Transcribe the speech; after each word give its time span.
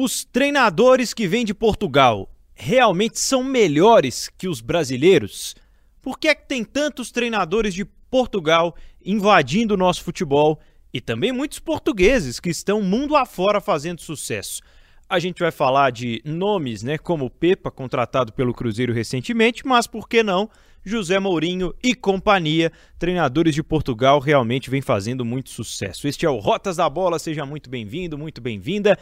Os 0.00 0.24
treinadores 0.24 1.12
que 1.12 1.26
vêm 1.26 1.44
de 1.44 1.52
Portugal 1.52 2.30
realmente 2.54 3.18
são 3.18 3.42
melhores 3.42 4.30
que 4.38 4.46
os 4.46 4.60
brasileiros? 4.60 5.56
Por 6.00 6.20
que 6.20 6.28
é 6.28 6.36
que 6.36 6.46
tem 6.46 6.62
tantos 6.62 7.10
treinadores 7.10 7.74
de 7.74 7.84
Portugal 7.84 8.76
invadindo 9.04 9.74
o 9.74 9.76
nosso 9.76 10.04
futebol 10.04 10.60
e 10.94 11.00
também 11.00 11.32
muitos 11.32 11.58
portugueses 11.58 12.38
que 12.38 12.48
estão 12.48 12.80
mundo 12.80 13.16
afora 13.16 13.60
fazendo 13.60 14.00
sucesso? 14.00 14.62
A 15.08 15.18
gente 15.18 15.40
vai 15.40 15.50
falar 15.50 15.90
de 15.90 16.22
nomes, 16.24 16.84
né, 16.84 16.96
como 16.96 17.28
Pepa, 17.28 17.68
contratado 17.68 18.32
pelo 18.32 18.54
Cruzeiro 18.54 18.92
recentemente, 18.92 19.66
mas 19.66 19.88
por 19.88 20.08
que 20.08 20.22
não? 20.22 20.48
José 20.84 21.18
Mourinho 21.18 21.74
e 21.82 21.92
companhia, 21.92 22.70
treinadores 23.00 23.52
de 23.52 23.64
Portugal, 23.64 24.20
realmente 24.20 24.70
vem 24.70 24.80
fazendo 24.80 25.24
muito 25.24 25.50
sucesso. 25.50 26.06
Este 26.06 26.24
é 26.24 26.30
o 26.30 26.38
Rotas 26.38 26.76
da 26.76 26.88
Bola, 26.88 27.18
seja 27.18 27.44
muito 27.44 27.68
bem-vindo, 27.68 28.16
muito 28.16 28.40
bem-vinda. 28.40 28.96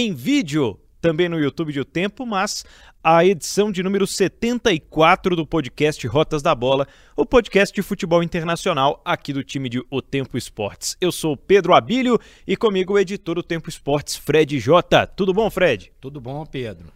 Em 0.00 0.14
vídeo, 0.14 0.78
também 1.00 1.28
no 1.28 1.40
YouTube 1.40 1.72
de 1.72 1.80
O 1.80 1.84
Tempo, 1.84 2.24
mas 2.24 2.64
a 3.02 3.24
edição 3.24 3.72
de 3.72 3.82
número 3.82 4.06
74 4.06 5.34
do 5.34 5.44
podcast 5.44 6.06
Rotas 6.06 6.40
da 6.40 6.54
Bola, 6.54 6.86
o 7.16 7.26
podcast 7.26 7.74
de 7.74 7.82
futebol 7.82 8.22
internacional 8.22 9.02
aqui 9.04 9.32
do 9.32 9.42
time 9.42 9.68
de 9.68 9.82
O 9.90 10.00
Tempo 10.00 10.38
Esportes. 10.38 10.96
Eu 11.00 11.10
sou 11.10 11.36
Pedro 11.36 11.74
Abílio 11.74 12.16
e 12.46 12.56
comigo 12.56 12.92
o 12.92 12.98
editor 13.00 13.34
do 13.34 13.42
Tempo 13.42 13.68
Esportes, 13.68 14.14
Fred 14.14 14.60
J. 14.60 15.04
Tudo 15.08 15.34
bom, 15.34 15.50
Fred? 15.50 15.90
Tudo 16.00 16.20
bom, 16.20 16.46
Pedro. 16.46 16.92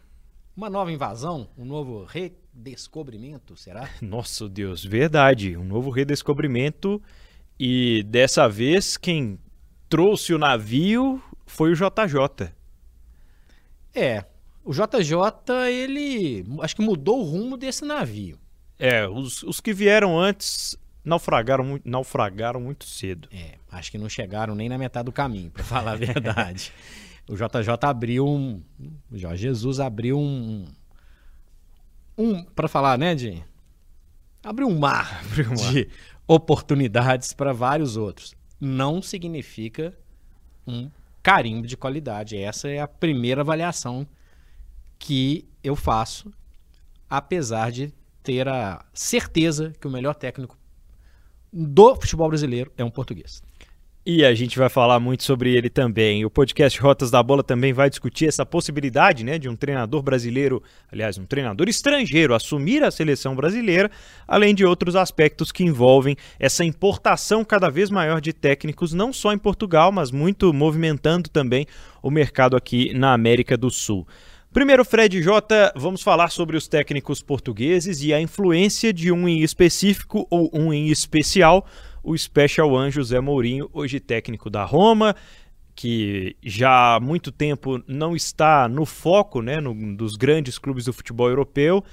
Uma 0.57 0.71
nova 0.71 0.93
invasão, 0.93 1.49
um 1.59 1.65
novo 1.65 2.05
redescobrimento, 2.05 3.57
será? 3.57 3.91
Nossa 4.01 4.49
Deus, 4.49 4.85
verdade. 4.85 5.57
Um 5.57 5.65
novo 5.65 5.91
redescobrimento 5.91 7.03
e 7.59 8.05
dessa 8.05 8.49
vez 8.49 8.97
quem 8.97 9.41
trouxe 9.89 10.33
o 10.33 10.39
navio 10.39 11.21
foi 11.45 11.73
o 11.73 11.75
JJ. 11.75 12.62
É, 13.95 14.25
o 14.65 14.73
JJ, 14.73 15.53
ele 15.71 16.45
acho 16.61 16.77
que 16.77 16.83
mudou 16.83 17.21
o 17.21 17.25
rumo 17.25 17.57
desse 17.57 17.85
navio. 17.85 18.39
É, 18.79 19.07
os, 19.09 19.43
os 19.43 19.61
que 19.61 19.73
vieram 19.73 20.19
antes 20.19 20.77
naufragaram, 21.05 21.81
naufragaram 21.85 22.61
muito 22.61 22.85
cedo. 22.85 23.29
É, 23.33 23.55
acho 23.71 23.91
que 23.91 23.99
não 23.99 24.09
chegaram 24.09 24.55
nem 24.55 24.69
na 24.69 24.79
metade 24.79 25.07
do 25.07 25.13
caminho, 25.13 25.51
para 25.51 25.65
falar 25.65 25.93
a 25.93 25.97
verdade. 25.97 26.73
o 27.29 27.35
JJ 27.35 27.77
abriu 27.83 28.27
um. 28.27 28.63
O 29.11 29.19
Jorge 29.19 29.43
Jesus 29.43 29.81
abriu 29.81 30.19
um. 30.19 30.65
Um, 32.17 32.45
para 32.45 32.69
falar, 32.69 32.99
né, 32.99 33.15
de. 33.15 33.43
Abriu 34.45 34.69
um 34.69 34.79
mar, 34.79 35.23
abriu 35.27 35.47
um 35.47 35.61
mar. 35.61 35.73
de 35.73 35.89
oportunidades 36.27 37.33
para 37.33 37.53
vários 37.53 37.97
outros. 37.97 38.35
Não 38.61 39.03
significa 39.03 39.97
um 40.67 40.89
carimbo 41.23 41.67
de 41.67 41.77
qualidade. 41.77 42.37
Essa 42.37 42.69
é 42.69 42.81
a 42.81 42.89
primeira 42.89 43.43
avaliação 43.43 44.07
que 44.99 45.49
eu 45.63 45.77
faço, 45.77 46.33
apesar 47.09 47.71
de 47.71 47.93
ter 48.23 48.49
a 48.49 48.85
certeza 48.93 49.73
que 49.81 49.87
o 49.87 49.91
melhor 49.91 50.15
técnico 50.15 50.57
do 51.53 51.95
futebol 51.97 52.29
brasileiro 52.29 52.73
é 52.77 52.85
um 52.85 52.91
português. 52.91 53.43
E 54.05 54.25
a 54.25 54.35
gente 54.35 54.59
vai 54.59 54.69
falar 54.69 54.99
muito 54.99 55.23
sobre 55.23 55.55
ele 55.55 55.71
também. 55.71 56.25
O 56.25 56.31
podcast 56.31 56.81
Rotas 56.81 57.09
da 57.09 57.23
Bola 57.23 57.45
também 57.45 57.73
vai 57.73 57.89
discutir 57.89 58.27
essa 58.27 58.45
possibilidade 58.45 59.23
né, 59.23 59.39
de 59.39 59.49
um 59.49 59.55
treinador 59.55 60.03
brasileiro, 60.03 60.61
aliás, 60.91 61.19
um 61.19 61.25
treinador 61.25 61.69
estrangeiro, 61.69 62.35
assumir 62.35 62.83
a 62.83 62.91
seleção 62.91 63.37
brasileira, 63.37 63.89
além 64.27 64.57
de 64.57 64.65
outros 64.65 64.97
aspectos 64.97 65.53
que 65.53 65.63
envolvem 65.63 66.17
essa 66.41 66.65
importação 66.65 67.45
cada 67.45 67.71
vez 67.71 67.91
maior 67.91 68.21
de 68.21 68.33
técnicos, 68.33 68.93
não 68.93 69.13
só 69.13 69.33
em 69.33 69.39
Portugal, 69.39 69.93
mas 69.93 70.11
muito 70.11 70.53
movimentando 70.53 71.31
também 71.31 71.65
o 72.03 72.11
mercado 72.11 72.57
aqui 72.57 72.93
na 72.93 73.13
América 73.13 73.57
do 73.57 73.71
Sul. 73.71 74.05
Primeiro, 74.53 74.85
Fred 74.85 75.23
J, 75.23 75.73
vamos 75.77 76.03
falar 76.03 76.29
sobre 76.29 76.57
os 76.57 76.67
técnicos 76.67 77.23
portugueses 77.23 78.03
e 78.03 78.13
a 78.13 78.21
influência 78.21 78.93
de 78.93 79.13
um 79.13 79.29
em 79.29 79.43
específico 79.43 80.27
ou 80.29 80.51
um 80.53 80.73
em 80.73 80.89
especial 80.89 81.65
o 82.03 82.17
Special 82.17 82.71
One 82.71 82.91
José 82.91 83.21
Mourinho, 83.21 83.71
hoje 83.73 84.01
técnico 84.01 84.51
da 84.51 84.65
Roma, 84.65 85.15
que 85.75 86.37
já 86.43 86.97
há 86.97 87.01
muito 87.01 87.31
tempo 87.31 87.83
não 87.87 88.15
está 88.15 88.69
no 88.69 88.85
foco 88.85 89.41
né, 89.41 89.61
no, 89.61 89.97
dos 89.97 90.17
grandes 90.17 90.59
clubes 90.59 90.85
do 90.85 90.93
futebol 90.93 91.29
europeu, 91.29 91.85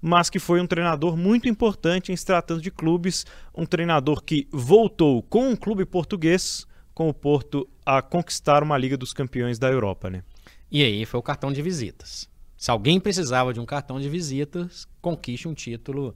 mas 0.00 0.30
que 0.30 0.38
foi 0.38 0.60
um 0.60 0.66
treinador 0.66 1.16
muito 1.16 1.48
importante 1.48 2.12
em 2.12 2.16
se 2.16 2.24
tratando 2.24 2.60
de 2.60 2.70
clubes, 2.70 3.26
um 3.54 3.66
treinador 3.66 4.22
que 4.22 4.48
voltou 4.50 5.22
com 5.22 5.48
um 5.48 5.56
clube 5.56 5.84
português, 5.84 6.66
com 6.94 7.08
o 7.08 7.14
Porto, 7.14 7.68
a 7.84 8.02
conquistar 8.02 8.62
uma 8.62 8.78
Liga 8.78 8.96
dos 8.96 9.12
Campeões 9.12 9.58
da 9.58 9.68
Europa. 9.68 10.10
Né? 10.10 10.22
E 10.70 10.82
aí 10.82 11.04
foi 11.04 11.20
o 11.20 11.22
cartão 11.22 11.52
de 11.52 11.62
visitas. 11.62 12.28
Se 12.56 12.70
alguém 12.70 12.98
precisava 12.98 13.52
de 13.52 13.60
um 13.60 13.66
cartão 13.66 14.00
de 14.00 14.08
visitas, 14.08 14.86
conquiste 15.00 15.46
um 15.46 15.54
título 15.54 16.14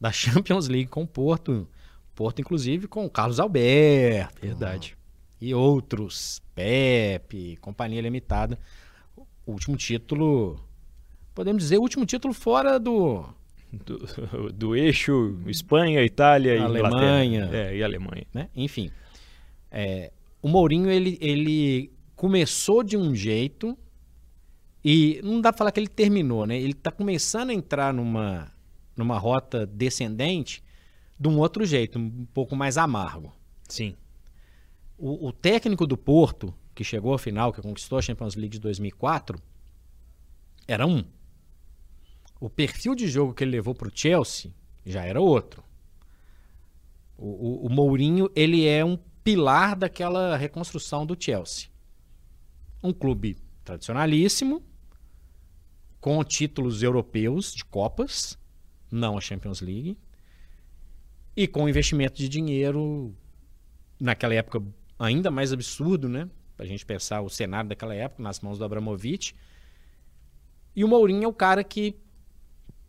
da 0.00 0.10
Champions 0.12 0.68
League 0.68 0.88
com 0.88 1.02
o 1.02 1.06
Porto 1.06 1.68
Porto, 2.20 2.38
inclusive, 2.38 2.86
com 2.86 3.06
o 3.06 3.08
Carlos 3.08 3.40
Alberto. 3.40 4.42
Verdade. 4.42 4.94
E 5.40 5.54
outros. 5.54 6.42
Pepe, 6.54 7.56
Companhia 7.62 8.02
Limitada. 8.02 8.58
O 9.46 9.52
último 9.52 9.74
título. 9.74 10.62
Podemos 11.34 11.62
dizer, 11.62 11.78
o 11.78 11.80
último 11.80 12.04
título 12.04 12.34
fora 12.34 12.78
do. 12.78 13.24
Do, 13.72 14.52
do 14.52 14.76
eixo 14.76 15.40
Espanha, 15.46 16.04
Itália 16.04 16.56
e 16.56 16.58
Alemanha. 16.58 17.48
É, 17.50 17.76
e 17.78 17.82
Alemanha. 17.82 18.26
Né? 18.34 18.50
Enfim. 18.54 18.90
É, 19.70 20.12
o 20.42 20.48
Mourinho, 20.48 20.90
ele, 20.90 21.16
ele 21.22 21.90
começou 22.14 22.84
de 22.84 22.98
um 22.98 23.14
jeito 23.14 23.78
e 24.84 25.22
não 25.24 25.40
dá 25.40 25.54
pra 25.54 25.58
falar 25.60 25.72
que 25.72 25.80
ele 25.80 25.88
terminou, 25.88 26.44
né? 26.44 26.60
Ele 26.60 26.74
tá 26.74 26.90
começando 26.90 27.48
a 27.48 27.54
entrar 27.54 27.94
numa, 27.94 28.52
numa 28.94 29.16
rota 29.16 29.66
descendente 29.66 30.62
de 31.20 31.28
um 31.28 31.38
outro 31.38 31.66
jeito, 31.66 31.98
um 31.98 32.24
pouco 32.32 32.56
mais 32.56 32.78
amargo. 32.78 33.30
Sim. 33.68 33.94
O, 34.96 35.28
o, 35.28 35.32
técnico 35.32 35.86
do 35.86 35.96
Porto, 35.96 36.54
que 36.74 36.82
chegou 36.82 37.12
à 37.12 37.18
final, 37.18 37.52
que 37.52 37.60
conquistou 37.60 37.98
a 37.98 38.02
Champions 38.02 38.34
League 38.36 38.54
de 38.54 38.58
2004, 38.58 39.38
era 40.66 40.86
um. 40.86 41.04
O 42.40 42.48
perfil 42.48 42.94
de 42.94 43.06
jogo 43.06 43.34
que 43.34 43.44
ele 43.44 43.50
levou 43.50 43.74
para 43.74 43.88
o 43.88 43.92
Chelsea 43.94 44.50
já 44.84 45.04
era 45.04 45.20
outro. 45.20 45.62
O, 47.18 47.26
o, 47.26 47.66
o 47.66 47.68
Mourinho, 47.68 48.30
ele 48.34 48.66
é 48.66 48.82
um 48.82 48.96
pilar 49.22 49.76
daquela 49.76 50.38
reconstrução 50.38 51.04
do 51.04 51.14
Chelsea. 51.22 51.68
Um 52.82 52.94
clube 52.94 53.36
tradicionalíssimo, 53.62 54.62
com 56.00 56.24
títulos 56.24 56.82
europeus 56.82 57.52
de 57.52 57.62
Copas, 57.62 58.38
não 58.90 59.18
a 59.18 59.20
Champions 59.20 59.60
League, 59.60 59.98
e 61.40 61.48
com 61.48 61.66
investimento 61.66 62.18
de 62.18 62.28
dinheiro, 62.28 63.14
naquela 63.98 64.34
época 64.34 64.62
ainda 64.98 65.30
mais 65.30 65.54
absurdo, 65.54 66.06
né? 66.06 66.28
Pra 66.54 66.66
gente 66.66 66.84
pensar 66.84 67.22
o 67.22 67.30
cenário 67.30 67.70
daquela 67.70 67.94
época, 67.94 68.22
nas 68.22 68.40
mãos 68.40 68.58
do 68.58 68.64
Abramovich. 68.64 69.34
E 70.76 70.84
o 70.84 70.88
Mourinho 70.88 71.24
é 71.24 71.26
o 71.26 71.32
cara 71.32 71.64
que 71.64 71.96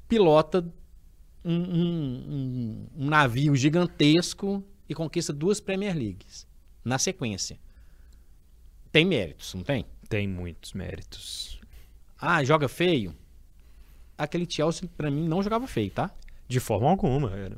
pilota 0.05 0.69
um, 1.45 1.53
um, 1.53 2.87
um, 2.97 3.05
navio 3.05 3.55
gigantesco 3.55 4.61
e 4.89 4.93
conquista 4.93 5.31
duas 5.31 5.61
Premier 5.61 5.95
Leagues 5.95 6.45
na 6.83 6.99
sequência. 6.99 7.57
Tem 8.91 9.05
méritos, 9.05 9.53
não 9.53 9.63
tem? 9.63 9.85
Tem 10.09 10.27
muitos 10.27 10.73
méritos. 10.73 11.57
Ah, 12.19 12.43
joga 12.43 12.67
feio? 12.67 13.15
Aquele 14.17 14.45
Chelsea, 14.47 14.89
para 14.97 15.09
mim, 15.09 15.25
não 15.25 15.41
jogava 15.41 15.65
feio, 15.67 15.89
tá? 15.89 16.13
De 16.49 16.59
forma 16.59 16.89
alguma. 16.89 17.31
Era 17.31 17.57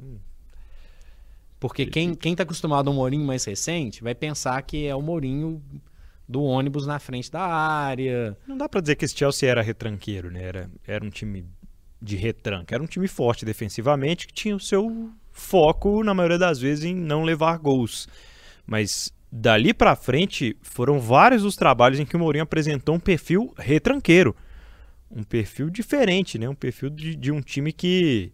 porque 1.63 1.85
quem, 1.85 2.13
quem 2.13 2.35
tá 2.35 2.43
acostumado 2.43 2.89
ao 2.89 2.93
Mourinho 2.93 3.23
mais 3.23 3.45
recente 3.45 4.03
vai 4.03 4.13
pensar 4.13 4.61
que 4.63 4.85
é 4.85 4.93
o 4.93 5.01
Mourinho 5.01 5.63
do 6.27 6.43
ônibus 6.43 6.85
na 6.85 6.99
frente 6.99 7.31
da 7.31 7.39
área. 7.39 8.37
Não 8.45 8.57
dá 8.57 8.67
para 8.67 8.81
dizer 8.81 8.97
que 8.97 9.05
esse 9.05 9.17
Chelsea 9.17 9.49
era 9.49 9.61
retranqueiro, 9.61 10.29
né? 10.29 10.43
Era, 10.43 10.69
era 10.85 11.05
um 11.05 11.09
time 11.09 11.45
de 12.01 12.17
retranca. 12.17 12.75
Era 12.75 12.83
um 12.83 12.85
time 12.85 13.07
forte 13.07 13.45
defensivamente 13.45 14.27
que 14.27 14.33
tinha 14.33 14.53
o 14.53 14.59
seu 14.59 15.09
foco, 15.31 16.03
na 16.03 16.13
maioria 16.13 16.37
das 16.37 16.59
vezes, 16.59 16.83
em 16.83 16.93
não 16.93 17.23
levar 17.23 17.57
gols. 17.59 18.09
Mas 18.67 19.13
dali 19.31 19.73
para 19.73 19.95
frente 19.95 20.57
foram 20.61 20.99
vários 20.99 21.45
os 21.45 21.55
trabalhos 21.55 21.97
em 21.97 22.05
que 22.05 22.17
o 22.17 22.19
Mourinho 22.19 22.43
apresentou 22.43 22.95
um 22.95 22.99
perfil 22.99 23.53
retranqueiro. 23.57 24.35
Um 25.09 25.23
perfil 25.23 25.69
diferente, 25.69 26.37
né? 26.37 26.49
Um 26.49 26.55
perfil 26.55 26.89
de, 26.89 27.15
de 27.15 27.31
um 27.31 27.39
time 27.39 27.71
que 27.71 28.33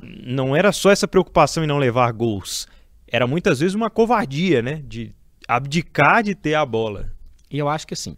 não 0.00 0.54
era 0.54 0.72
só 0.72 0.90
essa 0.90 1.08
preocupação 1.08 1.64
em 1.64 1.66
não 1.66 1.78
levar 1.78 2.10
gols. 2.12 2.66
Era 3.06 3.26
muitas 3.26 3.60
vezes 3.60 3.74
uma 3.74 3.90
covardia, 3.90 4.62
né? 4.62 4.82
De 4.86 5.14
abdicar 5.46 6.22
de 6.22 6.34
ter 6.34 6.54
a 6.54 6.64
bola. 6.64 7.12
E 7.50 7.58
eu 7.58 7.68
acho 7.68 7.86
que 7.86 7.94
assim, 7.94 8.16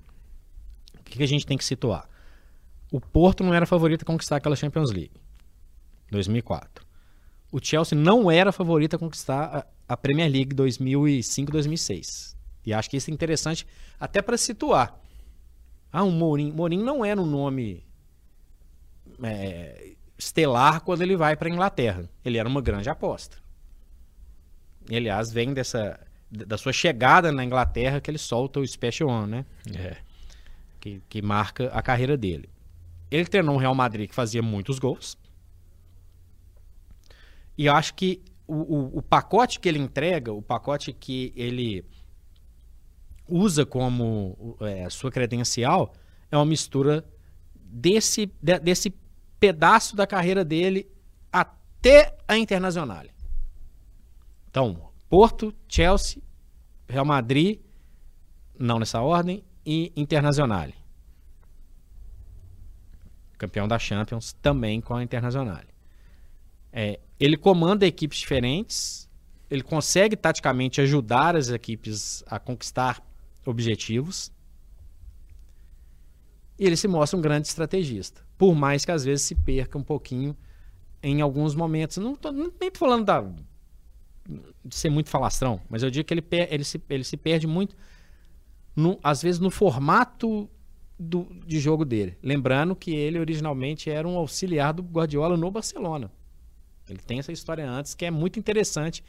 o 0.98 1.02
que 1.02 1.22
a 1.22 1.26
gente 1.26 1.46
tem 1.46 1.58
que 1.58 1.64
situar? 1.64 2.08
O 2.92 3.00
Porto 3.00 3.42
não 3.42 3.52
era 3.52 3.66
favorito 3.66 4.02
a 4.02 4.06
conquistar 4.06 4.36
aquela 4.36 4.54
Champions 4.54 4.92
League, 4.92 5.10
2004. 6.10 6.84
O 7.50 7.58
Chelsea 7.60 7.98
não 7.98 8.30
era 8.30 8.52
favorito 8.52 8.94
a 8.94 8.98
conquistar 8.98 9.66
a 9.88 9.96
Premier 9.96 10.30
League 10.30 10.54
2005-2006. 10.54 12.36
E 12.64 12.72
acho 12.72 12.88
que 12.88 12.96
isso 12.96 13.10
é 13.10 13.14
interessante 13.14 13.66
até 13.98 14.22
para 14.22 14.36
situar 14.36 14.98
Ah, 15.92 16.02
o 16.04 16.10
Mourinho. 16.10 16.54
Mourinho 16.54 16.84
não 16.84 17.04
era 17.04 17.20
um 17.20 17.26
nome 17.26 17.84
é, 19.22 19.93
estelar 20.18 20.80
quando 20.80 21.02
ele 21.02 21.16
vai 21.16 21.36
para 21.36 21.48
a 21.48 21.52
Inglaterra. 21.52 22.08
Ele 22.24 22.38
era 22.38 22.48
uma 22.48 22.60
grande 22.60 22.88
aposta. 22.88 23.38
E, 24.88 24.96
aliás, 24.96 25.32
vem 25.32 25.52
dessa 25.52 25.98
da 26.30 26.58
sua 26.58 26.72
chegada 26.72 27.30
na 27.30 27.44
Inglaterra 27.44 28.00
que 28.00 28.10
ele 28.10 28.18
solta 28.18 28.58
o 28.58 28.66
Special 28.66 29.08
One, 29.08 29.30
né? 29.30 29.46
É. 29.72 29.96
Que, 30.80 31.00
que 31.08 31.22
marca 31.22 31.68
a 31.68 31.80
carreira 31.80 32.16
dele. 32.16 32.48
Ele 33.10 33.24
treinou 33.24 33.54
um 33.54 33.58
Real 33.58 33.74
Madrid 33.74 34.08
que 34.08 34.14
fazia 34.14 34.42
muitos 34.42 34.78
gols. 34.78 35.16
E 37.56 37.66
eu 37.66 37.74
acho 37.74 37.94
que 37.94 38.20
o, 38.46 38.54
o, 38.54 38.98
o 38.98 39.02
pacote 39.02 39.60
que 39.60 39.68
ele 39.68 39.78
entrega, 39.78 40.32
o 40.32 40.42
pacote 40.42 40.92
que 40.92 41.32
ele 41.36 41.84
usa 43.28 43.64
como 43.64 44.56
é, 44.60 44.90
sua 44.90 45.10
credencial, 45.10 45.94
é 46.30 46.36
uma 46.36 46.44
mistura 46.44 47.04
desse, 47.54 48.30
de, 48.42 48.58
desse 48.58 48.90
pedaço 49.44 49.94
da 49.94 50.06
carreira 50.06 50.42
dele 50.42 50.90
até 51.30 52.16
a 52.26 52.38
Internacional. 52.38 53.04
Então, 54.48 54.90
Porto, 55.06 55.54
Chelsea, 55.68 56.22
Real 56.88 57.04
Madrid, 57.04 57.60
não 58.58 58.78
nessa 58.78 59.02
ordem, 59.02 59.44
e 59.66 59.92
Internacional. 59.94 60.70
Campeão 63.36 63.68
da 63.68 63.78
Champions 63.78 64.32
também 64.32 64.80
com 64.80 64.94
a 64.94 65.02
Internacional. 65.02 65.60
É, 66.72 66.98
ele 67.20 67.36
comanda 67.36 67.86
equipes 67.86 68.20
diferentes, 68.20 69.10
ele 69.50 69.62
consegue 69.62 70.16
taticamente 70.16 70.80
ajudar 70.80 71.36
as 71.36 71.50
equipes 71.50 72.24
a 72.26 72.38
conquistar 72.38 73.06
objetivos. 73.44 74.32
E 76.58 76.64
ele 76.64 76.78
se 76.78 76.88
mostra 76.88 77.18
um 77.18 77.20
grande 77.20 77.46
estrategista. 77.46 78.24
Por 78.36 78.54
mais 78.54 78.84
que 78.84 78.90
às 78.90 79.04
vezes 79.04 79.26
se 79.26 79.34
perca 79.34 79.78
um 79.78 79.82
pouquinho 79.82 80.36
em 81.02 81.20
alguns 81.20 81.54
momentos. 81.54 81.98
Não 81.98 82.14
tô, 82.14 82.32
nem 82.32 82.70
falando 82.72 83.04
da, 83.04 83.24
de 84.64 84.74
ser 84.74 84.90
muito 84.90 85.10
falastrão, 85.10 85.60
mas 85.68 85.82
eu 85.82 85.90
digo 85.90 86.06
que 86.06 86.14
ele, 86.14 86.24
ele, 86.50 86.64
se, 86.64 86.82
ele 86.88 87.04
se 87.04 87.16
perde 87.16 87.46
muito, 87.46 87.76
no, 88.74 88.98
às 89.02 89.22
vezes, 89.22 89.38
no 89.38 89.50
formato 89.50 90.48
do, 90.98 91.26
de 91.46 91.60
jogo 91.60 91.84
dele. 91.84 92.16
Lembrando 92.22 92.74
que 92.74 92.94
ele 92.94 93.18
originalmente 93.18 93.90
era 93.90 94.08
um 94.08 94.16
auxiliar 94.16 94.72
do 94.72 94.82
Guardiola 94.82 95.36
no 95.36 95.50
Barcelona. 95.50 96.10
Ele 96.88 96.98
tem 96.98 97.18
essa 97.18 97.32
história 97.32 97.68
antes 97.68 97.94
que 97.94 98.04
é 98.04 98.10
muito 98.10 98.38
interessante, 98.38 99.04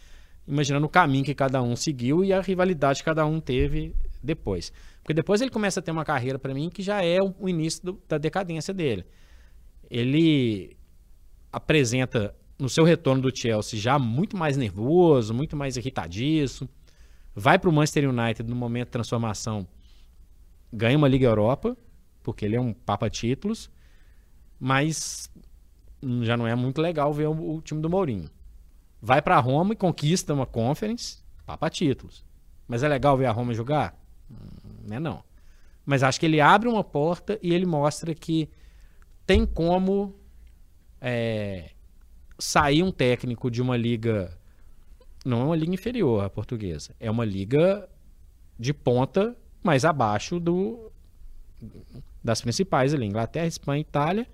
imaginando 0.47 0.85
o 0.85 0.89
caminho 0.89 1.25
que 1.25 1.33
cada 1.33 1.61
um 1.61 1.75
seguiu 1.75 2.23
e 2.23 2.31
a 2.31 2.41
rivalidade 2.41 2.99
que 2.99 3.05
cada 3.05 3.25
um 3.25 3.39
teve 3.39 3.95
depois. 4.25 4.73
Porque 5.01 5.13
depois 5.13 5.41
ele 5.41 5.51
começa 5.51 5.79
a 5.79 5.83
ter 5.83 5.91
uma 5.91 6.03
carreira 6.03 6.37
para 6.39 6.53
mim 6.53 6.69
que 6.69 6.81
já 6.81 7.03
é 7.03 7.21
o 7.21 7.47
início 7.47 7.83
do, 7.83 8.01
da 8.07 8.17
decadência 8.17 8.73
dele. 8.73 9.05
Ele 9.89 10.75
apresenta 11.51 12.35
no 12.57 12.69
seu 12.69 12.83
retorno 12.83 13.21
do 13.21 13.35
Chelsea 13.35 13.79
já 13.79 13.99
muito 13.99 14.35
mais 14.35 14.57
nervoso, 14.57 15.33
muito 15.33 15.55
mais 15.55 15.77
irritadiço. 15.77 16.67
Vai 17.33 17.59
para 17.59 17.69
o 17.69 17.73
Manchester 17.73 18.09
United 18.09 18.49
no 18.49 18.55
momento 18.55 18.87
de 18.87 18.91
transformação, 18.91 19.67
ganha 20.71 20.97
uma 20.97 21.07
Liga 21.07 21.27
Europa, 21.27 21.77
porque 22.23 22.45
ele 22.45 22.55
é 22.55 22.61
um 22.61 22.73
papa 22.73 23.09
títulos, 23.09 23.69
mas 24.59 25.29
já 26.21 26.37
não 26.37 26.47
é 26.47 26.55
muito 26.55 26.81
legal 26.81 27.13
ver 27.13 27.27
o, 27.27 27.55
o 27.55 27.61
time 27.61 27.81
do 27.81 27.89
Mourinho. 27.89 28.29
Vai 29.01 29.21
para 29.21 29.39
Roma 29.39 29.73
e 29.73 29.77
conquista 29.77 30.33
uma 30.33 30.45
Conference, 30.45 31.23
papa 31.45 31.69
títulos. 31.69 32.25
Mas 32.67 32.83
é 32.83 32.87
legal 32.87 33.17
ver 33.17 33.25
a 33.25 33.31
Roma 33.31 33.53
jogar? 33.53 33.95
Não 34.87 34.95
é 34.97 34.99
não. 34.99 35.23
Mas 35.85 36.03
acho 36.03 36.19
que 36.19 36.25
ele 36.25 36.41
abre 36.41 36.67
uma 36.67 36.83
porta 36.83 37.39
e 37.41 37.53
ele 37.53 37.65
mostra 37.65 38.13
que 38.15 38.49
tem 39.25 39.45
como 39.45 40.15
é, 40.99 41.71
sair 42.37 42.83
um 42.83 42.91
técnico 42.91 43.49
de 43.49 43.61
uma 43.61 43.77
liga. 43.77 44.37
Não 45.23 45.41
é 45.41 45.43
uma 45.45 45.55
liga 45.55 45.73
inferior 45.73 46.23
à 46.23 46.29
portuguesa. 46.29 46.95
É 46.99 47.09
uma 47.09 47.25
liga 47.25 47.87
de 48.57 48.73
ponta 48.73 49.35
mais 49.63 49.85
abaixo 49.85 50.39
do 50.39 50.91
das 52.23 52.41
principais 52.41 52.93
ali. 52.93 53.05
Inglaterra, 53.05 53.45
Espanha, 53.45 53.81
Itália, 53.81 54.27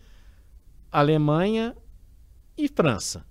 Alemanha 0.92 1.76
e 2.58 2.68
França. 2.68 3.26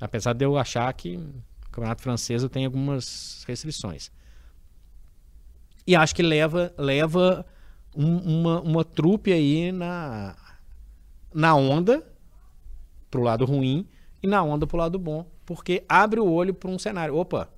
Apesar 0.00 0.32
de 0.32 0.44
eu 0.44 0.56
achar 0.56 0.92
que 0.94 1.16
o 1.16 1.70
campeonato 1.70 2.02
francês 2.02 2.42
tem 2.48 2.64
algumas 2.64 3.44
restrições. 3.46 4.10
E 5.88 5.96
acho 5.96 6.14
que 6.14 6.22
leva, 6.22 6.70
leva 6.76 7.46
um, 7.96 8.18
uma, 8.18 8.60
uma 8.60 8.84
trupe 8.84 9.32
aí 9.32 9.72
na, 9.72 10.36
na 11.32 11.54
onda, 11.56 12.06
pro 13.10 13.22
lado 13.22 13.46
ruim, 13.46 13.88
e 14.22 14.26
na 14.26 14.42
onda 14.42 14.66
pro 14.66 14.76
lado 14.76 14.98
bom. 14.98 15.26
Porque 15.46 15.82
abre 15.88 16.20
o 16.20 16.30
olho 16.30 16.52
para 16.52 16.68
um 16.68 16.78
cenário. 16.78 17.16
Opa, 17.16 17.48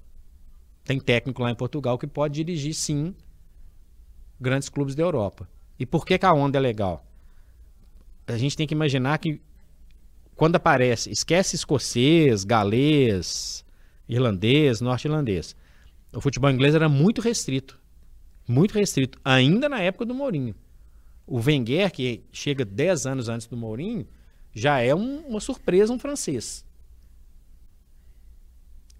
tem 0.84 1.00
técnico 1.00 1.42
lá 1.42 1.50
em 1.50 1.56
Portugal 1.56 1.98
que 1.98 2.06
pode 2.06 2.34
dirigir, 2.34 2.72
sim, 2.72 3.16
grandes 4.40 4.68
clubes 4.68 4.94
da 4.94 5.02
Europa. 5.02 5.48
E 5.76 5.84
por 5.84 6.06
que, 6.06 6.16
que 6.16 6.24
a 6.24 6.32
onda 6.32 6.56
é 6.56 6.60
legal? 6.60 7.04
A 8.28 8.38
gente 8.38 8.56
tem 8.56 8.64
que 8.64 8.74
imaginar 8.74 9.18
que 9.18 9.42
quando 10.36 10.54
aparece, 10.54 11.10
esquece 11.10 11.56
escocês, 11.56 12.44
galês, 12.44 13.64
irlandês, 14.08 14.80
norte-irlandês. 14.80 15.56
O 16.12 16.20
futebol 16.20 16.48
inglês 16.48 16.76
era 16.76 16.88
muito 16.88 17.20
restrito 17.20 17.79
muito 18.46 18.72
restrito, 18.72 19.18
ainda 19.24 19.68
na 19.68 19.80
época 19.80 20.04
do 20.04 20.14
Mourinho. 20.14 20.54
O 21.26 21.38
Wenger, 21.38 21.92
que 21.92 22.24
chega 22.32 22.64
10 22.64 23.06
anos 23.06 23.28
antes 23.28 23.46
do 23.46 23.56
Mourinho, 23.56 24.06
já 24.52 24.80
é 24.80 24.94
um, 24.94 25.20
uma 25.26 25.40
surpresa 25.40 25.92
um 25.92 25.98
francês. 25.98 26.64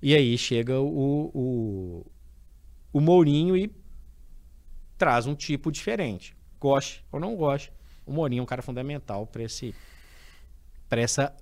E 0.02 0.14
aí 0.14 0.38
chega 0.38 0.80
o, 0.80 1.30
o, 1.34 2.06
o 2.92 3.00
Mourinho 3.00 3.56
e 3.56 3.70
traz 4.96 5.26
um 5.26 5.34
tipo 5.34 5.70
diferente. 5.72 6.36
Goste 6.58 7.04
ou 7.10 7.18
não 7.18 7.34
goste, 7.36 7.72
o 8.06 8.12
Mourinho 8.12 8.40
é 8.40 8.42
um 8.42 8.46
cara 8.46 8.62
fundamental 8.62 9.26
para 9.26 9.42
essa 11.02 11.34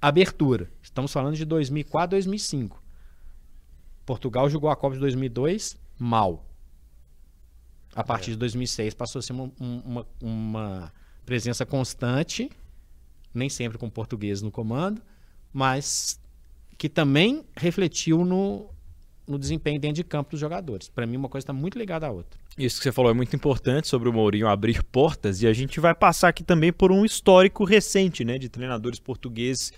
abertura. 0.00 0.70
Estamos 0.82 1.12
falando 1.12 1.36
de 1.36 1.44
2004, 1.44 2.10
2005. 2.10 2.82
Portugal 4.06 4.48
jogou 4.48 4.70
a 4.70 4.76
Copa 4.76 4.94
de 4.94 5.00
2002 5.00 5.78
mal. 5.98 6.47
A 7.94 8.04
partir 8.04 8.30
é. 8.30 8.32
de 8.34 8.38
2006 8.38 8.94
passou 8.94 9.18
a 9.18 9.22
ser 9.22 9.32
uma, 9.32 9.50
uma, 9.58 10.06
uma, 10.20 10.92
presença 11.24 11.66
constante, 11.66 12.50
nem 13.34 13.48
sempre 13.48 13.76
com 13.76 13.90
português 13.90 14.40
no 14.40 14.50
comando, 14.50 15.02
mas 15.52 16.20
que 16.76 16.88
também 16.88 17.44
refletiu 17.56 18.24
no, 18.24 18.70
no 19.26 19.38
desempenho 19.38 19.80
dentro 19.80 19.96
de 19.96 20.04
campo 20.04 20.30
dos 20.30 20.40
jogadores. 20.40 20.88
Para 20.88 21.06
mim, 21.06 21.16
uma 21.16 21.28
coisa 21.28 21.42
está 21.42 21.52
muito 21.52 21.78
ligada 21.78 22.06
à 22.06 22.10
outra. 22.10 22.38
Isso 22.56 22.78
que 22.78 22.84
você 22.84 22.92
falou 22.92 23.10
é 23.10 23.14
muito 23.14 23.34
importante 23.36 23.86
sobre 23.86 24.08
o 24.08 24.12
Mourinho 24.12 24.48
abrir 24.48 24.82
portas 24.82 25.42
e 25.42 25.46
a 25.46 25.52
gente 25.52 25.78
vai 25.78 25.94
passar 25.94 26.28
aqui 26.28 26.42
também 26.42 26.72
por 26.72 26.90
um 26.90 27.04
histórico 27.04 27.64
recente 27.64 28.24
né, 28.24 28.38
de 28.38 28.48
treinadores 28.48 28.98
portugueses 28.98 29.72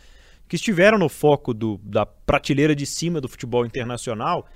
que 0.48 0.56
estiveram 0.56 0.98
no 0.98 1.08
foco 1.08 1.52
do, 1.52 1.78
da 1.82 2.06
prateleira 2.06 2.74
de 2.74 2.86
cima 2.86 3.20
do 3.20 3.28
futebol 3.28 3.66
internacional 3.66 4.48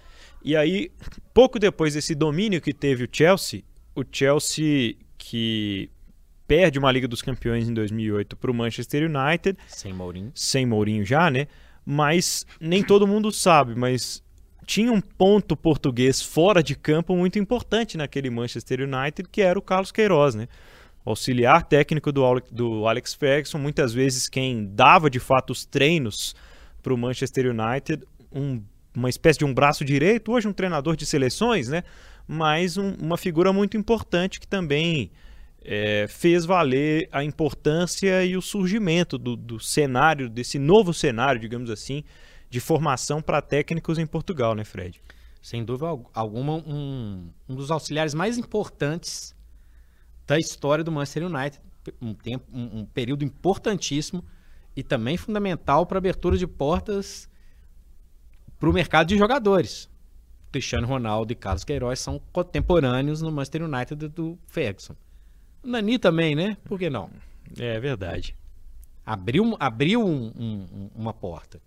e 0.44 0.54
aí, 0.54 0.90
pouco 1.32 1.58
depois 1.58 1.94
desse 1.94 2.14
domínio 2.14 2.60
que 2.60 2.74
teve 2.74 3.04
o 3.04 3.08
Chelsea, 3.10 3.62
o 3.94 4.04
Chelsea 4.10 4.96
que 5.16 5.90
perde 6.46 6.78
uma 6.78 6.92
Liga 6.92 7.08
dos 7.08 7.22
Campeões 7.22 7.66
em 7.66 7.72
2008 7.72 8.36
para 8.36 8.50
o 8.50 8.54
Manchester 8.54 9.10
United. 9.10 9.58
Sem 9.66 9.94
Mourinho. 9.94 10.30
Sem 10.34 10.66
Mourinho 10.66 11.04
já, 11.04 11.30
né? 11.30 11.46
Mas 11.84 12.46
nem 12.60 12.82
todo 12.82 13.06
mundo 13.06 13.32
sabe, 13.32 13.74
mas 13.74 14.22
tinha 14.66 14.92
um 14.92 15.00
ponto 15.00 15.56
português 15.56 16.20
fora 16.20 16.62
de 16.62 16.74
campo 16.74 17.16
muito 17.16 17.38
importante 17.38 17.96
naquele 17.96 18.30
Manchester 18.30 18.80
United, 18.80 19.28
que 19.30 19.42
era 19.42 19.58
o 19.58 19.62
Carlos 19.62 19.92
Queiroz, 19.92 20.34
né? 20.34 20.48
Auxiliar 21.04 21.62
técnico 21.64 22.10
do, 22.10 22.22
do 22.50 22.86
Alex 22.86 23.14
Ferguson, 23.14 23.58
muitas 23.58 23.92
vezes 23.92 24.28
quem 24.28 24.66
dava 24.66 25.10
de 25.10 25.20
fato 25.20 25.50
os 25.50 25.66
treinos 25.66 26.34
para 26.82 26.94
o 26.94 26.98
Manchester 26.98 27.46
United, 27.46 28.04
um 28.32 28.62
uma 28.94 29.08
espécie 29.08 29.40
de 29.40 29.44
um 29.44 29.52
braço 29.52 29.84
direito, 29.84 30.32
hoje 30.32 30.46
um 30.46 30.52
treinador 30.52 30.96
de 30.96 31.04
seleções, 31.04 31.68
né? 31.68 31.82
mas 32.26 32.76
um, 32.76 32.94
uma 32.94 33.16
figura 33.16 33.52
muito 33.52 33.76
importante 33.76 34.40
que 34.40 34.46
também 34.46 35.10
é, 35.62 36.06
fez 36.08 36.44
valer 36.44 37.08
a 37.12 37.22
importância 37.24 38.24
e 38.24 38.36
o 38.36 38.42
surgimento 38.42 39.18
do, 39.18 39.36
do, 39.36 39.60
cenário, 39.60 40.28
desse 40.28 40.58
novo 40.58 40.92
cenário, 40.92 41.40
digamos 41.40 41.70
assim, 41.70 42.04
de 42.48 42.60
formação 42.60 43.20
para 43.20 43.42
técnicos 43.42 43.98
em 43.98 44.06
Portugal, 44.06 44.54
né, 44.54 44.64
Fred? 44.64 45.00
Sem 45.42 45.64
dúvida 45.64 45.86
alguma, 46.14 46.54
um, 46.54 47.28
um 47.48 47.54
dos 47.54 47.70
auxiliares 47.70 48.14
mais 48.14 48.38
importantes 48.38 49.34
da 50.26 50.38
história 50.38 50.82
do 50.82 50.90
Manchester 50.92 51.26
United. 51.26 51.60
Um, 52.00 52.14
tempo, 52.14 52.46
um, 52.50 52.80
um 52.80 52.84
período 52.86 53.24
importantíssimo 53.24 54.24
e 54.74 54.82
também 54.82 55.18
fundamental 55.18 55.84
para 55.84 55.98
a 55.98 56.00
abertura 56.00 56.38
de 56.38 56.46
portas 56.46 57.28
para 58.64 58.70
o 58.70 58.72
mercado 58.72 59.08
de 59.08 59.18
jogadores. 59.18 59.90
Cristiano 60.50 60.86
Ronaldo 60.86 61.30
e 61.30 61.36
Carlos 61.36 61.64
Queiroz 61.64 62.00
são 62.00 62.18
contemporâneos 62.32 63.20
no 63.20 63.30
Manchester 63.30 63.64
United 63.64 64.08
do 64.08 64.38
Ferguson. 64.46 64.96
Nani 65.62 65.98
também, 65.98 66.34
né? 66.34 66.56
Por 66.64 66.78
que 66.78 66.88
não? 66.88 67.10
É 67.58 67.78
verdade. 67.78 68.34
Abriu, 69.04 69.54
abriu 69.60 70.02
um, 70.02 70.32
um, 70.34 70.90
uma 70.94 71.12
porta. 71.12 71.60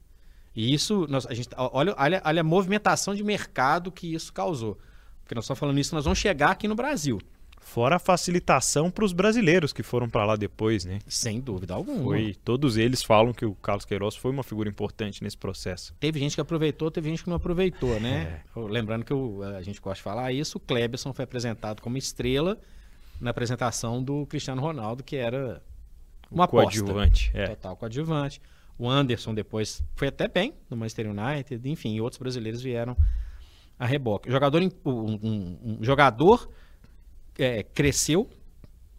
E 0.55 0.73
isso, 0.73 1.05
nós, 1.07 1.27
a 1.27 1.35
gente, 1.35 1.49
olha, 1.55 1.93
olha, 1.95 2.21
olha 2.25 2.41
a 2.41 2.43
movimentação 2.43 3.13
de 3.13 3.23
mercado 3.23 3.91
que 3.91 4.15
isso 4.15 4.33
causou. 4.33 4.79
Porque 5.21 5.35
nós 5.35 5.43
estamos 5.43 5.59
falando 5.59 5.77
isso, 5.77 5.93
nós 5.93 6.05
vamos 6.05 6.17
chegar 6.17 6.49
aqui 6.49 6.67
no 6.67 6.73
Brasil. 6.73 7.21
Fora 7.67 7.97
a 7.97 7.99
facilitação 7.99 8.89
para 8.89 9.03
os 9.03 9.11
brasileiros 9.11 9.73
que 9.73 9.83
foram 9.83 10.09
para 10.09 10.23
lá 10.23 10.37
depois, 10.37 10.85
né? 10.85 10.99
Sem 11.05 11.41
dúvida 11.41 11.73
alguma. 11.73 12.01
Foi, 12.01 12.33
todos 12.45 12.77
eles 12.77 13.03
falam 13.03 13.33
que 13.33 13.45
o 13.45 13.53
Carlos 13.55 13.83
Queiroz 13.83 14.15
foi 14.15 14.31
uma 14.31 14.41
figura 14.41 14.69
importante 14.69 15.21
nesse 15.21 15.37
processo. 15.37 15.93
Teve 15.99 16.17
gente 16.17 16.33
que 16.33 16.39
aproveitou, 16.39 16.89
teve 16.89 17.09
gente 17.09 17.25
que 17.25 17.29
não 17.29 17.35
aproveitou, 17.35 17.99
né? 17.99 18.41
É. 18.55 18.59
Lembrando 18.59 19.03
que 19.03 19.11
eu, 19.11 19.43
a 19.43 19.61
gente 19.61 19.81
gosta 19.81 19.97
de 19.97 20.01
falar 20.01 20.31
isso, 20.31 20.57
o 20.57 20.61
Kleberson 20.61 21.11
foi 21.11 21.25
apresentado 21.25 21.81
como 21.81 21.97
estrela 21.97 22.57
na 23.19 23.31
apresentação 23.31 24.01
do 24.01 24.25
Cristiano 24.27 24.61
Ronaldo, 24.61 25.03
que 25.03 25.17
era 25.17 25.61
uma 26.31 26.45
o 26.45 26.47
coadjuvante. 26.47 27.31
É. 27.33 27.47
Total 27.47 27.75
coadjuvante. 27.75 28.41
O 28.79 28.89
Anderson 28.89 29.33
depois 29.35 29.83
foi 29.93 30.07
até 30.07 30.29
bem 30.29 30.53
no 30.69 30.77
Manchester 30.77 31.07
United, 31.09 31.69
enfim, 31.69 31.99
outros 31.99 32.17
brasileiros 32.17 32.61
vieram 32.61 32.95
a 33.77 33.85
reboque. 33.85 34.31
Jogador, 34.31 34.61
um, 34.63 34.71
um, 34.85 35.59
um 35.63 35.77
jogador 35.81 36.49
é, 37.37 37.63
cresceu, 37.63 38.29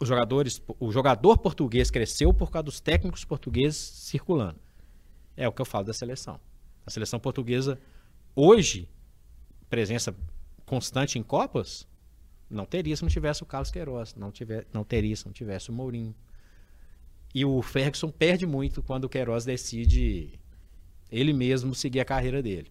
os 0.01 0.09
jogadores, 0.09 0.63
o 0.79 0.93
jogador 0.93 1.39
português 1.39 1.91
cresceu 1.91 2.33
por 2.33 2.51
causa 2.51 2.65
dos 2.65 2.81
técnicos 2.81 3.25
portugueses 3.25 3.79
circulando. 3.79 4.61
É 5.37 5.49
o 5.49 5.53
que 5.53 5.61
eu 5.61 5.67
falo 5.67 5.85
da 5.85 5.93
seleção. 5.93 6.41
A 6.87 6.91
seleção 6.91 7.19
portuguesa 7.19 7.79
hoje, 8.35 8.89
presença 9.69 10.15
constante 10.65 11.19
em 11.19 11.23
Copas, 11.23 11.87
não 12.49 12.65
teria 12.65 12.97
se 12.97 13.03
não 13.03 13.09
tivesse 13.09 13.43
o 13.43 13.47
Carlos 13.47 13.71
Queiroz, 13.71 14.15
não, 14.15 14.31
tiver, 14.31 14.67
não 14.73 14.85
teria 14.85 15.15
se 15.15 15.27
não 15.27 15.33
tivesse 15.33 15.71
o 15.71 15.73
Mourinho. 15.73 16.15
E 17.35 17.45
o 17.45 17.61
Ferguson 17.61 18.11
perde 18.11 18.47
muito 18.47 18.83
quando 18.83 19.05
o 19.05 19.09
Queiroz 19.09 19.45
decide 19.45 20.39
ele 21.11 21.33
mesmo 21.33 21.75
seguir 21.75 22.01
a 22.01 22.05
carreira 22.05 22.43
dele. 22.43 22.71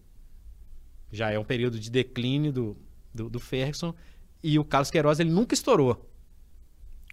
Já 1.12 1.30
é 1.30 1.38
um 1.38 1.44
período 1.44 1.78
de 1.78 1.90
declínio 1.90 2.52
do, 2.52 2.76
do, 3.14 3.30
do 3.30 3.40
Ferguson 3.40 3.94
e 4.42 4.58
o 4.58 4.64
Carlos 4.64 4.90
Queiroz 4.90 5.20
ele 5.20 5.30
nunca 5.30 5.54
estourou. 5.54 6.04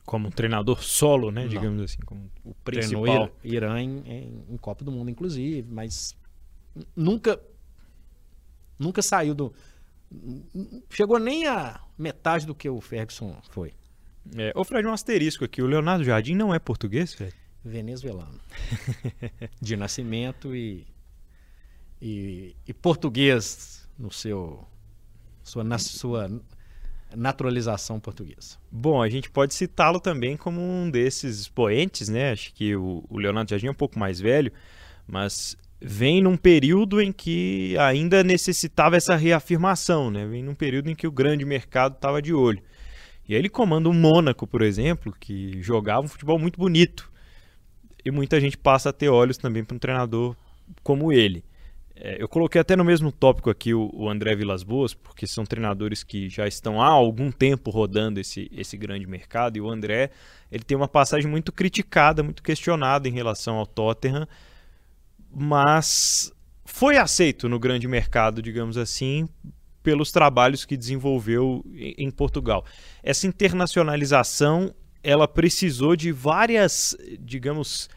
Como 0.05 0.27
um 0.27 0.31
treinador 0.31 0.83
solo, 0.83 1.31
né? 1.31 1.43
Não. 1.43 1.49
Digamos 1.49 1.81
assim, 1.81 1.99
como 2.05 2.31
o 2.43 2.53
principal. 2.53 3.03
Treinou 3.03 3.31
Irã 3.43 3.81
em, 3.81 3.99
em, 4.05 4.45
em 4.49 4.57
Copa 4.57 4.85
do 4.85 4.91
Mundo, 4.91 5.09
inclusive, 5.09 5.67
mas 5.69 6.15
nunca 6.95 7.39
nunca 8.77 9.01
saiu 9.01 9.33
do 9.33 9.53
chegou 10.89 11.19
nem 11.19 11.47
a 11.47 11.81
metade 11.97 12.45
do 12.45 12.53
que 12.53 12.69
o 12.69 12.79
Ferguson 12.79 13.35
foi. 13.49 13.73
É, 14.35 14.51
ô 14.55 14.63
Fred, 14.63 14.87
um 14.87 14.93
asterisco 14.93 15.43
aqui. 15.45 15.61
O 15.61 15.67
Leonardo 15.67 16.03
Jardim 16.03 16.35
não 16.35 16.53
é 16.53 16.59
português, 16.59 17.13
Fred? 17.13 17.33
Venezuelano. 17.63 18.39
de 19.61 19.75
nascimento 19.75 20.55
e, 20.55 20.87
e, 22.01 22.55
e, 22.67 22.73
português 22.73 23.87
no 23.97 24.11
seu 24.11 24.65
sua, 25.43 25.63
na 25.63 25.77
sua 25.77 26.29
naturalização 27.15 27.99
portuguesa. 27.99 28.57
Bom, 28.71 29.01
a 29.01 29.09
gente 29.09 29.29
pode 29.29 29.53
citá-lo 29.53 29.99
também 29.99 30.35
como 30.37 30.61
um 30.61 30.89
desses 30.89 31.39
expoentes, 31.39 32.09
né? 32.09 32.31
Acho 32.31 32.53
que 32.53 32.75
o, 32.75 33.03
o 33.09 33.17
Leonardo 33.17 33.49
Jardim 33.49 33.67
é 33.67 33.71
um 33.71 33.75
pouco 33.75 33.97
mais 33.97 34.19
velho, 34.19 34.51
mas 35.07 35.57
vem 35.81 36.21
num 36.21 36.37
período 36.37 37.01
em 37.01 37.11
que 37.11 37.77
ainda 37.77 38.23
necessitava 38.23 38.95
essa 38.95 39.15
reafirmação, 39.15 40.09
né? 40.09 40.25
Vem 40.25 40.43
num 40.43 40.55
período 40.55 40.89
em 40.89 40.95
que 40.95 41.07
o 41.07 41.11
grande 41.11 41.45
mercado 41.45 41.95
estava 41.95 42.21
de 42.21 42.33
olho. 42.33 42.61
E 43.27 43.33
aí 43.33 43.39
ele 43.39 43.49
comanda 43.49 43.89
o 43.89 43.93
Mônaco, 43.93 44.45
por 44.45 44.61
exemplo, 44.61 45.15
que 45.19 45.61
jogava 45.61 46.05
um 46.05 46.09
futebol 46.09 46.37
muito 46.37 46.59
bonito. 46.59 47.11
E 48.03 48.11
muita 48.11 48.39
gente 48.39 48.57
passa 48.57 48.89
a 48.89 48.93
ter 48.93 49.09
olhos 49.09 49.37
também 49.37 49.63
para 49.63 49.75
um 49.75 49.79
treinador 49.79 50.35
como 50.83 51.11
ele. 51.11 51.43
É, 51.97 52.21
eu 52.21 52.27
coloquei 52.27 52.59
até 52.59 52.75
no 52.75 52.83
mesmo 52.83 53.09
tópico 53.11 53.49
aqui 53.49 53.73
o, 53.73 53.89
o, 53.93 54.09
André 54.09 54.35
Vilas 54.35 54.63
Boas, 54.63 54.93
porque 54.93 55.25
são 55.25 55.45
treinadores 55.45 56.03
que 56.03 56.27
já 56.29 56.45
estão 56.45 56.81
há 56.81 56.87
algum 56.87 57.31
tempo 57.31 57.71
rodando 57.71 58.19
esse, 58.19 58.51
esse 58.51 58.75
grande 58.75 59.07
mercado. 59.07 59.57
E 59.57 59.61
o 59.61 59.69
André 59.69 60.11
ele 60.51 60.63
tem 60.63 60.75
uma 60.75 60.89
passagem 60.89 61.29
muito 61.29 61.53
criticada, 61.53 62.21
muito 62.21 62.43
questionada 62.43 63.07
em 63.07 63.11
relação 63.11 63.55
ao 63.55 63.65
Tottenham, 63.65 64.27
mas 65.33 66.33
foi 66.65 66.97
aceito 66.97 67.47
no 67.47 67.59
grande 67.59 67.87
mercado, 67.87 68.41
digamos 68.41 68.77
assim, 68.77 69.29
pelos 69.81 70.11
trabalhos 70.11 70.65
que 70.65 70.75
desenvolveu 70.75 71.63
em 71.75 72.11
Portugal. 72.11 72.65
Essa 73.01 73.27
internacionalização, 73.27 74.73
ela 75.01 75.27
precisou 75.27 75.95
de 75.95 76.11
várias, 76.11 76.97
digamos, 77.19 77.89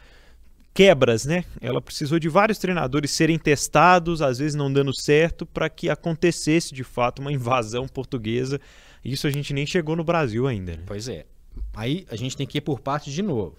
quebras, 0.74 1.24
né? 1.24 1.44
Ela 1.60 1.80
precisou 1.80 2.18
de 2.18 2.28
vários 2.28 2.58
treinadores 2.58 3.10
serem 3.10 3.38
testados, 3.38 4.22
às 4.22 4.38
vezes 4.38 4.54
não 4.54 4.72
dando 4.72 4.94
certo, 4.94 5.44
para 5.44 5.68
que 5.68 5.90
acontecesse 5.90 6.74
de 6.74 6.84
fato 6.84 7.20
uma 7.20 7.30
invasão 7.32 7.86
portuguesa. 7.88 8.60
Isso 9.04 9.26
a 9.26 9.30
gente 9.30 9.52
nem 9.52 9.66
chegou 9.66 9.96
no 9.96 10.04
Brasil 10.04 10.46
ainda. 10.46 10.76
Né? 10.76 10.82
Pois 10.86 11.08
é. 11.08 11.26
Aí 11.74 12.06
a 12.10 12.16
gente 12.16 12.36
tem 12.36 12.46
que 12.46 12.58
ir 12.58 12.62
por 12.62 12.80
partes 12.80 13.12
de 13.12 13.22
novo. 13.22 13.56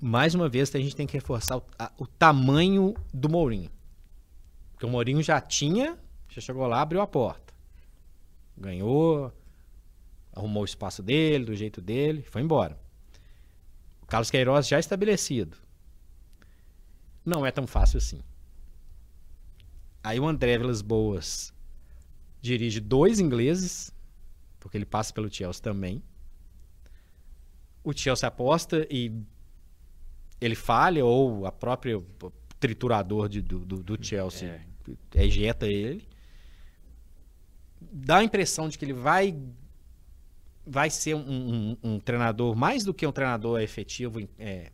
Mais 0.00 0.34
uma 0.34 0.48
vez, 0.48 0.74
a 0.74 0.78
gente 0.78 0.94
tem 0.94 1.06
que 1.06 1.14
reforçar 1.14 1.56
o, 1.56 1.62
a, 1.78 1.90
o 1.98 2.06
tamanho 2.06 2.94
do 3.12 3.28
Mourinho. 3.28 3.70
Porque 4.72 4.84
o 4.84 4.90
Mourinho 4.90 5.22
já 5.22 5.40
tinha 5.40 5.98
já 6.36 6.42
chegou 6.42 6.66
lá, 6.66 6.82
abriu 6.82 7.00
a 7.00 7.06
porta. 7.06 7.54
Ganhou, 8.56 9.32
arrumou 10.34 10.62
o 10.62 10.66
espaço 10.66 11.02
dele, 11.02 11.46
do 11.46 11.56
jeito 11.56 11.80
dele, 11.80 12.22
foi 12.22 12.42
embora. 12.42 12.78
O 14.02 14.06
Carlos 14.06 14.30
Queiroz 14.30 14.68
já 14.68 14.78
estabelecido. 14.78 15.56
Não 17.26 17.44
é 17.44 17.50
tão 17.50 17.66
fácil 17.66 17.98
assim. 17.98 18.20
Aí 20.02 20.20
o 20.20 20.28
André 20.28 20.56
Vilas 20.56 20.80
Boas 20.80 21.52
dirige 22.40 22.78
dois 22.78 23.18
ingleses, 23.18 23.92
porque 24.60 24.78
ele 24.78 24.86
passa 24.86 25.12
pelo 25.12 25.28
Chelsea 25.28 25.60
também. 25.60 26.00
O 27.82 27.92
Chelsea 27.92 28.28
aposta 28.28 28.86
e 28.88 29.12
ele 30.40 30.54
falha, 30.54 31.04
ou 31.04 31.44
a 31.44 31.50
própria 31.50 32.00
triturador 32.60 33.28
de, 33.28 33.42
do, 33.42 33.58
do, 33.58 33.82
do, 33.82 34.04
Chelsea 34.04 34.64
é. 35.12 35.24
ejeta 35.24 35.66
ele 35.66 36.08
dá 37.80 38.18
a 38.18 38.24
impressão 38.24 38.68
de 38.68 38.78
que 38.78 38.84
ele 38.84 38.92
vai 38.92 39.36
vai 40.66 40.88
ser 40.90 41.14
um, 41.14 41.20
um, 41.20 41.76
um 41.82 42.00
treinador 42.00 42.56
mais 42.56 42.82
do 42.82 42.94
que 42.94 43.06
um 43.06 43.12
treinador 43.12 43.60
efetivo 43.60 44.26
é, 44.38 44.72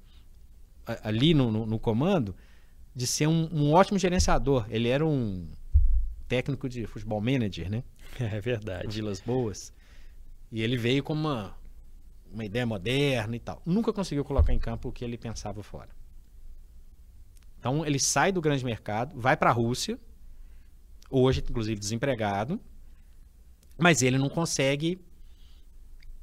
ali 0.86 1.34
no, 1.34 1.50
no, 1.50 1.66
no, 1.66 1.78
comando, 1.78 2.34
de 2.94 3.06
ser 3.06 3.26
um, 3.26 3.48
um, 3.52 3.72
ótimo 3.72 3.98
gerenciador. 3.98 4.66
Ele 4.68 4.88
era 4.88 5.04
um 5.06 5.48
técnico 6.28 6.68
de 6.68 6.86
futebol 6.86 7.20
manager, 7.20 7.70
né? 7.70 7.84
É 8.18 8.40
verdade. 8.40 8.88
Vilas 8.88 9.20
Boas. 9.20 9.72
E 10.50 10.60
ele 10.60 10.76
veio 10.76 11.02
com 11.02 11.12
uma, 11.14 11.56
uma 12.30 12.44
ideia 12.44 12.66
moderna 12.66 13.34
e 13.34 13.40
tal. 13.40 13.62
Nunca 13.64 13.92
conseguiu 13.92 14.24
colocar 14.24 14.52
em 14.52 14.58
campo 14.58 14.88
o 14.88 14.92
que 14.92 15.04
ele 15.04 15.16
pensava 15.16 15.62
fora. 15.62 15.88
Então 17.58 17.86
ele 17.86 17.98
sai 17.98 18.32
do 18.32 18.40
grande 18.40 18.64
mercado, 18.64 19.18
vai 19.18 19.36
para 19.36 19.50
a 19.50 19.52
Rússia, 19.52 19.98
hoje 21.08 21.40
inclusive 21.48 21.78
desempregado, 21.78 22.60
mas 23.78 24.02
ele 24.02 24.18
não 24.18 24.28
consegue. 24.28 25.00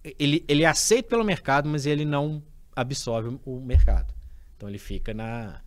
Ele, 0.04 0.44
ele 0.48 0.64
é 0.64 0.68
aceito 0.68 1.08
pelo 1.08 1.24
mercado, 1.24 1.68
mas 1.70 1.86
ele 1.86 2.06
não 2.06 2.44
absorve 2.76 3.40
o 3.46 3.60
mercado. 3.60 4.14
Então 4.60 4.68
ele 4.68 4.78
fica 4.78 5.14
na 5.14 5.62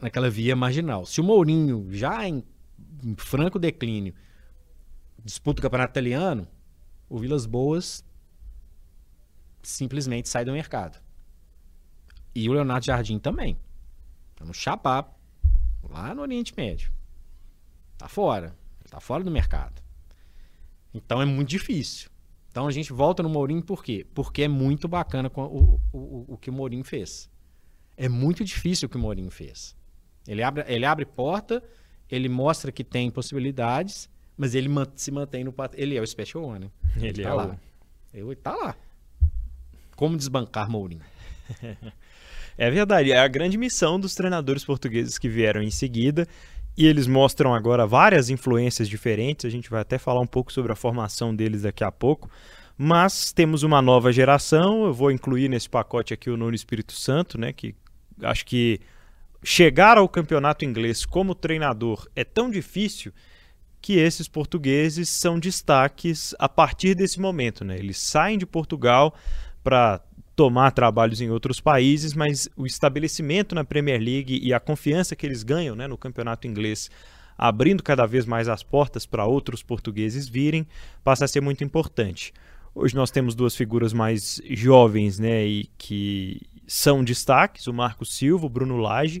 naquela 0.00 0.30
via 0.30 0.56
marginal. 0.56 1.04
Se 1.04 1.20
o 1.20 1.24
Mourinho, 1.24 1.86
já 1.90 2.26
em, 2.26 2.42
em 3.04 3.14
franco 3.14 3.58
declínio, 3.58 4.14
disputa 5.22 5.60
o 5.60 5.62
campeonato 5.62 5.90
italiano, 5.90 6.48
o 7.10 7.18
Vilas 7.18 7.44
Boas 7.44 8.02
simplesmente 9.62 10.30
sai 10.30 10.46
do 10.46 10.52
mercado. 10.52 10.98
E 12.34 12.48
o 12.48 12.54
Leonardo 12.54 12.86
Jardim 12.86 13.18
também. 13.18 13.58
Tá 14.34 14.46
no 14.46 14.54
Chapá, 14.54 15.06
lá 15.82 16.14
no 16.14 16.22
Oriente 16.22 16.54
Médio. 16.56 16.90
Tá 17.98 18.08
fora. 18.08 18.56
Tá 18.88 18.98
fora 18.98 19.22
do 19.22 19.30
mercado. 19.30 19.82
Então 20.94 21.20
é 21.20 21.26
muito 21.26 21.50
difícil. 21.50 22.08
Então 22.50 22.66
a 22.66 22.70
gente 22.70 22.94
volta 22.94 23.22
no 23.22 23.28
Mourinho 23.28 23.62
por 23.62 23.84
quê? 23.84 24.06
Porque 24.14 24.44
é 24.44 24.48
muito 24.48 24.88
bacana 24.88 25.30
o, 25.34 25.78
o, 25.92 26.24
o 26.32 26.38
que 26.38 26.48
o 26.48 26.52
Mourinho 26.52 26.82
fez. 26.82 27.28
É 27.98 28.08
muito 28.08 28.44
difícil 28.44 28.86
o 28.86 28.88
que 28.88 28.96
o 28.96 29.00
Mourinho 29.00 29.30
fez. 29.30 29.76
Ele 30.26 30.40
abre, 30.40 30.64
ele 30.68 30.86
abre 30.86 31.04
porta, 31.04 31.60
ele 32.08 32.28
mostra 32.28 32.70
que 32.70 32.84
tem 32.84 33.10
possibilidades, 33.10 34.08
mas 34.36 34.54
ele 34.54 34.68
se 34.94 35.10
mantém 35.10 35.42
no 35.42 35.52
Ele 35.74 35.96
é 35.96 36.00
o 36.00 36.06
Special 36.06 36.44
One. 36.44 36.66
Né? 36.66 36.70
Ele, 36.96 37.06
ele 37.08 37.22
tá 37.24 37.28
é 37.28 37.32
lá. 37.32 37.46
O... 37.46 38.16
Ele 38.16 38.36
tá 38.36 38.54
lá. 38.54 38.76
Como 39.96 40.16
desbancar 40.16 40.70
Mourinho? 40.70 41.02
é 42.56 42.70
verdade. 42.70 43.10
É 43.10 43.18
a 43.18 43.26
grande 43.26 43.58
missão 43.58 43.98
dos 43.98 44.14
treinadores 44.14 44.64
portugueses 44.64 45.18
que 45.18 45.28
vieram 45.28 45.60
em 45.60 45.70
seguida 45.70 46.26
e 46.76 46.86
eles 46.86 47.08
mostram 47.08 47.52
agora 47.52 47.84
várias 47.84 48.30
influências 48.30 48.88
diferentes. 48.88 49.44
A 49.44 49.50
gente 49.50 49.68
vai 49.68 49.80
até 49.80 49.98
falar 49.98 50.20
um 50.20 50.26
pouco 50.26 50.52
sobre 50.52 50.70
a 50.70 50.76
formação 50.76 51.34
deles 51.34 51.62
daqui 51.62 51.82
a 51.82 51.90
pouco. 51.90 52.30
Mas 52.76 53.32
temos 53.32 53.64
uma 53.64 53.82
nova 53.82 54.12
geração, 54.12 54.84
eu 54.84 54.94
vou 54.94 55.10
incluir 55.10 55.48
nesse 55.48 55.68
pacote 55.68 56.14
aqui 56.14 56.30
o 56.30 56.36
Nuno 56.36 56.54
Espírito 56.54 56.92
Santo, 56.92 57.36
né, 57.36 57.52
que 57.52 57.74
acho 58.22 58.44
que 58.46 58.80
chegar 59.42 59.98
ao 59.98 60.08
campeonato 60.08 60.64
inglês 60.64 61.04
como 61.04 61.34
treinador 61.34 62.08
é 62.14 62.24
tão 62.24 62.50
difícil 62.50 63.12
que 63.80 63.94
esses 63.94 64.28
portugueses 64.28 65.08
são 65.08 65.38
destaques 65.38 66.34
a 66.38 66.48
partir 66.48 66.94
desse 66.94 67.20
momento. 67.20 67.64
Né? 67.64 67.78
Eles 67.78 67.98
saem 67.98 68.36
de 68.36 68.46
Portugal 68.46 69.14
para 69.62 70.00
tomar 70.34 70.70
trabalhos 70.70 71.20
em 71.20 71.30
outros 71.30 71.60
países, 71.60 72.14
mas 72.14 72.48
o 72.56 72.66
estabelecimento 72.66 73.54
na 73.54 73.64
Premier 73.64 74.00
League 74.00 74.38
e 74.42 74.52
a 74.52 74.60
confiança 74.60 75.16
que 75.16 75.26
eles 75.26 75.42
ganham 75.42 75.74
né, 75.74 75.86
no 75.86 75.98
campeonato 75.98 76.46
inglês, 76.46 76.90
abrindo 77.36 77.82
cada 77.82 78.06
vez 78.06 78.24
mais 78.24 78.48
as 78.48 78.62
portas 78.62 79.04
para 79.04 79.26
outros 79.26 79.62
portugueses 79.62 80.28
virem, 80.28 80.66
passa 81.02 81.24
a 81.24 81.28
ser 81.28 81.40
muito 81.40 81.64
importante. 81.64 82.32
Hoje 82.80 82.94
nós 82.94 83.10
temos 83.10 83.34
duas 83.34 83.56
figuras 83.56 83.92
mais 83.92 84.40
jovens 84.50 85.18
né, 85.18 85.44
e 85.44 85.64
que 85.76 86.40
são 86.64 87.02
destaques, 87.02 87.66
o 87.66 87.72
Marco 87.72 88.04
Silva, 88.04 88.46
o 88.46 88.48
Bruno 88.48 88.76
Lage, 88.76 89.20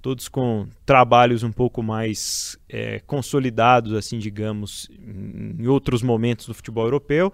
todos 0.00 0.28
com 0.28 0.68
trabalhos 0.86 1.42
um 1.42 1.50
pouco 1.50 1.82
mais 1.82 2.56
é, 2.68 3.00
consolidados, 3.00 3.94
assim, 3.94 4.16
digamos, 4.16 4.88
em 4.92 5.66
outros 5.66 6.02
momentos 6.04 6.46
do 6.46 6.54
futebol 6.54 6.84
europeu, 6.84 7.32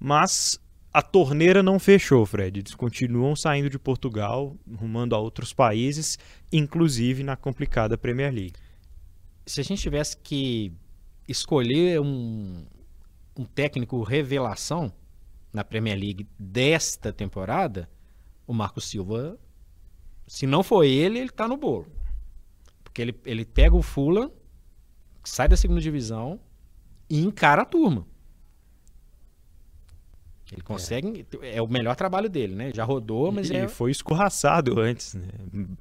mas 0.00 0.58
a 0.90 1.02
torneira 1.02 1.62
não 1.62 1.78
fechou, 1.78 2.24
Fred. 2.24 2.60
Eles 2.60 2.74
continuam 2.74 3.36
saindo 3.36 3.68
de 3.68 3.78
Portugal, 3.78 4.56
rumando 4.78 5.14
a 5.14 5.18
outros 5.18 5.52
países, 5.52 6.18
inclusive 6.50 7.22
na 7.22 7.36
complicada 7.36 7.98
Premier 7.98 8.32
League. 8.32 8.54
Se 9.44 9.60
a 9.60 9.62
gente 9.62 9.82
tivesse 9.82 10.16
que 10.16 10.72
escolher 11.28 12.00
um, 12.00 12.64
um 13.36 13.44
técnico 13.44 14.02
revelação 14.02 14.92
na 15.52 15.64
Premier 15.64 15.98
League 15.98 16.28
desta 16.38 17.12
temporada, 17.12 17.88
o 18.46 18.52
Marco 18.52 18.80
Silva, 18.80 19.38
se 20.26 20.46
não 20.46 20.62
for 20.62 20.84
ele, 20.84 21.18
ele 21.18 21.28
está 21.28 21.46
no 21.46 21.56
bolo. 21.56 21.86
Porque 22.82 23.02
ele, 23.02 23.20
ele 23.24 23.44
pega 23.44 23.76
o 23.76 23.82
Fulham, 23.82 24.30
sai 25.24 25.48
da 25.48 25.56
segunda 25.56 25.80
divisão 25.80 26.40
e 27.08 27.22
encara 27.22 27.62
a 27.62 27.64
turma. 27.64 28.06
Ele 30.52 30.62
consegue. 30.62 31.26
É. 31.42 31.56
é. 31.56 31.62
o 31.62 31.66
melhor 31.66 31.96
trabalho 31.96 32.28
dele, 32.28 32.54
né? 32.54 32.70
Já 32.72 32.84
rodou, 32.84 33.32
mas 33.32 33.50
e 33.50 33.56
é. 33.56 33.68
foi 33.68 33.90
escorraçado 33.90 34.78
antes, 34.78 35.14
né? 35.14 35.28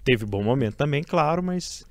Teve 0.03 0.25
bom 0.25 0.43
momento 0.43 0.75
também, 0.75 1.03
claro, 1.03 1.43
mas 1.43 1.85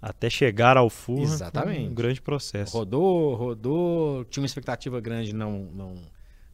até 0.00 0.30
chegar 0.30 0.76
ao 0.76 0.88
Fulham 0.88 1.24
Exatamente. 1.24 1.90
um 1.90 1.94
grande 1.94 2.20
processo. 2.22 2.76
Rodou, 2.76 3.34
rodou, 3.34 4.24
tinha 4.24 4.42
uma 4.42 4.46
expectativa 4.46 5.00
grande, 5.00 5.34
não, 5.34 5.64
não 5.72 5.94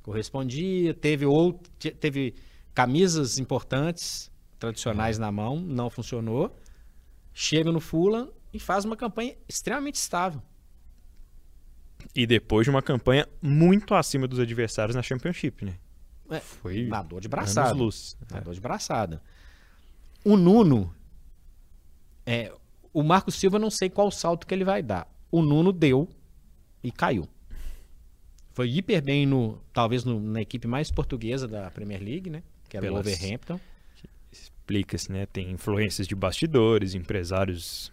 correspondia. 0.03 0.93
Teve 0.93 1.26
outro, 1.26 1.71
teve 1.79 2.35
camisas 2.75 3.38
importantes, 3.38 4.31
tradicionais 4.59 5.19
é. 5.19 5.21
na 5.21 5.31
mão, 5.31 5.61
não 5.61 5.88
funcionou. 5.88 6.57
Chega 7.33 7.71
no 7.71 7.81
Fulham 7.81 8.33
e 8.53 8.59
faz 8.59 8.85
uma 8.85 8.97
campanha 8.97 9.37
extremamente 9.49 9.97
estável. 9.97 10.43
E 12.15 12.26
depois 12.26 12.65
de 12.65 12.71
uma 12.71 12.83
campanha 12.83 13.29
muito 13.41 13.95
acima 13.95 14.26
dos 14.26 14.38
adversários 14.38 14.97
na 14.97 15.03
Championship, 15.03 15.65
né? 15.65 15.79
É, 16.31 16.41
Foi 16.41 16.87
nadou 16.87 17.21
de 17.21 17.29
braçada. 17.29 17.73
Luz. 17.73 18.17
Nadou 18.31 18.53
é. 18.53 18.55
de 18.55 18.61
braçada. 18.61 19.23
O 20.25 20.37
Nuno, 20.37 20.93
é, 22.25 22.53
o 22.97 23.03
Marco 23.03 23.31
Silva 23.31 23.59
não 23.59 23.71
sei 23.71 23.91
qual 23.91 24.11
salto 24.11 24.47
que 24.47 24.55
ele 24.55 24.65
vai 24.65 24.83
dar. 24.83 25.07
O 25.31 25.43
Nuno 25.43 25.71
deu 25.71 26.09
e 26.83 26.91
caiu. 26.91 27.29
Foi 28.55 28.71
hiper 28.71 29.03
bem 29.03 29.26
no, 29.26 29.61
talvez 29.71 30.03
no, 30.03 30.19
na 30.19 30.41
equipe 30.41 30.67
mais 30.67 30.91
portuguesa 30.91 31.47
da 31.47 31.71
Premier 31.71 32.02
League, 32.02 32.30
né? 32.30 32.43
que 32.67 32.75
era 32.75 32.87
Pelas... 32.87 33.06
o 33.06 33.11
Wolverhampton. 33.11 33.61
Explica-se, 34.32 35.13
né? 35.13 35.26
Tem 35.26 35.50
influências 35.50 36.09
de 36.09 36.15
bastidores, 36.15 36.95
empresários 36.95 37.93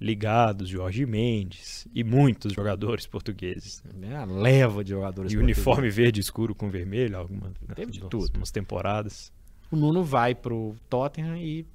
ligados, 0.00 0.68
Jorge 0.68 1.04
Mendes 1.04 1.88
e 1.92 2.04
muitos 2.04 2.52
jogadores 2.52 3.08
portugueses. 3.08 3.82
É 4.02 4.14
a 4.14 4.24
leva 4.24 4.84
de 4.84 4.90
jogadores 4.90 5.32
E 5.32 5.36
uniforme 5.36 5.90
verde 5.90 6.20
escuro 6.20 6.54
com 6.54 6.70
vermelho, 6.70 7.18
alguma, 7.18 7.48
né? 7.48 7.74
Teve 7.74 7.90
de 7.90 8.00
tudo. 8.02 8.36
Umas 8.36 8.52
temporadas. 8.52 9.32
O 9.68 9.74
Nuno 9.74 10.04
vai 10.04 10.32
pro 10.32 10.76
Tottenham 10.88 11.36
e 11.36 11.66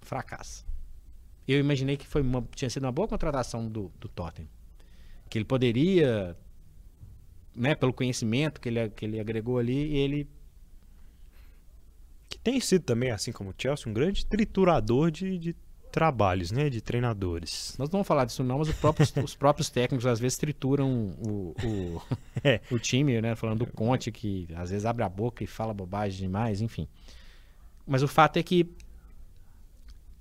fracassa. 0.00 0.66
Eu 1.46 1.60
imaginei 1.60 1.96
que 1.96 2.06
foi 2.06 2.22
uma, 2.22 2.46
tinha 2.54 2.68
sido 2.68 2.84
uma 2.84 2.92
boa 2.92 3.06
contratação 3.06 3.68
do, 3.68 3.92
do 4.00 4.08
Tottenham. 4.08 4.48
Que 5.28 5.38
ele 5.38 5.44
poderia, 5.44 6.36
né, 7.54 7.74
pelo 7.74 7.92
conhecimento 7.92 8.60
que 8.60 8.68
ele, 8.68 8.88
que 8.90 9.04
ele 9.04 9.20
agregou 9.20 9.58
ali, 9.58 9.96
ele 9.96 10.28
que 12.28 12.38
tem 12.38 12.60
sido 12.60 12.82
também, 12.82 13.10
assim 13.10 13.30
como 13.30 13.50
o 13.50 13.54
Chelsea, 13.56 13.88
um 13.88 13.94
grande 13.94 14.26
triturador 14.26 15.10
de, 15.10 15.38
de 15.38 15.56
trabalhos, 15.96 16.50
né, 16.50 16.68
de 16.68 16.80
treinadores. 16.80 17.74
Nós 17.78 17.88
não 17.88 17.92
vamos 17.92 18.06
falar 18.06 18.24
disso 18.24 18.44
não, 18.44 18.58
mas 18.58 18.70
próprios, 18.72 19.14
os 19.16 19.34
próprios 19.34 19.70
técnicos 19.70 20.04
às 20.06 20.20
vezes 20.20 20.36
trituram 20.36 21.16
o, 21.18 21.54
o, 21.64 22.02
é. 22.44 22.60
o 22.70 22.78
time, 22.78 23.20
né, 23.20 23.34
falando 23.34 23.60
do 23.64 23.72
Conte, 23.72 24.12
que 24.12 24.46
às 24.56 24.70
vezes 24.70 24.84
abre 24.84 25.02
a 25.04 25.08
boca 25.08 25.42
e 25.42 25.46
fala 25.46 25.72
bobagem 25.72 26.20
demais, 26.20 26.60
enfim. 26.60 26.86
Mas 27.86 28.02
o 28.02 28.08
fato 28.08 28.36
é 28.36 28.42
que 28.42 28.68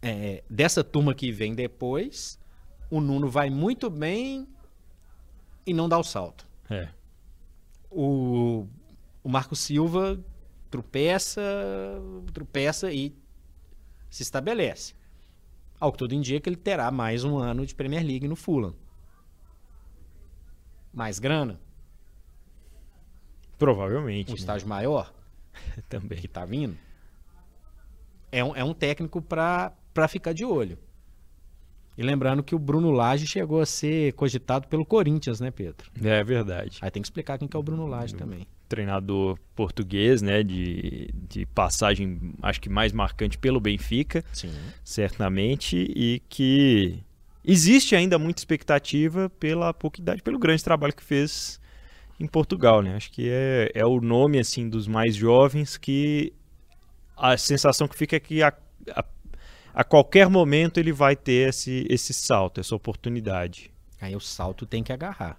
é, 0.06 0.44
dessa 0.48 0.84
turma 0.84 1.16
que 1.16 1.32
vem 1.32 1.56
depois, 1.56 2.40
o 2.92 3.02
Nuno 3.02 3.28
vai 3.28 3.50
muito 3.50 3.90
bem 3.90 4.48
e 5.66 5.74
não 5.74 5.90
dá 5.90 5.98
o 5.98 6.04
salto. 6.04 6.48
É. 6.70 6.90
O, 7.90 8.68
o 9.24 9.30
Marco 9.30 9.56
Silva 9.56 10.24
tropeça, 10.70 11.42
tropeça 12.32 12.94
e 12.94 13.16
se 14.08 14.22
estabelece. 14.22 14.94
Ao 15.80 15.92
que 15.92 15.98
tudo 15.98 16.14
indica, 16.14 16.48
ele 16.48 16.56
terá 16.56 16.92
mais 16.92 17.24
um 17.24 17.40
ano 17.40 17.66
de 17.66 17.74
Premier 17.74 18.06
League 18.06 18.28
no 18.28 18.36
Fulham. 18.36 18.76
Mais 20.94 21.18
grana? 21.18 21.60
Provavelmente. 23.58 24.30
Um 24.30 24.36
né? 24.36 24.40
estágio 24.40 24.68
maior? 24.68 25.12
Também. 25.90 26.20
Que 26.20 26.28
tá 26.28 26.46
vindo? 26.46 26.78
É 28.32 28.44
um, 28.44 28.56
é 28.56 28.64
um 28.64 28.74
técnico 28.74 29.20
para 29.20 29.74
ficar 30.08 30.34
de 30.34 30.46
olho. 30.46 30.78
E 31.98 32.04
lembrando 32.04 32.44
que 32.44 32.54
o 32.54 32.60
Bruno 32.60 32.92
Lage 32.92 33.26
chegou 33.26 33.62
a 33.62 33.66
ser 33.66 34.14
cogitado 34.14 34.68
pelo 34.68 34.86
Corinthians, 34.86 35.40
né, 35.40 35.50
Pedro? 35.50 35.90
É 36.04 36.24
verdade. 36.24 36.80
Aí 36.82 36.92
tem 36.92 37.02
que 37.02 37.08
explicar 37.08 37.38
quem 37.38 37.48
que 37.48 37.56
é 37.56 37.60
o 37.60 37.64
Bruno 37.64 37.88
Lage 37.88 38.16
também 38.16 38.46
treinador 38.68 39.38
português, 39.56 40.22
né, 40.22 40.44
de, 40.44 41.10
de 41.30 41.46
passagem, 41.46 42.34
acho 42.42 42.60
que 42.60 42.70
mais 42.70 42.92
marcante 42.92 43.38
pelo 43.38 43.60
Benfica, 43.60 44.24
Sim. 44.34 44.52
certamente, 44.84 45.78
e 45.96 46.22
que 46.28 47.04
existe 47.44 47.96
ainda 47.96 48.18
muita 48.18 48.42
expectativa 48.42 49.30
pela 49.30 49.74
pouca 49.74 50.02
idade, 50.02 50.22
pelo 50.22 50.40
grande 50.40 50.64
trabalho 50.64 50.96
que 50.96 51.04
fez 51.04 51.60
em 52.20 52.28
Portugal, 52.28 52.82
né? 52.82 52.96
Acho 52.96 53.12
que 53.12 53.30
é, 53.30 53.72
é 53.74 53.86
o 53.86 54.00
nome 54.00 54.40
assim 54.40 54.70
dos 54.70 54.88
mais 54.88 55.16
jovens 55.16 55.78
que 55.78 56.34
a 57.16 57.38
sensação 57.38 57.88
que 57.88 57.96
fica 57.96 58.16
é 58.16 58.20
que 58.20 58.42
a, 58.42 58.54
a, 58.92 59.06
a 59.76 59.84
qualquer 59.84 60.30
momento 60.30 60.80
ele 60.80 60.94
vai 60.94 61.18
ter 61.18 61.50
esse, 61.50 61.86
esse 61.90 62.14
salto, 62.14 62.62
essa 62.62 62.74
oportunidade. 62.74 63.70
Aí 64.00 64.16
o 64.16 64.22
salto 64.22 64.66
tem 64.66 64.82
que 64.82 64.94
agarrar. 64.94 65.38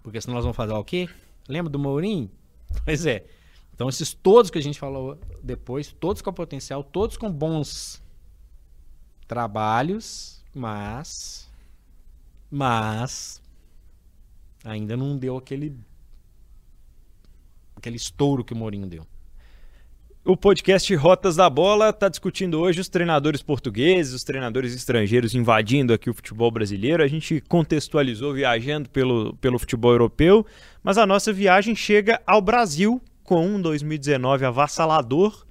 Porque 0.00 0.20
senão 0.20 0.36
nós 0.36 0.44
vamos 0.44 0.56
fazer 0.56 0.72
o 0.72 0.84
quê? 0.84 1.08
Lembra 1.48 1.68
do 1.68 1.78
Mourinho? 1.78 2.30
Pois 2.84 3.04
é. 3.04 3.24
Então, 3.74 3.88
esses 3.88 4.12
todos 4.14 4.50
que 4.50 4.58
a 4.58 4.62
gente 4.62 4.78
falou 4.78 5.18
depois, 5.42 5.90
todos 5.90 6.22
com 6.22 6.32
potencial, 6.32 6.84
todos 6.84 7.16
com 7.16 7.32
bons 7.32 8.00
trabalhos, 9.26 10.44
mas. 10.54 11.50
Mas. 12.50 13.42
Ainda 14.64 14.96
não 14.96 15.16
deu 15.16 15.36
aquele. 15.36 15.76
aquele 17.74 17.96
estouro 17.96 18.44
que 18.44 18.52
o 18.52 18.56
Mourinho 18.56 18.86
deu. 18.86 19.06
O 20.30 20.36
podcast 20.36 20.94
Rotas 20.94 21.36
da 21.36 21.48
Bola 21.48 21.88
está 21.88 22.06
discutindo 22.06 22.60
hoje 22.60 22.82
os 22.82 22.88
treinadores 22.90 23.42
portugueses, 23.42 24.12
os 24.12 24.22
treinadores 24.22 24.74
estrangeiros 24.74 25.34
invadindo 25.34 25.90
aqui 25.90 26.10
o 26.10 26.12
futebol 26.12 26.50
brasileiro. 26.50 27.02
A 27.02 27.06
gente 27.06 27.42
contextualizou 27.48 28.34
viajando 28.34 28.90
pelo, 28.90 29.34
pelo 29.36 29.58
futebol 29.58 29.90
europeu, 29.90 30.44
mas 30.82 30.98
a 30.98 31.06
nossa 31.06 31.32
viagem 31.32 31.74
chega 31.74 32.20
ao 32.26 32.42
Brasil 32.42 33.00
com 33.24 33.46
um 33.46 33.58
2019 33.58 34.44
avassalador 34.44 35.46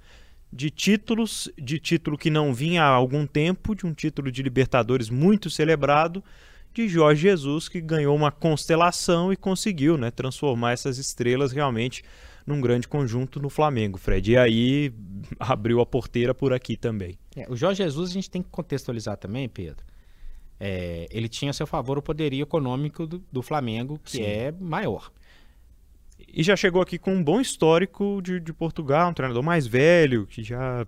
de 0.54 0.70
títulos, 0.70 1.52
de 1.58 1.80
título 1.80 2.16
que 2.16 2.30
não 2.30 2.54
vinha 2.54 2.84
há 2.84 2.90
algum 2.90 3.26
tempo, 3.26 3.74
de 3.74 3.84
um 3.84 3.96
título 3.96 4.32
de 4.32 4.44
Libertadores 4.44 5.10
muito 5.10 5.50
celebrado, 5.50 6.24
de 6.72 6.88
Jorge 6.88 7.24
Jesus, 7.24 7.68
que 7.68 7.82
ganhou 7.82 8.16
uma 8.16 8.32
constelação 8.32 9.34
e 9.34 9.36
conseguiu 9.36 9.98
né, 9.98 10.12
transformar 10.12 10.74
essas 10.74 11.00
estrelas 11.00 11.52
realmente 11.52 12.04
num 12.48 12.62
grande 12.62 12.88
conjunto 12.88 13.42
no 13.42 13.50
Flamengo, 13.50 13.98
Fred. 13.98 14.32
E 14.32 14.38
aí 14.38 14.94
abriu 15.38 15.82
a 15.82 15.86
porteira 15.86 16.34
por 16.34 16.54
aqui 16.54 16.78
também. 16.78 17.20
É, 17.36 17.46
o 17.50 17.56
Jorge 17.56 17.84
Jesus 17.84 18.10
a 18.10 18.14
gente 18.14 18.30
tem 18.30 18.42
que 18.42 18.50
contextualizar 18.50 19.18
também, 19.18 19.50
Pedro. 19.50 19.86
É, 20.60 21.08
ele 21.12 21.28
tinha 21.28 21.52
a 21.52 21.54
seu 21.54 21.68
favor 21.68 21.98
o 21.98 22.02
poderio 22.02 22.42
econômico 22.42 23.06
do, 23.06 23.22
do 23.32 23.42
Flamengo, 23.44 24.00
que 24.04 24.12
Sim. 24.12 24.24
é 24.24 24.52
maior. 24.52 25.12
E 26.28 26.42
já 26.42 26.56
chegou 26.56 26.82
aqui 26.82 26.98
com 26.98 27.14
um 27.14 27.24
bom 27.24 27.40
histórico 27.40 28.22
de, 28.24 28.40
de 28.40 28.54
Portugal, 28.54 29.10
um 29.10 29.14
treinador 29.14 29.44
mais 29.44 29.68
velho, 29.68 30.26
que 30.26 30.42
já, 30.42 30.88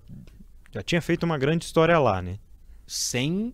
já 0.71 0.81
tinha 0.81 1.01
feito 1.01 1.23
uma 1.23 1.37
grande 1.37 1.65
história 1.65 1.99
lá, 1.99 2.21
né? 2.21 2.39
Sem 2.87 3.53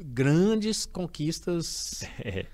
grandes 0.00 0.84
conquistas 0.84 2.02
é. 2.24 2.46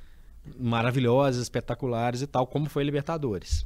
maravilhosas, 0.58 1.42
espetaculares 1.42 2.20
e 2.20 2.26
tal, 2.26 2.46
como 2.46 2.68
foi 2.68 2.82
a 2.82 2.86
Libertadores. 2.86 3.64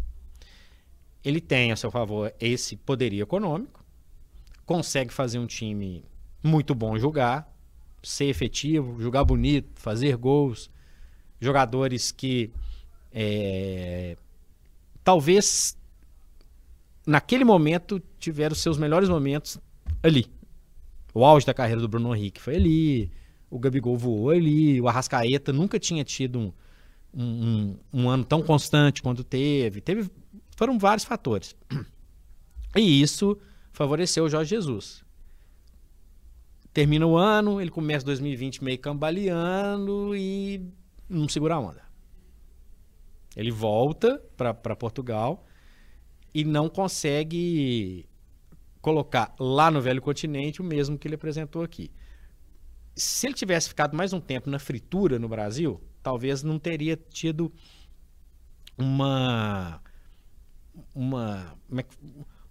Ele 1.27 1.41
tem 1.41 1.73
a 1.73 1.77
seu 1.77 1.91
favor 1.91 2.33
esse 2.39 2.77
poderio 2.77 3.25
econômico, 3.25 3.85
consegue 4.65 5.12
fazer 5.12 5.41
um 5.41 5.47
time 5.47 6.05
muito 6.41 6.73
bom 6.73 6.97
jogar, 6.97 7.53
ser 8.01 8.27
efetivo, 8.27 9.03
jogar 9.03 9.25
bonito, 9.25 9.69
fazer 9.75 10.17
gols, 10.17 10.71
jogadores 11.41 12.12
que 12.12 12.53
é, 13.12 14.17
talvez 15.03 15.77
naquele 17.05 17.45
momento 17.45 18.01
tiveram 18.21 18.55
seus 18.55 18.79
melhores 18.79 19.09
momentos 19.09 19.59
ali. 20.01 20.27
O 21.12 21.25
auge 21.25 21.45
da 21.45 21.53
carreira 21.53 21.81
do 21.81 21.89
Bruno 21.89 22.15
Henrique 22.15 22.41
foi 22.41 22.55
ali, 22.55 23.11
o 23.51 23.59
Gabigol 23.59 23.97
voou 23.97 24.31
ali, 24.31 24.81
o 24.81 24.87
Arrascaeta 24.87 25.53
nunca 25.53 25.77
tinha 25.77 26.05
tido 26.05 26.39
um, 26.39 26.53
um, 27.12 27.77
um 27.93 28.09
ano 28.09 28.25
tão 28.25 28.43
constante 28.43 29.03
quanto 29.03 29.25
teve. 29.25 29.81
teve. 29.81 30.09
Foram 30.57 30.79
vários 30.79 31.05
fatores. 31.05 31.55
E 32.75 33.01
isso 33.01 33.38
favoreceu 33.73 34.25
o 34.25 34.29
Jorge 34.29 34.51
Jesus. 34.51 35.05
Termina 36.73 37.07
o 37.07 37.16
ano, 37.16 37.61
ele 37.61 37.71
começa 37.71 38.05
2020 38.05 38.62
meio 38.62 38.79
cambaleando 38.79 40.14
e 40.14 40.62
não 41.09 41.29
segura 41.29 41.55
a 41.55 41.61
onda. 41.61 41.83
Ele 43.35 43.51
volta 43.51 44.23
para 44.37 44.77
Portugal 44.77 45.47
e 46.35 46.45
não 46.45 46.69
consegue 46.69 48.07
colocar 48.83 49.35
lá 49.40 49.71
no 49.71 49.81
velho 49.81 50.03
continente 50.03 50.61
o 50.61 50.64
mesmo 50.64 50.99
que 50.99 51.09
ele 51.09 51.14
apresentou 51.14 51.62
aqui. 51.62 51.90
Se 52.95 53.27
ele 53.27 53.35
tivesse 53.35 53.69
ficado 53.69 53.97
mais 53.97 54.12
um 54.12 54.21
tempo 54.21 54.49
na 54.49 54.59
fritura 54.59 55.19
no 55.19 55.29
Brasil, 55.29 55.83
talvez 56.03 56.42
não 56.42 56.59
teria 56.59 56.97
tido 56.97 57.53
uma 58.77 59.81
uma 60.95 61.57
é 61.77 61.85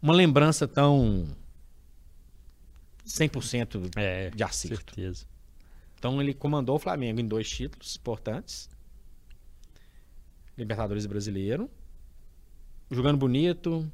uma 0.02 0.14
lembrança 0.14 0.68
tão 0.68 1.28
100% 3.06 3.92
é, 3.96 4.30
de 4.30 4.44
acerto. 4.44 4.94
Certeza. 4.96 5.26
Então 5.98 6.22
ele 6.22 6.34
comandou 6.34 6.76
o 6.76 6.80
Flamengo 6.80 7.20
em 7.20 7.28
dois 7.28 7.50
títulos 7.50 7.96
importantes 7.96 8.70
Libertadores 10.58 11.06
Brasileiro, 11.06 11.70
jogando 12.90 13.18
bonito, 13.18 13.92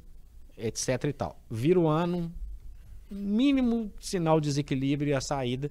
etc 0.56 1.04
e 1.04 1.12
tal. 1.12 1.40
Vira 1.50 1.80
o 1.80 1.88
ano, 1.88 2.32
mínimo 3.10 3.92
sinal 3.98 4.40
de 4.40 4.48
desequilíbrio 4.48 5.10
e 5.10 5.14
a 5.14 5.20
saída. 5.20 5.70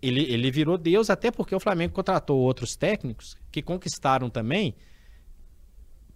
Ele, 0.00 0.20
ele 0.32 0.50
virou 0.50 0.78
Deus, 0.78 1.10
até 1.10 1.30
porque 1.30 1.54
o 1.54 1.60
Flamengo 1.60 1.94
contratou 1.94 2.38
outros 2.38 2.76
técnicos 2.76 3.36
que 3.50 3.62
conquistaram 3.62 4.28
também, 4.28 4.74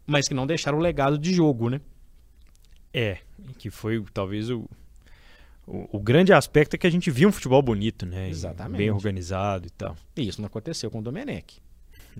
mas 0.06 0.28
que 0.28 0.34
não 0.34 0.46
deixaram 0.46 0.78
o 0.78 0.80
legado 0.80 1.18
de 1.18 1.34
jogo, 1.34 1.68
né? 1.68 1.80
É, 2.92 3.18
que 3.58 3.70
foi 3.70 4.02
talvez 4.14 4.48
o, 4.48 4.68
o, 5.66 5.98
o, 5.98 6.00
grande 6.00 6.32
aspecto 6.32 6.74
é 6.74 6.78
que 6.78 6.86
a 6.86 6.90
gente 6.90 7.10
viu 7.10 7.28
um 7.28 7.32
futebol 7.32 7.60
bonito, 7.60 8.06
né? 8.06 8.28
Exatamente. 8.30 8.78
Bem 8.78 8.90
organizado 8.90 9.66
e 9.66 9.70
tal. 9.70 9.96
E 10.16 10.26
isso 10.26 10.40
não 10.40 10.46
aconteceu 10.46 10.90
com 10.90 11.00
o 11.00 11.02
Domenech. 11.02 11.60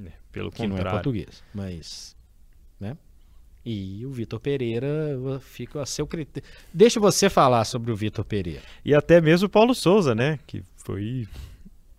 É, 0.05 0.13
pelo 0.31 0.51
que 0.51 0.59
contrário. 0.59 0.85
não 0.85 0.91
é 0.91 0.93
português, 0.93 1.43
mas, 1.55 2.15
né? 2.79 2.97
E 3.65 4.05
o 4.05 4.13
Vitor 4.13 4.39
Pereira 4.39 5.41
fica 5.41 5.83
a 5.83 5.87
seu 5.87 6.07
critério. 6.07 6.49
Deixa 6.73 7.01
você 7.01 7.29
falar 7.29 7.65
sobre 7.65 7.91
o 7.91 7.97
Vitor 7.97 8.25
Pereira. 8.25 8.63
E 8.85 8.95
até 8.95 9.21
mesmo 9.21 9.47
o 9.47 9.51
Paulo 9.51 9.75
Souza, 9.75 10.15
né? 10.15 10.39
Que 10.47 10.63
foi 10.77 11.27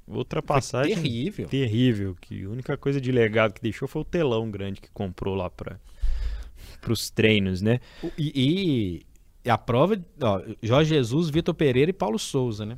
outra 0.07 0.41
passagem 0.41 0.93
foi 0.93 1.03
terrível. 1.03 1.47
Terrível. 1.47 2.15
Que 2.19 2.43
a 2.43 2.49
única 2.49 2.77
coisa 2.77 2.99
de 3.01 3.11
legado 3.11 3.53
que 3.53 3.61
deixou 3.61 3.87
foi 3.87 4.01
o 4.01 4.05
telão 4.05 4.49
grande 4.49 4.81
que 4.81 4.89
comprou 4.91 5.35
lá 5.35 5.49
para 5.49 5.79
os 6.89 7.09
treinos, 7.09 7.61
né? 7.61 7.79
E, 8.17 9.03
e 9.45 9.49
a 9.49 9.57
prova, 9.57 10.01
ó, 10.21 10.41
Jorge 10.61 10.95
Jesus, 10.95 11.29
Vitor 11.29 11.53
Pereira 11.53 11.91
e 11.91 11.93
Paulo 11.93 12.17
Souza, 12.17 12.65
né? 12.65 12.77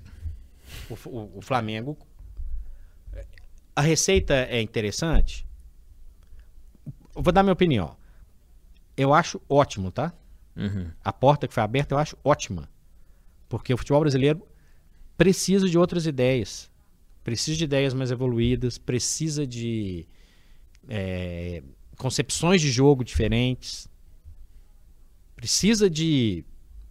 O, 0.90 1.10
o, 1.10 1.38
o 1.38 1.42
Flamengo 1.42 1.98
a 3.80 3.82
receita 3.82 4.34
é 4.34 4.62
interessante? 4.62 5.48
Vou 7.16 7.32
dar 7.32 7.44
minha 7.44 7.54
opinião. 7.54 7.96
Eu 8.98 9.14
acho 9.14 9.42
ótimo, 9.48 9.90
tá? 9.90 10.12
Uhum. 10.54 10.92
A 11.02 11.14
porta 11.14 11.48
que 11.48 11.54
foi 11.54 11.64
aberta 11.64 11.96
eu 11.96 11.98
acho 11.98 12.18
ótima. 12.22 12.70
Porque 13.48 13.74
o 13.74 13.78
futebol 13.78 14.02
brasileiro 14.02 14.46
precisa 15.18 15.70
de 15.70 15.78
outras 15.78 16.06
ideias. 16.06 16.70
Precisa 17.24 17.58
de 17.58 17.64
ideias 17.64 17.94
mais 17.94 18.12
evoluídas, 18.12 18.78
precisa 18.78 19.46
de 19.46 20.08
é, 20.88 21.62
concepções 21.98 22.62
de 22.62 22.72
jogo 22.72 23.04
diferentes. 23.04 23.88
Precisa 25.36 25.90
de 25.90 26.44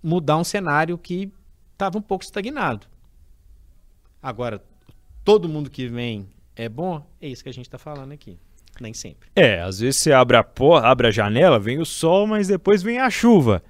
mudar 0.03 0.37
um 0.37 0.45
cenário 0.45 0.97
que 0.97 1.33
estava 1.73 1.99
um 1.99 2.03
pouco 2.03 2.25
estagnado. 2.25 2.87
Agora, 4.23 4.63
todo 5.25 5.49
mundo 5.49 5.71
que 5.71 5.87
vem 5.87 6.29
é 6.57 6.69
bom? 6.69 7.05
É 7.21 7.29
isso 7.29 7.43
que 7.43 7.49
a 7.49 7.53
gente 7.53 7.67
está 7.67 7.79
falando 7.79 8.13
aqui. 8.13 8.39
Nem 8.81 8.95
sempre. 8.95 9.29
É, 9.35 9.61
às 9.61 9.81
vezes 9.81 10.01
você 10.01 10.13
abre 10.13 10.37
a, 10.37 10.45
porra, 10.45 10.87
abre 10.87 11.09
a 11.09 11.11
janela, 11.11 11.59
vem 11.59 11.79
o 11.79 11.85
sol, 11.85 12.27
mas 12.27 12.49
depois 12.49 12.83
vem 12.83 12.99
a 12.99 13.11
chuva. 13.11 13.63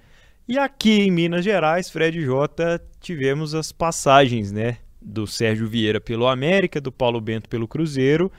E 0.47 0.59
aqui 0.59 1.01
em 1.01 1.11
Minas 1.11 1.45
Gerais, 1.45 1.91
Fred 1.91 2.21
J, 2.23 2.81
tivemos 3.01 3.55
as 3.55 3.73
passagens, 3.73 4.51
né? 4.51 4.79
Do 5.01 5.27
Sérgio 5.27 5.69
Vieira 5.69 6.01
pelo 6.01 6.27
América, 6.27 6.81
do 6.81 6.91
Paulo 6.91 7.21
Bento 7.21 7.49
pelo 7.49 7.69
Cruzeiro. 7.69 8.31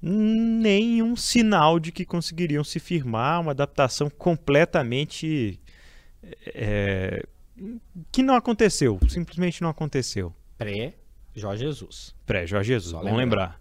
Nenhum 0.00 1.16
sinal 1.16 1.80
de 1.80 1.90
que 1.90 2.04
conseguiriam 2.04 2.62
se 2.62 2.78
firmar, 2.78 3.40
uma 3.40 3.50
adaptação 3.50 4.08
completamente. 4.08 5.60
É, 6.54 7.26
que 8.12 8.22
não 8.22 8.34
aconteceu, 8.34 8.98
simplesmente 9.08 9.60
não 9.60 9.68
aconteceu. 9.68 10.32
Pré-Jorge 10.56 11.64
Jesus. 11.64 12.14
Pré-Jorge 12.24 12.68
Jesus, 12.72 12.92
vamos 12.92 13.16
lembrar 13.16 13.60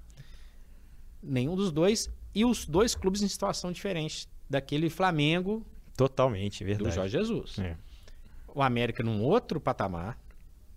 nenhum 1.22 1.56
dos 1.56 1.72
dois. 1.72 2.10
E 2.34 2.46
os 2.46 2.66
dois 2.66 2.94
clubes 2.94 3.22
em 3.22 3.28
situação 3.28 3.72
diferente 3.72 4.28
daquele 4.50 4.90
Flamengo. 4.90 5.66
Totalmente, 5.96 6.64
verdade. 6.64 6.90
Do 6.90 6.94
Jorge 6.94 7.18
Jesus. 7.18 7.58
É. 7.60 7.76
O 8.54 8.62
América 8.62 9.04
num 9.04 9.24
outro 9.24 9.60
patamar, 9.60 10.20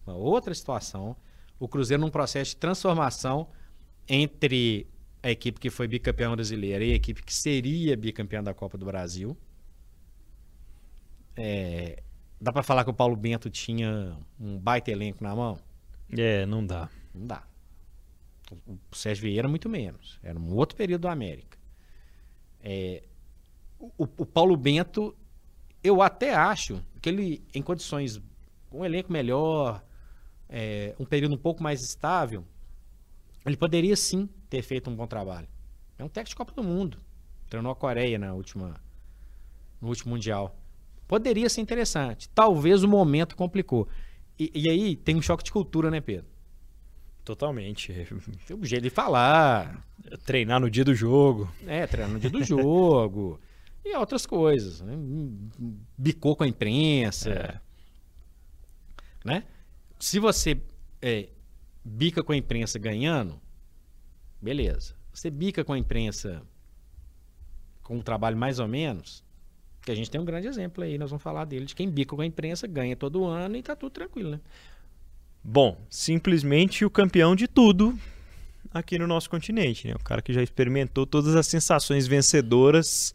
uma 0.06 0.16
outra 0.16 0.54
situação. 0.54 1.16
O 1.60 1.68
Cruzeiro 1.68 2.00
num 2.00 2.10
processo 2.10 2.50
de 2.50 2.56
transformação 2.56 3.48
entre 4.08 4.88
a 5.22 5.30
equipe 5.30 5.60
que 5.60 5.70
foi 5.70 5.86
bicampeã 5.86 6.34
brasileira 6.34 6.82
e 6.82 6.92
a 6.92 6.96
equipe 6.96 7.22
que 7.22 7.32
seria 7.32 7.96
bicampeã 7.96 8.42
da 8.42 8.52
Copa 8.52 8.76
do 8.76 8.86
Brasil. 8.86 9.36
É, 11.36 12.02
dá 12.40 12.52
para 12.52 12.62
falar 12.62 12.82
que 12.84 12.90
o 12.90 12.94
Paulo 12.94 13.14
Bento 13.14 13.50
tinha 13.50 14.16
um 14.38 14.58
baita 14.58 14.90
elenco 14.90 15.22
na 15.22 15.36
mão? 15.36 15.58
É, 16.10 16.46
não 16.46 16.64
dá. 16.66 16.88
Não 17.14 17.26
dá. 17.26 17.46
O 18.66 18.96
Sérgio 18.96 19.22
Vieira, 19.22 19.46
muito 19.46 19.68
menos. 19.68 20.18
Era 20.22 20.38
um 20.38 20.54
outro 20.54 20.76
período 20.76 21.02
do 21.02 21.08
América. 21.08 21.58
É, 22.62 23.04
o, 23.78 24.04
o, 24.04 24.26
Paulo 24.26 24.56
Bento, 24.56 25.16
eu 25.84 26.02
até 26.02 26.34
acho 26.34 26.82
que 27.00 27.08
ele, 27.08 27.44
em 27.54 27.62
condições, 27.62 28.20
um 28.72 28.84
elenco 28.84 29.12
melhor, 29.12 29.82
é, 30.50 30.94
um 30.98 31.04
período 31.04 31.36
um 31.36 31.38
pouco 31.38 31.62
mais 31.62 31.80
estável, 31.80 32.44
ele 33.46 33.56
poderia 33.56 33.96
sim 33.96 34.28
ter 34.50 34.62
feito 34.62 34.90
um 34.90 34.96
bom 34.96 35.06
trabalho. 35.06 35.48
É 35.96 36.04
um 36.04 36.08
técnico 36.08 36.30
de 36.30 36.36
Copa 36.36 36.52
do 36.52 36.62
Mundo. 36.62 36.98
Treinou 37.48 37.70
a 37.70 37.76
Coreia 37.76 38.18
na 38.18 38.34
última, 38.34 38.80
no 39.80 39.88
último 39.88 40.10
Mundial. 40.10 40.56
Poderia 41.06 41.48
ser 41.48 41.60
interessante. 41.60 42.28
Talvez 42.30 42.82
o 42.82 42.88
momento 42.88 43.36
complicou. 43.36 43.88
E, 44.38 44.50
e 44.54 44.68
aí 44.68 44.96
tem 44.96 45.16
um 45.16 45.22
choque 45.22 45.44
de 45.44 45.52
cultura, 45.52 45.90
né, 45.90 46.00
Pedro? 46.00 46.26
Totalmente. 47.24 47.92
Tem 48.46 48.56
um 48.56 48.64
jeito 48.64 48.82
de 48.82 48.90
falar. 48.90 49.86
Treinar 50.24 50.58
no 50.58 50.70
dia 50.70 50.84
do 50.84 50.94
jogo. 50.94 51.52
É, 51.66 51.86
treinar 51.86 52.12
no 52.12 52.18
dia 52.18 52.30
do 52.30 52.42
jogo. 52.42 53.38
e 53.84 53.94
outras 53.94 54.24
coisas. 54.24 54.80
Né? 54.80 54.94
Bicou 55.96 56.34
com 56.34 56.44
a 56.44 56.48
imprensa. 56.48 57.30
É. 57.30 57.60
Né? 59.22 59.44
Se 60.00 60.18
você 60.18 60.60
é, 61.00 61.28
bica 61.84 62.22
com 62.24 62.32
a 62.32 62.36
imprensa 62.36 62.78
ganhando, 62.78 63.40
beleza. 64.40 64.96
Você 65.12 65.30
bica 65.30 65.64
com 65.64 65.72
a 65.72 65.78
imprensa 65.78 66.42
com 67.82 67.96
um 67.96 68.02
trabalho 68.02 68.36
mais 68.36 68.58
ou 68.58 68.66
menos, 68.66 69.22
que 69.82 69.90
a 69.90 69.94
gente 69.94 70.10
tem 70.10 70.20
um 70.20 70.24
grande 70.24 70.46
exemplo 70.46 70.82
aí, 70.82 70.98
nós 70.98 71.10
vamos 71.10 71.22
falar 71.22 71.44
dele, 71.44 71.66
de 71.66 71.74
quem 71.74 71.88
bica 71.88 72.16
com 72.16 72.22
a 72.22 72.26
imprensa 72.26 72.66
ganha 72.66 72.96
todo 72.96 73.24
ano 73.24 73.56
e 73.56 73.62
tá 73.62 73.76
tudo 73.76 73.92
tranquilo, 73.92 74.30
né? 74.30 74.40
Bom, 75.42 75.80
simplesmente 75.88 76.84
o 76.84 76.90
campeão 76.90 77.36
de 77.36 77.46
tudo 77.46 77.98
aqui 78.72 78.98
no 78.98 79.06
nosso 79.06 79.28
continente, 79.28 79.88
né? 79.88 79.94
O 79.94 80.04
cara 80.04 80.22
que 80.22 80.32
já 80.32 80.42
experimentou 80.42 81.06
todas 81.06 81.34
as 81.36 81.46
sensações 81.46 82.06
vencedoras 82.06 83.14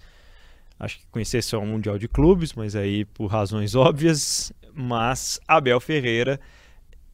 Acho 0.79 0.99
que 0.99 1.05
com 1.07 1.19
exceção 1.19 1.61
ao 1.61 1.65
Mundial 1.65 1.97
de 1.97 2.07
Clubes, 2.07 2.53
mas 2.53 2.75
aí 2.75 3.05
por 3.05 3.27
razões 3.27 3.75
óbvias. 3.75 4.51
Mas 4.73 5.39
Abel 5.47 5.79
Ferreira 5.79 6.39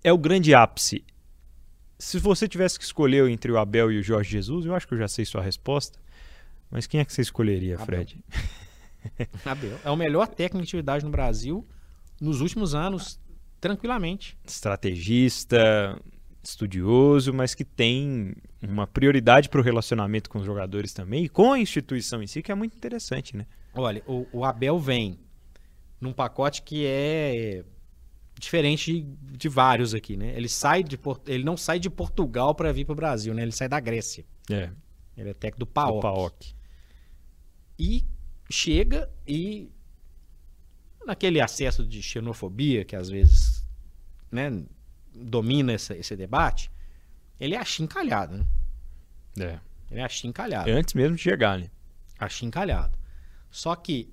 é 0.04 0.12
o 0.12 0.18
grande 0.18 0.54
ápice. 0.54 1.04
Se 1.98 2.18
você 2.18 2.48
tivesse 2.48 2.80
que 2.80 2.86
escolher 2.86 3.30
entre 3.30 3.52
o 3.52 3.58
Abel 3.58 3.92
e 3.92 4.00
o 4.00 4.04
Jorge 4.04 4.32
Jesus, 4.32 4.66
eu 4.66 4.74
acho 4.74 4.88
que 4.88 4.94
eu 4.94 4.98
já 4.98 5.08
sei 5.08 5.24
sua 5.24 5.42
resposta. 5.42 6.00
Mas 6.70 6.88
quem 6.88 7.00
é 7.00 7.06
que 7.06 7.14
você 7.14 7.22
escolheria, 7.22 7.76
Abel. 7.76 7.86
Fred? 7.86 8.24
Abel. 9.46 9.78
É 9.84 9.92
o 9.92 9.96
melhor 9.96 10.28
técnico 10.28 10.64
de 10.64 10.70
atividade 10.70 11.06
no 11.06 11.12
Brasil 11.12 11.68
nos 12.20 12.42
últimos 12.42 12.74
anos, 12.74 13.20
tranquilamente. 13.60 14.38
Estrategista, 14.46 16.00
estudioso, 16.44 17.34
mas 17.34 17.54
que 17.54 17.64
tem 17.64 18.34
uma 18.62 18.88
prioridade 18.88 19.50
para 19.50 19.60
o 19.60 19.64
relacionamento 19.64 20.30
com 20.30 20.40
os 20.40 20.46
jogadores 20.46 20.94
também 20.94 21.26
e 21.26 21.30
com 21.30 21.52
a 21.52 21.60
instituição 21.60 22.22
em 22.24 22.28
si, 22.28 22.42
que 22.42 22.52
é 22.52 22.56
muito 22.56 22.76
interessante, 22.76 23.36
né? 23.36 23.46
Olha, 23.74 24.04
o, 24.08 24.26
o 24.32 24.46
Abel 24.46 24.80
vem 24.80 25.20
num 26.00 26.14
pacote 26.14 26.62
que 26.64 26.86
é 26.86 27.64
diferente 28.42 28.92
de, 29.02 29.38
de 29.38 29.48
vários 29.48 29.94
aqui, 29.94 30.18
né? 30.18 30.36
Ele 30.36 30.50
sai 30.50 30.84
de 30.84 31.00
ele 31.28 31.44
não 31.44 31.56
sai 31.56 31.80
de 31.80 31.90
Portugal 31.90 32.54
para 32.56 32.72
vir 32.74 32.84
para 32.86 32.94
o 32.94 32.96
Brasil, 32.96 33.34
né? 33.34 33.44
Ele 33.44 33.52
sai 33.52 33.70
da 33.70 33.80
Grécia. 33.80 34.26
É, 34.50 34.70
Ele 35.16 35.30
é 35.30 35.34
técnico 35.34 35.60
do 35.60 35.68
PAOK. 35.68 36.02
PAOK. 36.02 36.56
E 37.80 38.04
chega 38.50 39.10
e 39.28 39.70
naquele 41.06 41.40
acesso 41.40 41.86
de 41.86 42.02
xenofobia 42.02 42.84
que 42.84 42.96
às 42.96 43.10
vezes, 43.10 43.66
né, 44.32 44.64
domina 45.14 45.74
essa- 45.74 45.96
esse 45.96 46.16
debate, 46.16 46.72
ele 47.40 47.56
é 47.56 47.58
achincalhado, 47.58 48.38
né? 48.38 48.46
É. 49.40 49.60
Ele 49.92 50.00
é 50.00 50.04
achincalhado. 50.04 50.70
Antes 50.70 50.94
mesmo 50.94 51.16
de 51.16 51.22
chegar, 51.22 51.58
né? 51.60 51.70
achincalhado. 52.20 52.98
Só 53.50 53.76
que 53.76 54.08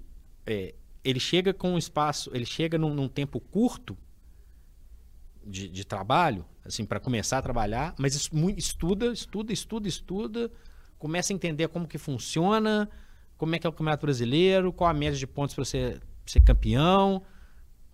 é, 0.47 0.75
ele 1.05 1.21
chega 1.21 1.53
com 1.53 1.73
um 1.75 1.79
espaço, 1.79 2.31
ele 2.35 2.47
chega 2.47 2.79
num, 2.79 2.95
num 2.95 3.07
tempo 3.09 3.38
curto 3.38 3.97
de, 5.48 5.68
de 5.68 5.84
trabalho, 5.84 6.44
assim, 6.64 6.84
para 6.84 7.00
começar 7.00 7.38
a 7.38 7.42
trabalhar, 7.42 7.94
mas 7.98 8.14
estuda, 8.14 9.06
estuda, 9.06 9.52
estuda, 9.52 9.88
estuda, 9.88 10.50
começa 10.98 11.32
a 11.32 11.34
entender 11.34 11.68
como 11.68 11.87
que 11.87 11.98
funciona, 11.98 12.88
como 13.37 13.54
é 13.54 13.58
que 13.58 13.66
é 13.66 13.70
o 13.70 13.72
Campeonato 13.72 14.04
Brasileiro, 14.06 14.72
qual 14.72 14.90
a 14.90 14.94
média 14.94 15.18
de 15.18 15.26
pontos 15.26 15.54
para 15.54 15.64
ser, 15.64 16.00
ser 16.26 16.40
campeão, 16.40 17.22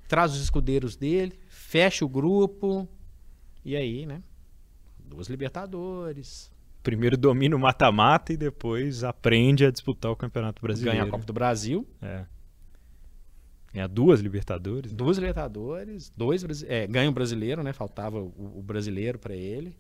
traz 0.08 0.32
os 0.32 0.42
escudeiros 0.42 0.96
dele, 0.96 1.38
fecha 1.48 2.04
o 2.04 2.08
grupo, 2.08 2.88
e 3.64 3.76
aí, 3.76 4.04
né? 4.04 4.22
Duas 4.98 5.28
Libertadores, 5.28 6.52
Primeiro 6.84 7.16
domina 7.16 7.56
o 7.56 7.58
mata-mata 7.58 8.30
e 8.34 8.36
depois 8.36 9.02
aprende 9.04 9.64
a 9.64 9.70
disputar 9.70 10.12
o 10.12 10.16
Campeonato 10.16 10.60
Brasileiro. 10.60 10.98
ganha 10.98 11.08
a 11.08 11.10
Copa 11.10 11.24
do 11.24 11.32
Brasil, 11.32 11.88
É. 12.02 12.26
Ganha 13.74 13.88
duas 13.88 14.20
Libertadores. 14.20 14.92
né? 14.92 14.96
Duas 14.96 15.18
Libertadores, 15.18 16.12
dois 16.16 16.62
é, 16.62 16.86
ganha 16.86 17.10
o 17.10 17.12
brasileiro, 17.12 17.60
né? 17.64 17.72
Faltava 17.72 18.20
o, 18.20 18.58
o 18.58 18.62
brasileiro 18.62 19.18
para 19.18 19.34
ele. 19.34 19.76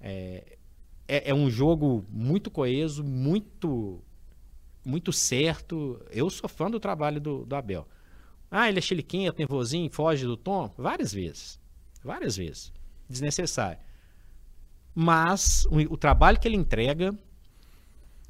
É, 0.00 0.56
é, 1.08 1.30
é 1.30 1.34
um 1.34 1.50
jogo 1.50 2.06
muito 2.08 2.52
coeso, 2.52 3.02
muito 3.02 4.00
muito 4.84 5.12
certo. 5.12 6.00
Eu 6.12 6.30
sou 6.30 6.48
fã 6.48 6.70
do 6.70 6.78
trabalho 6.78 7.20
do, 7.20 7.44
do 7.44 7.56
Abel. 7.56 7.88
Ah, 8.48 8.68
ele 8.68 8.78
é 8.78 8.82
chiliquinho, 8.82 9.32
é 9.32 9.34
nervosinho, 9.36 9.90
foge 9.90 10.24
do 10.24 10.36
tom? 10.36 10.72
Várias 10.78 11.12
vezes. 11.12 11.58
Várias 12.04 12.36
vezes. 12.36 12.72
Desnecessário. 13.08 13.80
Mas 14.94 15.64
o, 15.64 15.94
o 15.94 15.96
trabalho 15.96 16.38
que 16.38 16.46
ele 16.46 16.56
entrega 16.56 17.12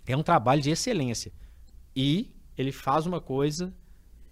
é 0.06 0.16
um 0.16 0.22
trabalho 0.22 0.62
de 0.62 0.70
excelência. 0.70 1.30
E 1.94 2.34
ele 2.56 2.72
faz 2.72 3.04
uma 3.04 3.20
coisa 3.20 3.74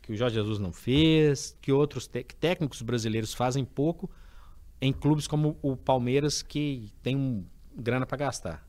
que 0.05 0.13
o 0.13 0.17
Jorge 0.17 0.35
Jesus 0.35 0.59
não 0.59 0.71
fez, 0.71 1.57
que 1.63 1.73
outros 1.73 2.07
técnicos 2.07 2.83
brasileiros 2.83 3.33
fazem 3.33 3.65
pouco 3.65 4.11
em 4.79 4.93
clubes 4.93 5.27
como 5.27 5.59
o 5.63 5.75
Palmeiras, 5.75 6.43
que 6.43 6.93
tem 7.03 7.17
um 7.17 7.47
grana 7.75 8.05
para 8.05 8.19
gastar. 8.19 8.69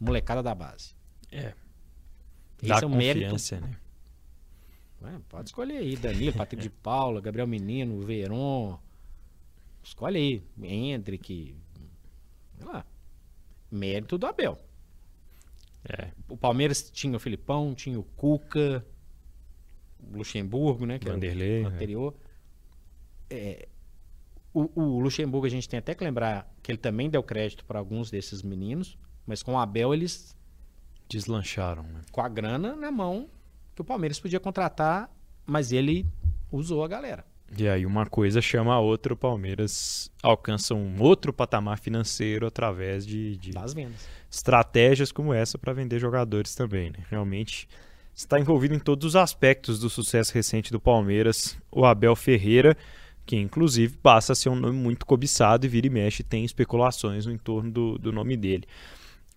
Molecada 0.00 0.42
da 0.42 0.52
base. 0.56 0.96
É. 1.30 1.54
Esse 2.60 2.68
Dá 2.68 2.80
é 2.82 2.86
o 2.86 2.90
mérito. 2.90 3.36
né? 3.60 3.78
Ué, 5.00 5.20
pode 5.28 5.50
escolher 5.50 5.76
aí, 5.76 5.94
Danilo, 5.96 6.36
Patrick 6.36 6.60
de 6.60 6.70
Paula, 6.70 7.20
Gabriel 7.20 7.46
Menino, 7.46 8.00
Veron. 8.00 8.80
Escolhe 9.80 10.18
aí, 10.18 10.68
Hendrick. 10.68 11.54
Sei 12.56 12.66
lá. 12.66 12.84
Mérito 13.70 14.18
do 14.18 14.26
Abel. 14.26 14.58
É. 15.84 16.10
O 16.28 16.36
Palmeiras 16.36 16.90
tinha 16.90 17.16
o 17.16 17.20
Filipão, 17.20 17.76
tinha 17.76 17.98
o 17.98 18.02
Cuca, 18.02 18.84
Luxemburgo, 20.12 20.86
né? 20.86 20.98
Que 20.98 21.06
era 21.08 21.12
o- 21.16 21.20
Vanderlei. 21.20 21.62
né? 21.62 21.68
anterior. 21.68 22.14
É, 23.30 23.68
o, 24.54 24.70
o 24.80 25.00
Luxemburgo 25.00 25.46
a 25.46 25.50
gente 25.50 25.68
tem 25.68 25.78
até 25.78 25.94
que 25.94 26.02
lembrar 26.02 26.50
que 26.62 26.70
ele 26.72 26.78
também 26.78 27.10
deu 27.10 27.22
crédito 27.22 27.64
para 27.64 27.78
alguns 27.78 28.10
desses 28.10 28.42
meninos, 28.42 28.96
mas 29.26 29.42
com 29.42 29.54
o 29.54 29.58
Abel 29.58 29.92
eles 29.92 30.36
Deslancharam, 31.08 31.84
né? 31.84 32.00
com 32.12 32.20
a 32.20 32.28
grana 32.28 32.76
na 32.76 32.90
mão 32.90 33.28
que 33.74 33.80
o 33.80 33.84
Palmeiras 33.84 34.18
podia 34.20 34.38
contratar, 34.40 35.10
mas 35.46 35.72
ele 35.72 36.06
usou 36.52 36.84
a 36.84 36.88
galera. 36.88 37.24
E 37.56 37.66
aí 37.66 37.86
uma 37.86 38.04
coisa 38.04 38.42
chama 38.42 38.74
a 38.74 38.80
outra, 38.80 39.14
o 39.14 39.16
Palmeiras 39.16 40.10
alcança 40.22 40.74
um 40.74 41.00
outro 41.00 41.32
patamar 41.32 41.78
financeiro 41.78 42.46
através 42.46 43.06
de, 43.06 43.38
de 43.38 43.52
Das 43.52 43.72
vendas. 43.72 44.06
estratégias 44.30 45.10
como 45.10 45.32
essa 45.32 45.56
para 45.56 45.72
vender 45.72 45.98
jogadores 45.98 46.54
também. 46.54 46.90
Né? 46.90 46.98
Realmente 47.08 47.66
está 48.18 48.38
envolvido 48.38 48.74
em 48.74 48.80
todos 48.80 49.04
os 49.06 49.16
aspectos 49.16 49.78
do 49.78 49.88
sucesso 49.88 50.34
recente 50.34 50.72
do 50.72 50.80
Palmeiras, 50.80 51.56
o 51.70 51.84
Abel 51.84 52.16
Ferreira, 52.16 52.76
que 53.24 53.36
inclusive 53.36 53.96
passa 53.98 54.32
a 54.32 54.36
ser 54.36 54.48
um 54.48 54.56
nome 54.56 54.76
muito 54.76 55.06
cobiçado 55.06 55.64
e 55.64 55.68
vira 55.68 55.86
e 55.86 55.90
mexe 55.90 56.24
tem 56.24 56.44
especulações 56.44 57.26
no 57.26 57.32
entorno 57.32 57.70
do, 57.70 57.96
do 57.96 58.10
nome 58.10 58.36
dele. 58.36 58.64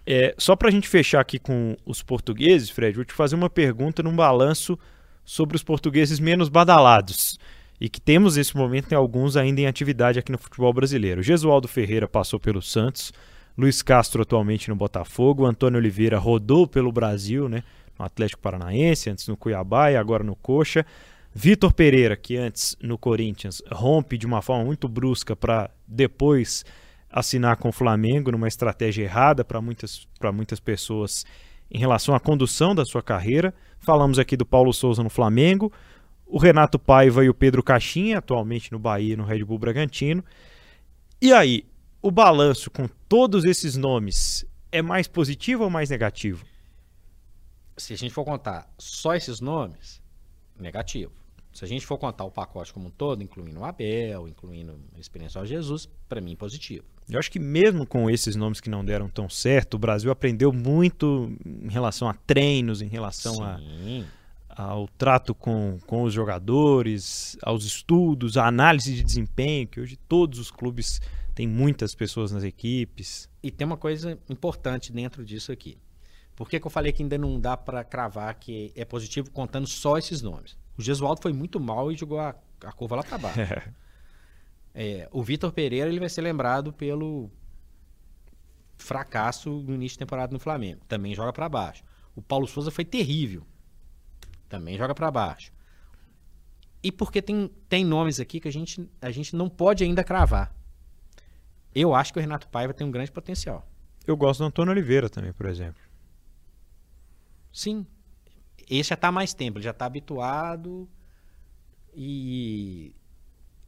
É, 0.03 0.33
só 0.35 0.55
para 0.55 0.69
a 0.69 0.71
gente 0.71 0.89
fechar 0.89 1.21
aqui 1.21 1.37
com 1.37 1.77
os 1.85 2.01
portugueses, 2.01 2.71
Fred, 2.71 2.95
vou 2.95 3.05
te 3.05 3.13
fazer 3.13 3.35
uma 3.35 3.51
pergunta 3.51 4.01
num 4.01 4.15
balanço 4.15 4.79
sobre 5.23 5.55
os 5.55 5.63
portugueses 5.63 6.19
menos 6.19 6.49
badalados 6.49 7.37
e 7.79 7.87
que 7.87 8.01
temos 8.01 8.35
nesse 8.35 8.57
momento 8.57 8.87
tem 8.87 8.97
alguns 8.97 9.37
ainda 9.37 9.61
em 9.61 9.67
atividade 9.67 10.17
aqui 10.17 10.31
no 10.31 10.39
futebol 10.39 10.73
brasileiro. 10.73 11.21
Gesualdo 11.21 11.67
Ferreira 11.67 12.07
passou 12.07 12.39
pelo 12.39 12.63
Santos, 12.63 13.13
Luiz 13.55 13.83
Castro 13.83 14.23
atualmente 14.23 14.69
no 14.69 14.75
Botafogo, 14.75 15.45
Antônio 15.45 15.77
Oliveira 15.77 16.17
rodou 16.17 16.65
pelo 16.65 16.91
Brasil, 16.91 17.47
né, 17.47 17.63
no 18.01 18.05
Atlético 18.05 18.41
Paranaense, 18.41 19.09
antes 19.09 19.27
no 19.27 19.37
Cuiabá 19.37 19.91
e 19.91 19.95
agora 19.95 20.23
no 20.23 20.35
Coxa. 20.35 20.85
Vitor 21.33 21.71
Pereira, 21.71 22.17
que 22.17 22.35
antes 22.35 22.75
no 22.81 22.97
Corinthians 22.97 23.61
rompe 23.71 24.17
de 24.17 24.25
uma 24.25 24.41
forma 24.41 24.65
muito 24.65 24.87
brusca 24.89 25.35
para 25.35 25.69
depois 25.87 26.65
assinar 27.09 27.57
com 27.57 27.69
o 27.69 27.71
Flamengo 27.71 28.31
numa 28.31 28.47
estratégia 28.47 29.03
errada 29.03 29.45
para 29.45 29.61
muitas, 29.61 30.07
muitas 30.33 30.59
pessoas 30.59 31.25
em 31.69 31.77
relação 31.77 32.13
à 32.13 32.19
condução 32.19 32.75
da 32.75 32.83
sua 32.83 33.01
carreira. 33.01 33.53
Falamos 33.79 34.19
aqui 34.19 34.35
do 34.35 34.45
Paulo 34.45 34.73
Souza 34.73 35.01
no 35.03 35.09
Flamengo, 35.09 35.71
o 36.25 36.37
Renato 36.37 36.77
Paiva 36.77 37.23
e 37.23 37.29
o 37.29 37.33
Pedro 37.33 37.63
Caixinha, 37.63 38.17
atualmente 38.17 38.71
no 38.71 38.79
Bahia 38.79 39.15
no 39.15 39.23
Red 39.23 39.43
Bull 39.45 39.59
Bragantino. 39.59 40.23
E 41.21 41.31
aí, 41.31 41.65
o 42.01 42.11
balanço 42.11 42.69
com 42.69 42.89
todos 43.07 43.45
esses 43.45 43.77
nomes 43.77 44.45
é 44.71 44.81
mais 44.81 45.07
positivo 45.07 45.63
ou 45.63 45.69
mais 45.69 45.89
negativo? 45.89 46.50
Se 47.81 47.93
a 47.93 47.97
gente 47.97 48.13
for 48.13 48.23
contar 48.23 48.71
só 48.77 49.15
esses 49.15 49.41
nomes, 49.41 50.01
negativo. 50.59 51.11
Se 51.51 51.65
a 51.65 51.67
gente 51.67 51.85
for 51.85 51.97
contar 51.97 52.23
o 52.23 52.31
pacote 52.31 52.71
como 52.71 52.87
um 52.87 52.91
todo, 52.91 53.23
incluindo 53.23 53.59
o 53.59 53.65
Abel, 53.65 54.27
incluindo 54.27 54.79
a 54.95 54.99
experiência 54.99 55.39
ao 55.39 55.45
Jesus, 55.45 55.89
para 56.07 56.21
mim 56.21 56.35
positivo. 56.35 56.85
Eu 57.09 57.19
acho 57.19 57.31
que 57.31 57.39
mesmo 57.39 57.85
com 57.85 58.09
esses 58.09 58.35
nomes 58.35 58.61
que 58.61 58.69
não 58.69 58.85
deram 58.85 59.09
tão 59.09 59.27
certo, 59.27 59.73
o 59.73 59.79
Brasil 59.79 60.11
aprendeu 60.11 60.53
muito 60.53 61.35
em 61.43 61.69
relação 61.69 62.07
a 62.07 62.13
treinos, 62.13 62.83
em 62.83 62.87
relação 62.87 63.43
a, 63.43 63.59
ao 64.49 64.87
trato 64.87 65.33
com, 65.33 65.79
com 65.87 66.03
os 66.03 66.13
jogadores, 66.13 67.35
aos 67.41 67.65
estudos, 67.65 68.37
à 68.37 68.45
análise 68.45 68.93
de 68.93 69.03
desempenho, 69.03 69.67
que 69.67 69.81
hoje 69.81 69.97
todos 70.07 70.37
os 70.37 70.51
clubes 70.51 71.01
têm 71.33 71.47
muitas 71.47 71.95
pessoas 71.95 72.31
nas 72.31 72.43
equipes. 72.43 73.27
E 73.41 73.49
tem 73.49 73.65
uma 73.65 73.77
coisa 73.77 74.17
importante 74.29 74.91
dentro 74.91 75.25
disso 75.25 75.51
aqui. 75.51 75.77
Por 76.41 76.49
que, 76.49 76.59
que 76.59 76.65
eu 76.65 76.71
falei 76.71 76.91
que 76.91 77.03
ainda 77.03 77.19
não 77.19 77.39
dá 77.39 77.55
para 77.55 77.83
cravar 77.83 78.33
que 78.33 78.73
é 78.75 78.83
positivo 78.83 79.29
contando 79.29 79.67
só 79.67 79.99
esses 79.99 80.23
nomes? 80.23 80.57
O 80.75 80.81
Gesualdo 80.81 81.21
foi 81.21 81.31
muito 81.31 81.59
mal 81.59 81.91
e 81.91 81.95
jogou 81.95 82.19
a, 82.19 82.33
a 82.65 82.71
curva 82.71 82.95
lá 82.95 83.03
para 83.03 83.17
baixo. 83.19 83.39
É, 84.73 85.07
o 85.11 85.21
Vitor 85.21 85.51
Pereira 85.51 85.87
ele 85.89 85.99
vai 85.99 86.09
ser 86.09 86.21
lembrado 86.21 86.73
pelo 86.73 87.29
fracasso 88.77 89.49
no 89.51 89.75
início 89.75 89.95
de 89.95 89.99
temporada 89.99 90.33
no 90.33 90.39
Flamengo. 90.39 90.81
Também 90.87 91.13
joga 91.13 91.31
para 91.31 91.47
baixo. 91.47 91.83
O 92.15 92.23
Paulo 92.23 92.47
Souza 92.47 92.71
foi 92.71 92.85
terrível. 92.85 93.45
Também 94.49 94.77
joga 94.77 94.95
para 94.95 95.11
baixo. 95.11 95.51
E 96.81 96.91
porque 96.91 97.21
tem, 97.21 97.51
tem 97.69 97.85
nomes 97.85 98.19
aqui 98.19 98.39
que 98.39 98.47
a 98.47 98.51
gente, 98.51 98.89
a 98.99 99.11
gente 99.11 99.35
não 99.35 99.47
pode 99.47 99.83
ainda 99.83 100.03
cravar. 100.03 100.55
Eu 101.75 101.93
acho 101.93 102.11
que 102.11 102.17
o 102.17 102.21
Renato 102.21 102.47
Paiva 102.47 102.73
tem 102.73 102.87
um 102.87 102.91
grande 102.91 103.11
potencial. 103.11 103.67
Eu 104.07 104.17
gosto 104.17 104.39
do 104.39 104.45
Antônio 104.45 104.71
Oliveira 104.71 105.07
também, 105.07 105.33
por 105.33 105.45
exemplo. 105.45 105.90
Sim. 107.51 107.85
esse 108.69 108.89
já 108.89 108.95
está 108.95 109.11
mais 109.11 109.33
tempo, 109.33 109.57
ele 109.57 109.65
já 109.65 109.71
está 109.71 109.85
habituado 109.85 110.87
e 111.93 112.95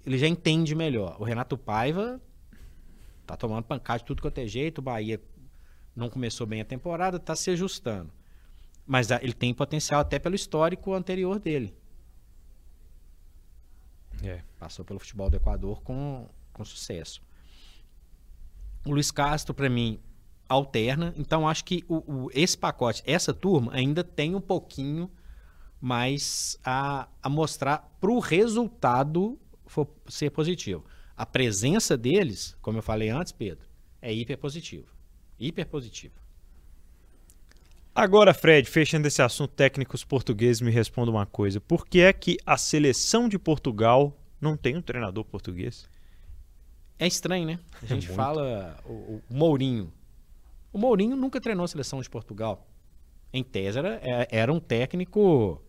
ele 0.06 0.17
já 0.17 0.28
entende 0.28 0.74
melhor. 0.74 1.17
O 1.19 1.24
Renato 1.24 1.58
Paiva 1.58 2.22
tá 3.26 3.36
tomando 3.36 3.63
pancada 3.63 4.00
de 4.00 4.06
tudo 4.06 4.22
quanto 4.22 4.38
é 4.38 4.48
jeito, 4.48 4.80
o 4.80 4.82
Bahia 4.82 5.22
não 5.96 6.10
começou 6.10 6.48
bem 6.48 6.62
a 6.62 6.65
temporada, 6.65 7.17
está 7.17 7.36
se 7.36 7.50
ajustando. 7.52 8.12
Mas 8.86 9.12
ah, 9.12 9.19
ele 9.22 9.34
tem 9.34 9.54
potencial 9.54 10.02
até 10.02 10.19
pelo 10.19 10.36
histórico 10.36 10.93
anterior 10.93 11.39
dele. 11.39 11.74
É. 14.22 14.41
Passou 14.60 14.84
pelo 14.84 15.00
futebol 15.00 15.30
do 15.30 15.38
Equador 15.38 15.82
com, 15.82 16.30
com 16.52 16.65
sucesso. 16.65 17.22
O 18.86 18.91
Luiz 18.91 19.12
Castro, 19.12 19.54
para 19.54 19.69
mim, 19.69 20.00
alterna. 20.54 21.13
Então, 21.18 21.48
acho 21.48 21.63
que 21.66 21.84
o, 21.88 21.96
o, 21.98 22.30
esse 22.34 22.58
pacote, 22.58 23.04
essa 23.06 23.34
turma, 23.34 23.74
ainda 23.74 24.04
tem 24.04 24.36
um 24.36 24.42
pouquinho 24.42 25.10
mais 25.80 26.58
a, 26.63 27.08
a 27.22 27.30
mostrar 27.30 27.92
para 28.00 28.12
o 28.12 28.20
resultado 28.20 29.38
for, 29.66 29.88
ser 30.08 30.30
positivo. 30.30 30.86
A 31.16 31.26
presença 31.26 31.98
deles, 31.98 32.56
como 32.62 32.78
eu 32.78 32.82
falei 32.82 33.10
antes, 33.10 33.32
Pedro, 33.32 33.68
é 34.02 34.13
hiper 34.13 34.38
positivo. 34.38 34.88
Hiper 35.39 35.68
positivo. 35.68 36.16
Agora, 37.96 38.34
Fred, 38.34 38.68
fechando 38.68 39.08
esse 39.08 39.22
assunto 39.22 39.52
técnicos 39.52 40.04
portugueses, 40.04 40.62
me 40.62 40.72
responda 40.72 41.12
uma 41.12 41.28
coisa. 41.28 41.62
Por 41.62 41.86
que 41.86 42.00
é 42.00 42.12
que 42.12 42.38
a 42.44 42.58
seleção 42.58 43.30
de 43.30 43.38
Portugal 43.38 44.18
não 44.42 44.58
tem 44.58 44.76
um 44.76 44.82
treinador 44.82 45.24
português? 45.24 45.88
É 46.98 47.06
estranho, 47.06 47.46
né? 47.46 47.60
A 47.82 47.86
gente 47.86 48.10
é 48.10 48.13
fala 48.13 48.78
o, 48.86 48.94
o, 48.94 49.22
Mourinho. 49.30 49.92
O 50.74 50.80
Mourinho 50.80 51.16
nunca 51.16 51.40
treinou 51.40 51.64
a 51.64 51.68
seleção 51.68 52.02
de 52.02 52.10
Portugal. 52.10 52.68
Em 53.32 53.44
tese, 53.44 53.78
era, 53.78 54.00
é, 54.02 54.28
era 54.32 54.52
um 54.52 54.60
técnico 54.60 55.62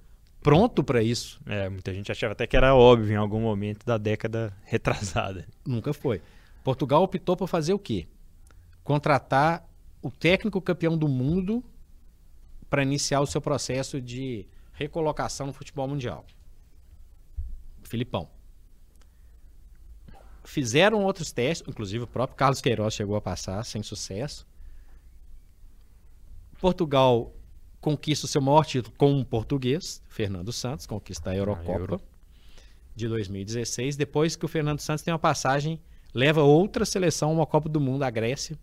pronto 0.42 0.82
para 0.82 1.02
isso. 1.02 1.40
É, 1.46 1.68
muita 1.68 1.92
gente 1.92 2.10
achava 2.10 2.32
até 2.32 2.46
que 2.46 2.56
era 2.56 2.74
óbvio 2.74 3.12
em 3.12 3.16
algum 3.16 3.40
momento 3.40 3.84
da 3.84 3.98
década 3.98 4.56
retrasada. 4.64 5.46
Nunca 5.66 5.92
foi. 5.92 6.22
Portugal 6.64 7.02
optou 7.02 7.36
por 7.36 7.46
fazer 7.46 7.74
o 7.74 7.78
quê? 7.78 8.08
Contratar 8.82 9.68
o 10.00 10.10
técnico 10.10 10.60
campeão 10.60 10.96
do 10.96 11.06
mundo 11.06 11.62
para 12.70 12.82
iniciar 12.82 13.20
o 13.20 13.26
seu 13.26 13.42
processo 13.42 14.00
de 14.00 14.46
recolocação 14.72 15.46
no 15.46 15.52
futebol 15.52 15.86
mundial. 15.86 16.24
Filipão. 17.82 18.28
Fizeram 20.44 21.04
outros 21.04 21.30
testes, 21.30 21.66
inclusive 21.68 22.04
o 22.04 22.06
próprio 22.06 22.36
Carlos 22.36 22.60
Queiroz 22.60 22.94
chegou 22.94 23.16
a 23.16 23.20
passar 23.20 23.62
sem 23.64 23.82
sucesso. 23.82 24.46
Portugal 26.64 27.30
conquista 27.78 28.24
o 28.24 28.28
seu 28.28 28.40
maior 28.40 28.64
título 28.64 28.96
com 28.96 29.12
um 29.12 29.22
português, 29.22 30.02
Fernando 30.08 30.50
Santos, 30.50 30.86
conquista 30.86 31.28
a 31.28 31.36
Eurocopa 31.36 31.78
Euro. 31.78 32.00
de 32.96 33.06
2016. 33.06 33.96
Depois 33.96 34.34
que 34.34 34.46
o 34.46 34.48
Fernando 34.48 34.80
Santos 34.80 35.04
tem 35.04 35.12
uma 35.12 35.18
passagem, 35.18 35.78
leva 36.14 36.42
outra 36.42 36.86
seleção 36.86 37.28
a 37.28 37.32
uma 37.34 37.46
Copa 37.46 37.68
do 37.68 37.78
Mundo, 37.78 38.02
a 38.02 38.08
Grécia, 38.08 38.58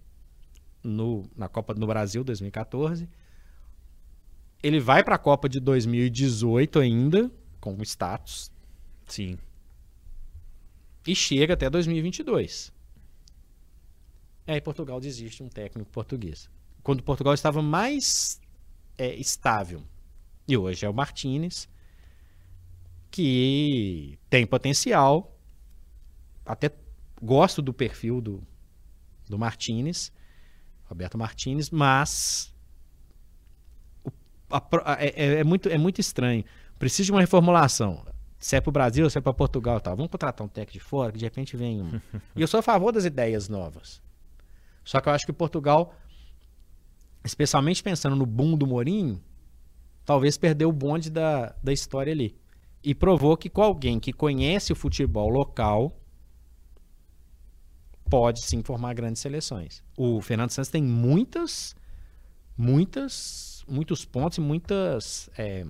no, 0.83 1.29
na 1.37 1.47
Copa 1.47 1.75
no 1.75 1.85
Brasil 1.85 2.23
2014 2.23 3.07
ele 4.63 4.79
vai 4.79 5.03
para 5.03 5.13
a 5.13 5.19
Copa 5.19 5.47
de 5.47 5.59
2018 5.59 6.79
ainda, 6.79 7.31
com 7.59 7.79
status. 7.83 8.51
Sim. 9.05 9.37
E 11.05 11.15
chega 11.15 11.53
até 11.53 11.69
2022. 11.69 12.73
É, 14.47 14.53
aí 14.53 14.61
Portugal 14.61 14.99
desiste 14.99 15.43
um 15.43 15.49
técnico 15.49 15.91
português. 15.91 16.49
Quando 16.83 17.03
Portugal 17.03 17.33
estava 17.33 17.61
mais 17.61 18.39
é, 18.97 19.13
estável. 19.15 19.83
E 20.47 20.57
hoje 20.57 20.85
é 20.85 20.89
o 20.89 20.93
Martinez, 20.93 21.69
que 23.09 24.17
tem 24.29 24.45
potencial. 24.45 25.37
Até 26.45 26.71
gosto 27.21 27.61
do 27.61 27.73
perfil 27.73 28.19
do, 28.19 28.43
do 29.29 29.37
Martinez, 29.37 30.11
Roberto 30.85 31.17
Martinez, 31.17 31.69
mas 31.69 32.53
a, 34.49 34.97
é, 34.99 35.07
é, 35.07 35.39
é, 35.39 35.43
muito, 35.43 35.69
é 35.69 35.77
muito 35.77 35.99
estranho. 35.99 36.43
Precisa 36.77 37.05
de 37.05 37.11
uma 37.11 37.21
reformulação. 37.21 38.05
Se 38.39 38.55
é 38.55 38.61
para 38.61 38.69
o 38.69 38.73
Brasil, 38.73 39.09
se 39.09 39.17
é 39.17 39.21
para 39.21 39.33
Portugal 39.33 39.79
tal. 39.79 39.95
Vamos 39.95 40.11
contratar 40.11 40.45
um 40.45 40.49
técnico 40.49 40.73
de 40.73 40.79
fora, 40.79 41.11
que 41.11 41.19
de 41.19 41.25
repente 41.25 41.55
vem 41.55 41.81
um. 41.81 42.01
e 42.35 42.41
eu 42.41 42.47
sou 42.47 42.59
a 42.59 42.63
favor 42.63 42.91
das 42.91 43.05
ideias 43.05 43.47
novas. 43.47 44.01
Só 44.83 44.99
que 44.99 45.07
eu 45.07 45.13
acho 45.13 45.25
que 45.25 45.31
Portugal, 45.31 45.95
especialmente 47.23 47.83
pensando 47.83 48.15
no 48.15 48.25
boom 48.25 48.57
do 48.57 48.67
Mourinho, 48.67 49.21
talvez 50.05 50.37
perdeu 50.37 50.69
o 50.69 50.73
bonde 50.73 51.09
da, 51.09 51.55
da 51.63 51.71
história 51.71 52.11
ali. 52.11 52.35
E 52.83 52.95
provou 52.95 53.37
que 53.37 53.49
com 53.49 53.61
alguém 53.61 53.99
que 53.99 54.11
conhece 54.11 54.73
o 54.73 54.75
futebol 54.75 55.29
local 55.29 55.95
pode 58.09 58.43
sim 58.43 58.63
formar 58.63 58.93
grandes 58.93 59.21
seleções. 59.21 59.83
O 59.95 60.19
Fernando 60.19 60.49
Santos 60.49 60.71
tem 60.71 60.83
muitas, 60.83 61.75
muitas 62.57 63.51
muitos 63.67 64.05
pontos 64.05 64.37
e 64.37 64.41
muitas, 64.41 65.29
é, 65.37 65.65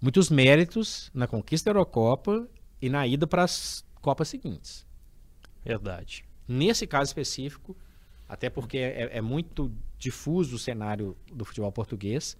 muitos 0.00 0.30
méritos 0.30 1.10
na 1.12 1.26
conquista 1.26 1.72
da 1.72 1.78
Eurocopa 1.78 2.48
e 2.80 2.88
na 2.88 3.06
ida 3.06 3.26
para 3.26 3.44
as 3.44 3.84
Copas 4.00 4.28
seguintes. 4.28 4.86
Verdade. 5.64 6.24
Nesse 6.46 6.86
caso 6.86 7.08
específico, 7.10 7.76
até 8.28 8.50
porque 8.50 8.78
é, 8.78 9.18
é, 9.18 9.20
muito 9.20 9.72
difuso 9.98 10.56
o 10.56 10.58
cenário 10.58 11.16
do 11.32 11.44
futebol 11.44 11.70
português, 11.72 12.36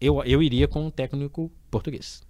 eu, 0.00 0.22
eu 0.24 0.42
iria 0.42 0.68
com 0.68 0.86
um 0.86 0.90
técnico 0.90 1.50
português. 1.70 2.22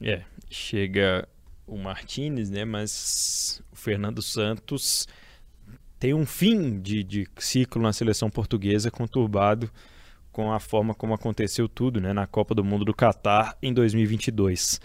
É, 0.00 0.22
chega 0.48 1.28
o 1.66 1.76
Martinez, 1.76 2.50
né? 2.50 2.64
Mas 2.64 3.62
o 3.72 3.76
Fernando 3.76 4.22
Santos 4.22 5.06
tem 5.98 6.14
um 6.14 6.24
fim 6.24 6.80
de, 6.80 7.04
de 7.04 7.28
ciclo 7.38 7.82
na 7.82 7.92
seleção 7.92 8.30
portuguesa 8.30 8.90
conturbado 8.90 9.70
com 10.32 10.52
a 10.52 10.60
forma 10.60 10.94
como 10.94 11.12
aconteceu 11.12 11.68
tudo 11.68 12.00
né, 12.00 12.12
na 12.12 12.26
Copa 12.26 12.54
do 12.54 12.64
Mundo 12.64 12.84
do 12.84 12.94
Catar 12.94 13.56
em 13.60 13.74
2022. 13.74 14.80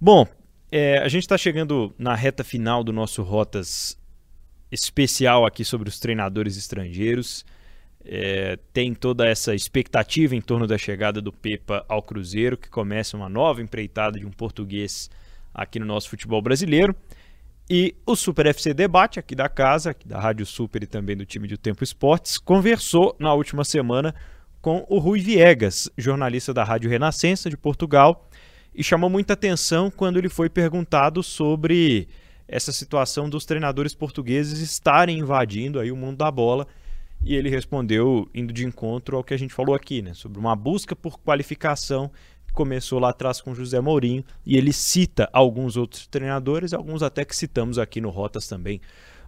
Bom, 0.00 0.26
é, 0.70 0.98
a 0.98 1.08
gente 1.08 1.22
está 1.22 1.38
chegando 1.38 1.94
na 1.98 2.14
reta 2.14 2.42
final 2.42 2.82
do 2.82 2.92
nosso 2.92 3.22
Rotas 3.22 3.96
especial 4.72 5.44
aqui 5.44 5.64
sobre 5.64 5.88
os 5.88 6.00
treinadores 6.00 6.56
estrangeiros. 6.56 7.44
É, 8.04 8.58
tem 8.72 8.94
toda 8.94 9.28
essa 9.28 9.54
expectativa 9.54 10.34
em 10.34 10.40
torno 10.40 10.66
da 10.66 10.76
chegada 10.76 11.20
do 11.20 11.30
Pepa 11.30 11.84
ao 11.88 12.02
Cruzeiro, 12.02 12.56
que 12.56 12.68
começa 12.68 13.16
uma 13.16 13.28
nova 13.28 13.62
empreitada 13.62 14.18
de 14.18 14.26
um 14.26 14.30
português 14.30 15.08
aqui 15.54 15.78
no 15.78 15.86
nosso 15.86 16.08
futebol 16.08 16.40
brasileiro. 16.40 16.96
E 17.70 17.94
o 18.04 18.16
Super 18.16 18.46
FC 18.46 18.74
Debate, 18.74 19.20
aqui 19.20 19.36
da 19.36 19.48
casa, 19.48 19.90
aqui 19.90 20.08
da 20.08 20.18
Rádio 20.18 20.44
Super 20.44 20.82
e 20.82 20.86
também 20.86 21.16
do 21.16 21.24
time 21.24 21.46
de 21.46 21.56
Tempo 21.56 21.84
Esportes, 21.84 22.38
conversou 22.38 23.14
na 23.20 23.32
última 23.34 23.64
semana 23.64 24.14
com 24.60 24.84
o 24.88 24.98
Rui 24.98 25.20
Viegas, 25.20 25.90
jornalista 25.96 26.52
da 26.52 26.64
Rádio 26.64 26.90
Renascença 26.90 27.48
de 27.48 27.56
Portugal, 27.56 28.28
e 28.74 28.82
chamou 28.82 29.10
muita 29.10 29.34
atenção 29.34 29.90
quando 29.90 30.18
ele 30.18 30.28
foi 30.28 30.48
perguntado 30.48 31.22
sobre 31.22 32.08
essa 32.52 32.70
situação 32.70 33.28
dos 33.28 33.44
treinadores 33.44 33.94
portugueses 33.94 34.60
estarem 34.60 35.18
invadindo 35.18 35.80
aí 35.80 35.90
o 35.90 35.96
mundo 35.96 36.18
da 36.18 36.30
bola. 36.30 36.66
E 37.24 37.34
ele 37.34 37.48
respondeu 37.48 38.28
indo 38.34 38.52
de 38.52 38.66
encontro 38.66 39.16
ao 39.16 39.24
que 39.24 39.32
a 39.32 39.36
gente 39.36 39.54
falou 39.54 39.74
aqui, 39.74 40.02
né, 40.02 40.12
sobre 40.12 40.38
uma 40.38 40.56
busca 40.56 40.94
por 40.94 41.18
qualificação 41.20 42.10
começou 42.52 42.98
lá 42.98 43.10
atrás 43.10 43.40
com 43.40 43.54
José 43.54 43.80
Mourinho 43.80 44.24
e 44.44 44.56
ele 44.56 44.72
cita 44.72 45.28
alguns 45.32 45.76
outros 45.76 46.06
treinadores, 46.06 46.72
alguns 46.72 47.02
até 47.02 47.24
que 47.24 47.34
citamos 47.34 47.78
aqui 47.78 48.00
no 48.00 48.10
Rotas 48.10 48.46
também. 48.46 48.80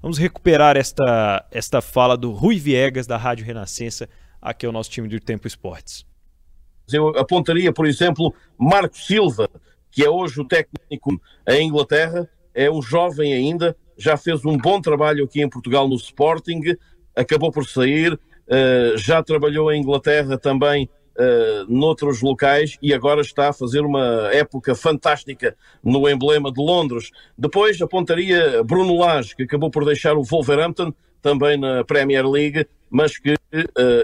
Vamos 0.03 0.19
recuperar 0.19 0.77
esta, 0.77 1.47
esta 1.51 1.81
fala 1.81 2.17
do 2.17 2.31
Rui 2.33 2.59
Viegas, 2.59 3.07
da 3.07 3.17
Rádio 3.17 3.47
Renascença, 3.47 4.09
aqui 4.41 4.67
é 4.67 4.69
o 4.69 4.73
nosso 4.73 4.91
time 4.91 5.09
de 5.09 5.19
Tempo 5.19 5.47
Esportes. 5.47 6.05
Eu 6.93 7.09
apontaria, 7.19 7.73
por 7.73 7.87
exemplo, 7.87 8.35
Marco 8.59 8.99
Silva, 8.99 9.49
que 9.91 10.05
é 10.05 10.11
hoje 10.11 10.39
o 10.41 10.45
técnico 10.45 11.19
em 11.49 11.67
Inglaterra, 11.69 12.29
é 12.55 12.71
um 12.71 12.81
jovem 12.81 13.33
ainda, 13.33 13.77
já 13.97 14.17
fez 14.17 14.45
um 14.45 14.57
bom 14.57 14.81
trabalho 14.81 15.25
aqui 15.25 15.43
em 15.43 15.49
Portugal 15.49 15.89
no 15.89 15.97
Sporting, 15.97 16.61
acabou 17.17 17.51
por 17.51 17.67
sair, 17.67 18.19
eh, 18.49 18.95
já 18.97 19.23
trabalhou 19.23 19.73
em 19.73 19.81
Inglaterra 19.81 20.37
também 20.37 20.89
uh, 21.17 21.73
noutros 21.73 22.21
locais 22.21 22.77
e 22.83 22.93
agora 22.93 23.21
está 23.21 23.49
a 23.49 23.53
fazer 23.53 23.81
uma 23.81 24.29
época 24.33 24.75
fantástica 24.75 25.57
no 25.83 26.09
emblema 26.09 26.53
de 26.53 26.61
Londres. 26.61 27.11
Depois 27.39 27.81
apontaria 27.81 28.63
Bruno 28.63 28.99
Lage, 28.99 29.35
que 29.35 29.45
acabou 29.45 29.71
por 29.71 29.85
deixar 29.85 30.15
o 30.15 30.23
Wolverhampton, 30.23 30.93
também 31.23 31.57
na 31.57 31.83
Premier 31.85 32.29
League, 32.29 32.67
mas 32.95 33.19
que 33.19 33.33
uh, 33.33 33.37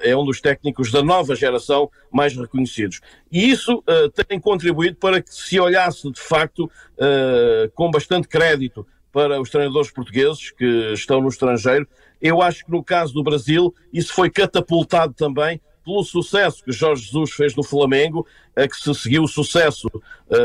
é 0.02 0.16
um 0.16 0.24
dos 0.24 0.40
técnicos 0.40 0.90
da 0.90 1.00
nova 1.00 1.36
geração 1.36 1.88
mais 2.10 2.36
reconhecidos. 2.36 3.00
E 3.30 3.48
isso 3.48 3.84
uh, 3.88 4.24
tem 4.26 4.40
contribuído 4.40 4.96
para 4.96 5.22
que 5.22 5.32
se 5.32 5.60
olhasse, 5.60 6.10
de 6.10 6.20
facto, 6.20 6.64
uh, 6.64 7.70
com 7.72 7.88
bastante 7.88 8.26
crédito 8.26 8.84
para 9.12 9.40
os 9.40 9.48
treinadores 9.48 9.92
portugueses 9.92 10.50
que 10.50 10.92
estão 10.92 11.20
no 11.20 11.28
estrangeiro. 11.28 11.86
Eu 12.20 12.42
acho 12.42 12.64
que 12.64 12.72
no 12.72 12.82
caso 12.82 13.14
do 13.14 13.22
Brasil, 13.22 13.72
isso 13.92 14.12
foi 14.12 14.28
catapultado 14.28 15.14
também 15.14 15.60
pelo 15.84 16.02
sucesso 16.02 16.64
que 16.64 16.72
Jorge 16.72 17.04
Jesus 17.04 17.30
fez 17.30 17.54
no 17.54 17.62
Flamengo, 17.62 18.26
a 18.56 18.66
que 18.66 18.76
se 18.76 18.92
seguiu 18.92 19.22
o 19.22 19.28
sucesso 19.28 19.88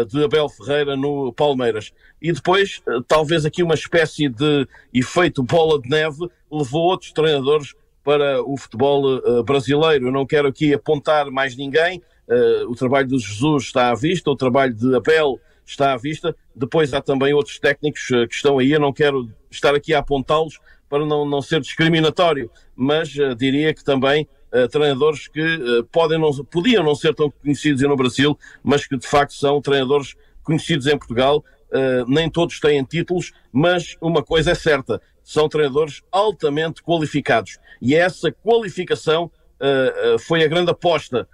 de 0.08 0.24
Abel 0.24 0.48
Ferreira 0.48 0.96
no 0.96 1.34
Palmeiras. 1.34 1.92
E 2.22 2.32
depois, 2.32 2.82
talvez 3.08 3.46
aqui 3.46 3.62
uma 3.62 3.74
espécie 3.74 4.30
de 4.30 4.66
efeito 4.94 5.44
bola 5.44 5.80
de 5.80 5.90
neve 5.90 6.30
levou 6.50 6.84
outros 6.84 7.12
treinadores 7.12 7.76
para 8.06 8.42
o 8.44 8.56
futebol 8.56 9.18
uh, 9.18 9.44
brasileiro. 9.44 10.08
Eu 10.08 10.12
não 10.12 10.26
quero 10.26 10.48
aqui 10.48 10.74
apontar 10.74 11.32
mais 11.32 11.58
ninguém, 11.58 12.02
o 12.68 12.76
trabalho 12.76 13.08
de 13.08 13.20
Jesus 13.20 13.66
está 13.66 13.92
à 13.92 13.96
vista, 13.96 14.32
o 14.32 14.36
trabalho 14.36 14.74
de 14.74 14.96
Abel 14.96 15.40
está 15.66 15.94
à 15.94 15.98
vista. 15.98 16.36
Depois 16.56 16.94
há 16.94 17.02
também 17.02 17.34
outros 17.34 17.60
técnicos 17.60 18.08
que 18.08 18.34
estão 18.36 18.58
aí, 18.58 18.72
eu 18.72 18.80
não 18.80 18.94
quero 18.94 19.30
estar 19.52 19.76
aqui 19.76 19.94
a 19.94 20.00
apontá-los 20.00 20.60
para 20.90 21.06
não, 21.06 21.24
não 21.24 21.42
ser 21.42 21.62
discriminatório, 21.62 22.50
mas 22.76 23.10
diria 23.38 23.74
que 23.74 23.84
também 23.84 24.28
treinadores 24.72 25.28
que 25.28 25.86
podem 25.92 26.18
não, 26.20 26.32
podiam 26.46 26.84
não 26.84 26.96
ser 26.96 27.14
tão 27.14 27.30
conhecidos 27.30 27.84
no 27.84 27.96
Brasil, 27.96 28.38
mas 28.64 28.88
que 28.88 28.98
de 28.98 29.08
facto 29.08 29.34
são 29.34 29.62
treinadores 29.62 30.16
conhecidos 30.44 30.88
em 30.88 30.98
Portugal. 30.98 31.44
Nem 32.08 32.28
todos 32.28 32.60
têm 32.60 32.84
títulos, 32.84 33.34
mas 33.52 33.98
uma 34.02 34.24
coisa 34.24 34.52
é 34.52 34.56
certa: 34.56 35.00
são 35.26 35.50
treinadores 35.50 36.02
altamente 36.10 36.82
qualificados. 36.82 37.58
E 37.82 37.96
essa 37.96 38.32
qualificação 38.32 39.30
foi 40.20 40.44
a 40.44 40.48
grande 40.48 40.70
aposta 40.70 41.28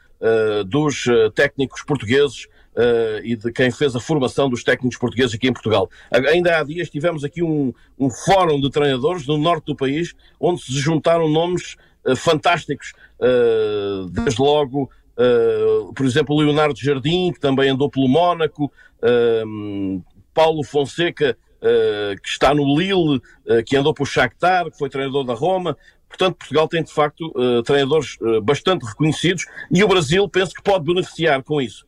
dos 0.66 1.06
técnicos 1.36 1.84
portugueses 1.84 2.48
Uh, 2.74 3.20
e 3.26 3.36
de 3.36 3.52
quem 3.52 3.70
fez 3.70 3.98
a 3.98 4.00
formação 4.00 4.50
dos 4.50 4.64
técnicos 4.64 4.98
portugueses 4.98 5.36
aqui 5.36 5.46
em 5.46 5.52
Portugal. 5.52 5.89
Ainda 6.10 6.58
há 6.58 6.64
dias 6.64 6.89
tivemos 6.89 7.26
aqui 7.26 7.44
um, 7.44 7.74
um 8.00 8.10
fórum 8.10 8.62
de 8.62 8.70
treinadores 8.70 9.28
no 9.28 9.38
norte 9.38 9.66
do 9.66 9.76
país, 9.76 10.14
onde 10.39 10.62
se 10.62 10.72
juntaram 10.80 11.28
nomes 11.28 11.76
uh, 12.06 12.16
fantásticos 12.16 12.94
uh, 13.20 14.10
desde 14.10 14.42
logo, 14.42 14.89
uh, 15.18 15.94
por 15.94 16.06
exemplo, 16.06 16.38
Leonardo 16.38 16.80
Jardim, 16.80 17.34
que 17.34 17.42
também 17.42 17.70
andou 17.70 17.89
pelo 17.89 18.08
Mónaco, 18.08 18.72
uh, 19.04 20.04
Paulo 20.34 20.64
Fonseca, 20.64 21.38
que 21.62 22.28
está 22.28 22.53
no 22.53 22.78
Lille, 22.78 23.22
que 23.66 23.78
andou 23.78 23.93
pelo 23.93 24.05
Shakhtar, 24.05 24.72
que 24.72 24.78
foi 24.78 24.89
treinador 24.89 25.24
da 25.24 25.34
Roma. 25.34 25.78
Portanto, 26.09 26.36
Portugal 26.36 26.68
tem 26.68 26.84
de 26.84 26.91
facto 26.91 27.32
treinadores 27.64 28.18
bastante 28.43 28.86
reconhecidos 28.86 29.45
e 29.72 29.84
o 29.84 29.88
Brasil 29.88 30.28
penso 30.28 30.53
que 30.53 30.62
pode 30.62 30.84
beneficiar 30.84 31.41
com 31.43 31.62
isso. 31.62 31.86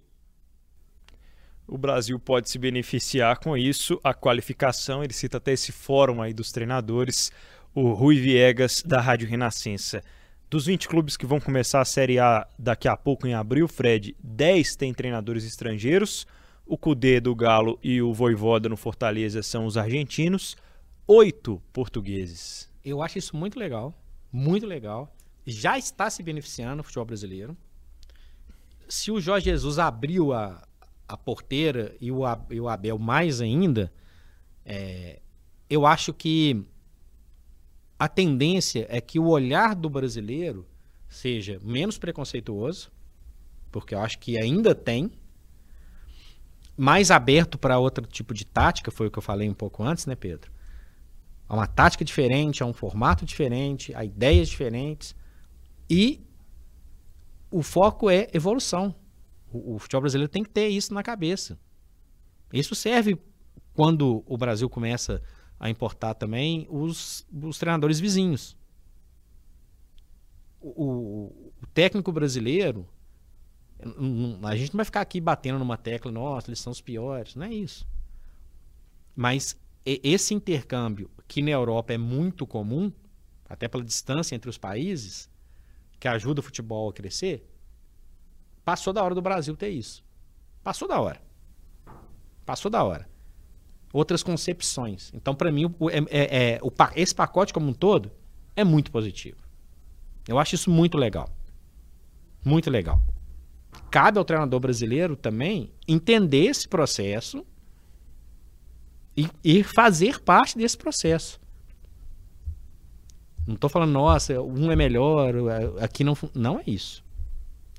O 1.68 1.78
Brasil 1.78 2.20
pode 2.20 2.50
se 2.50 2.60
beneficiar 2.60 3.40
com 3.40 3.58
isso, 3.58 4.00
a 4.04 4.14
qualificação, 4.14 5.04
ele 5.04 5.14
cita 5.14 5.38
até 5.38 5.54
esse 5.54 5.72
fórum 5.72 6.22
aí 6.22 6.34
dos 6.34 6.52
treinadores, 6.52 7.32
o 7.74 7.94
Rui 7.94 8.20
Viegas, 8.20 8.84
da 8.86 9.02
Rádio 9.02 9.28
Renascença. 9.28 10.04
Dos 10.50 10.68
20 10.68 10.88
clubes 10.88 11.18
que 11.18 11.26
vão 11.26 11.40
começar 11.40 11.82
a 11.82 11.86
Série 11.86 12.20
A 12.20 12.48
daqui 12.60 12.88
a 12.88 12.96
pouco, 12.96 13.26
em 13.26 13.34
abril, 13.34 13.68
Fred, 13.68 14.16
10 14.22 14.76
têm 14.76 14.94
treinadores 14.94 15.46
estrangeiros. 15.46 16.28
O 16.74 16.78
Cudê 16.78 17.20
do 17.20 17.36
Galo 17.36 17.78
e 17.84 18.02
o 18.02 18.12
Voivoda 18.12 18.68
no 18.68 18.76
Fortaleza 18.76 19.44
são 19.44 19.68
os 19.68 19.78
argentinos. 19.78 20.58
Oito 21.06 21.62
portugueses. 21.72 22.68
Eu 22.84 23.04
acho 23.04 23.20
isso 23.20 23.38
muito 23.38 23.60
legal. 23.60 23.94
Muito 24.32 24.66
legal. 24.66 25.16
Já 25.46 25.78
está 25.78 26.10
se 26.10 26.24
beneficiando 26.24 26.82
o 26.82 26.84
futebol 26.84 27.06
brasileiro. 27.06 27.56
Se 28.90 29.12
o 29.12 29.22
Jorge 29.22 29.52
Jesus 29.52 29.78
abriu 29.78 30.34
a, 30.34 30.68
a 31.08 31.16
porteira 31.16 31.96
e 32.02 32.12
o, 32.12 32.24
e 32.50 32.60
o 32.60 32.68
Abel 32.68 32.98
mais 32.98 33.40
ainda, 33.40 33.94
é, 34.66 35.20
eu 35.70 35.86
acho 35.86 36.12
que 36.12 36.66
a 38.00 38.08
tendência 38.08 38.88
é 38.90 39.00
que 39.00 39.20
o 39.20 39.28
olhar 39.28 39.76
do 39.76 39.92
brasileiro 39.92 40.66
seja 41.08 41.60
menos 41.62 42.00
preconceituoso, 42.00 42.92
porque 43.72 43.94
eu 43.94 44.00
acho 44.00 44.18
que 44.18 44.40
ainda 44.40 44.74
tem, 44.74 45.12
mais 46.76 47.12
aberto 47.12 47.58
para 47.58 47.78
outro 47.78 48.06
tipo 48.06 48.34
de 48.34 48.46
tática, 48.46 48.92
foi 48.92 49.08
o 49.08 49.12
que 49.12 49.18
eu 49.18 49.24
falei 49.24 49.50
um 49.50 49.54
pouco 49.54 49.84
antes, 49.84 50.06
né, 50.06 50.16
Pedro? 50.16 50.52
Há 51.48 51.56
uma 51.56 51.68
tática 51.68 52.04
diferente, 52.04 52.64
há 52.64 52.66
um 52.66 52.74
formato 52.74 53.26
diferente, 53.26 53.94
há 53.96 54.04
ideias 54.04 54.50
diferentes 54.50 55.16
e 55.90 56.22
o 57.52 57.62
foco 57.62 58.10
é 58.10 58.28
evolução. 58.34 58.96
O, 59.52 59.76
o 59.76 59.80
futebol 59.80 60.02
brasileiro 60.02 60.32
tem 60.32 60.44
que 60.44 60.50
ter 60.50 60.68
isso 60.68 60.94
na 60.94 61.04
cabeça. 61.04 61.60
Isso 62.52 62.74
serve 62.74 63.20
quando 63.74 64.24
o 64.26 64.38
Brasil 64.38 64.70
começa 64.70 65.22
a 65.60 65.70
importar 65.70 66.14
também 66.14 66.68
os, 66.70 67.26
os 67.32 67.58
treinadores 67.58 68.00
vizinhos. 68.00 68.58
O, 70.60 70.70
o, 70.70 71.54
o 71.62 71.68
técnico 71.74 72.12
brasileiro, 72.12 72.88
a 74.44 74.56
gente 74.56 74.74
não 74.74 74.78
vai 74.78 74.86
ficar 74.86 75.02
aqui 75.02 75.20
batendo 75.20 75.60
numa 75.60 75.78
tecla, 75.78 76.12
nossa, 76.12 76.50
eles 76.50 76.60
são 76.60 76.72
os 76.72 76.82
piores, 76.82 77.36
não 77.36 77.46
é 77.46 77.54
isso. 77.54 77.88
Mas 79.16 79.58
esse 79.86 80.34
intercâmbio, 80.34 81.10
que 81.28 81.42
na 81.42 81.52
Europa 81.52 81.94
é 81.94 81.98
muito 81.98 82.48
comum, 82.48 82.92
até 83.48 83.68
pela 83.68 83.84
distância 83.84 84.36
entre 84.36 84.50
os 84.50 84.58
países, 84.58 85.30
que 86.00 86.08
ajuda 86.08 86.40
o 86.40 86.44
futebol 86.44 86.90
a 86.90 86.94
crescer, 86.94 87.48
passou 88.66 88.94
da 88.94 89.04
hora 89.04 89.14
do 89.14 89.22
Brasil 89.22 89.56
ter 89.56 89.70
isso. 89.70 90.04
Passou 90.64 90.88
da 90.88 91.00
hora. 91.00 91.22
Passou 92.46 92.72
da 92.72 92.84
hora 92.84 93.14
outras 93.94 94.24
concepções. 94.24 95.12
Então, 95.14 95.36
para 95.36 95.52
mim, 95.52 95.74
é, 95.92 95.98
é, 96.10 96.54
é, 96.56 96.60
o, 96.64 96.72
esse 96.96 97.14
pacote 97.14 97.54
como 97.54 97.70
um 97.70 97.74
todo 97.74 98.12
é 98.56 98.64
muito 98.64 98.92
positivo. 98.92 99.38
Eu 100.28 100.40
acho 100.40 100.56
isso 100.56 100.72
muito 100.72 100.98
legal. 100.98 101.30
Muito 102.44 102.72
legal. 102.72 103.00
Cabe 103.94 104.18
ao 104.18 104.26
treinador 104.26 104.60
brasileiro 104.60 105.16
também 105.16 105.72
entender 105.88 106.46
esse 106.46 106.68
processo 106.68 107.46
e, 109.16 109.30
e 109.44 109.64
fazer 109.64 110.20
parte 110.20 110.58
desse 110.58 110.76
processo. 110.76 111.40
Não 113.46 113.54
estou 113.54 113.70
falando, 113.70 113.92
nossa, 113.92 114.42
um 114.42 114.72
é 114.72 114.76
melhor, 114.76 115.36
aqui 115.80 116.04
não. 116.04 116.18
Não 116.34 116.60
é 116.60 116.64
isso. 116.66 117.04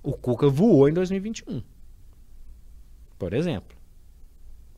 O 0.05 0.12
Cuca 0.12 0.49
voou 0.49 0.89
em 0.89 0.93
2021. 0.93 1.61
Por 3.19 3.33
exemplo 3.33 3.75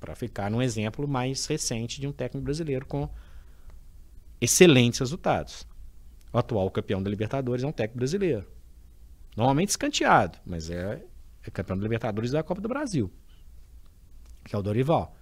para 0.07 0.15
ficar 0.15 0.51
num 0.51 0.63
exemplo 0.63 1.09
mais 1.09 1.47
recente 1.47 2.01
de 2.01 2.07
um 2.07 2.13
técnico 2.13 2.45
brasileiro 2.45 2.87
com 2.87 3.09
excelentes 4.41 5.01
resultados. 5.01 5.67
O 6.33 6.39
atual 6.39 6.71
campeão 6.71 7.03
da 7.03 7.11
Libertadores 7.11 7.65
é 7.65 7.67
um 7.67 7.73
técnico 7.73 7.99
brasileiro. 7.99 8.47
Normalmente 9.37 9.71
escanteado, 9.71 10.39
mas 10.47 10.71
é, 10.71 10.95
é 10.95 11.03
campeão 11.51 11.77
da 11.77 11.83
Libertadores 11.83 12.31
da 12.31 12.43
Copa 12.43 12.61
do 12.61 12.69
Brasil, 12.69 13.11
que 14.45 14.55
é 14.55 14.59
o 14.59 14.63
Dorival. 14.63 15.15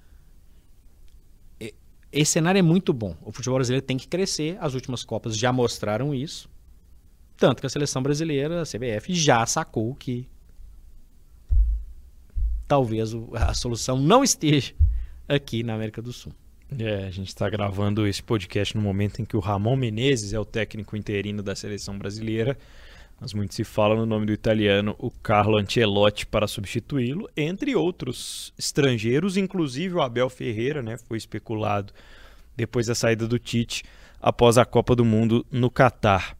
Esse 2.15 2.33
cenário 2.33 2.61
é 2.61 2.63
muito 2.63 2.93
bom. 2.93 3.17
O 3.23 3.33
futebol 3.33 3.57
brasileiro 3.57 3.85
tem 3.85 3.97
que 3.97 4.07
crescer. 4.07 4.57
As 4.61 4.75
últimas 4.75 5.03
Copas 5.03 5.37
já 5.37 5.53
mostraram 5.53 6.15
isso. 6.15 6.49
Tanto 7.37 7.61
que 7.61 7.67
a 7.67 7.69
seleção 7.69 8.01
brasileira, 8.01 8.63
a 8.63 8.65
CBF, 8.65 9.13
já 9.13 9.45
sacou 9.45 9.93
que 9.97 10.29
talvez 12.69 13.11
a 13.35 13.53
solução 13.53 13.99
não 13.99 14.23
esteja 14.23 14.75
aqui 15.29 15.65
na 15.65 15.75
América 15.75 16.01
do 16.01 16.13
Sul. 16.13 16.33
É, 16.79 17.05
a 17.05 17.11
gente 17.11 17.29
está 17.29 17.51
gravando 17.51 18.07
esse 18.07 18.23
podcast 18.23 18.77
no 18.77 18.83
momento 18.83 19.21
em 19.21 19.25
que 19.25 19.37
o 19.37 19.41
Ramon 19.41 19.77
Menezes 19.77 20.33
é 20.33 20.39
o 20.39 20.45
técnico 20.45 20.97
interino 20.97 21.43
da 21.43 21.57
seleção 21.57 21.99
brasileira, 21.99 22.57
mas 23.21 23.33
muito 23.33 23.55
se 23.55 23.65
fala 23.65 23.95
no 23.95 24.05
nome 24.05 24.27
do 24.27 24.33
italiano, 24.33 24.95
o 24.99 25.11
Carlo 25.11 25.57
Ancelotti, 25.57 26.27
para 26.27 26.47
substituí-lo, 26.47 27.29
entre 27.37 27.75
outros 27.75 28.53
estrangeiros, 28.59 29.37
inclusive 29.37 29.95
o 29.95 30.03
Abel 30.03 30.29
Ferreira, 30.29 30.83
né, 30.83 30.97
foi 30.97 31.17
especulado 31.17 31.93
depois 32.57 32.87
da 32.87 32.95
saída 32.95 33.27
do 33.27 33.39
Tite 33.39 33.85
após 34.21 34.59
a 34.59 34.65
Copa 34.65 34.95
do 34.95 35.05
Mundo 35.05 35.45
no 35.51 35.71
Catar. 35.71 36.37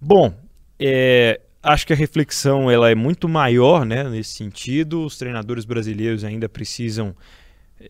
Bom, 0.00 0.32
é, 0.78 1.40
acho 1.62 1.86
que 1.86 1.92
a 1.92 1.96
reflexão 1.96 2.70
ela 2.70 2.90
é 2.90 2.94
muito 2.94 3.28
maior 3.28 3.84
né, 3.84 4.04
nesse 4.04 4.34
sentido. 4.34 5.04
Os 5.04 5.18
treinadores 5.18 5.64
brasileiros 5.64 6.24
ainda 6.24 6.48
precisam 6.48 7.14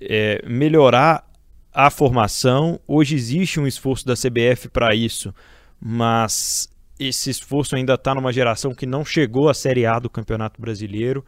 é, 0.00 0.42
melhorar 0.46 1.28
a 1.72 1.90
formação. 1.90 2.80
Hoje 2.86 3.14
existe 3.14 3.60
um 3.60 3.66
esforço 3.66 4.06
da 4.06 4.14
CBF 4.14 4.68
para 4.68 4.94
isso, 4.94 5.34
mas 5.80 6.68
esse 6.98 7.30
esforço 7.30 7.76
ainda 7.76 7.94
está 7.94 8.14
numa 8.14 8.32
geração 8.32 8.74
que 8.74 8.86
não 8.86 9.04
chegou 9.04 9.48
à 9.48 9.54
Série 9.54 9.86
A 9.86 9.98
do 9.98 10.10
Campeonato 10.10 10.60
Brasileiro. 10.60 11.24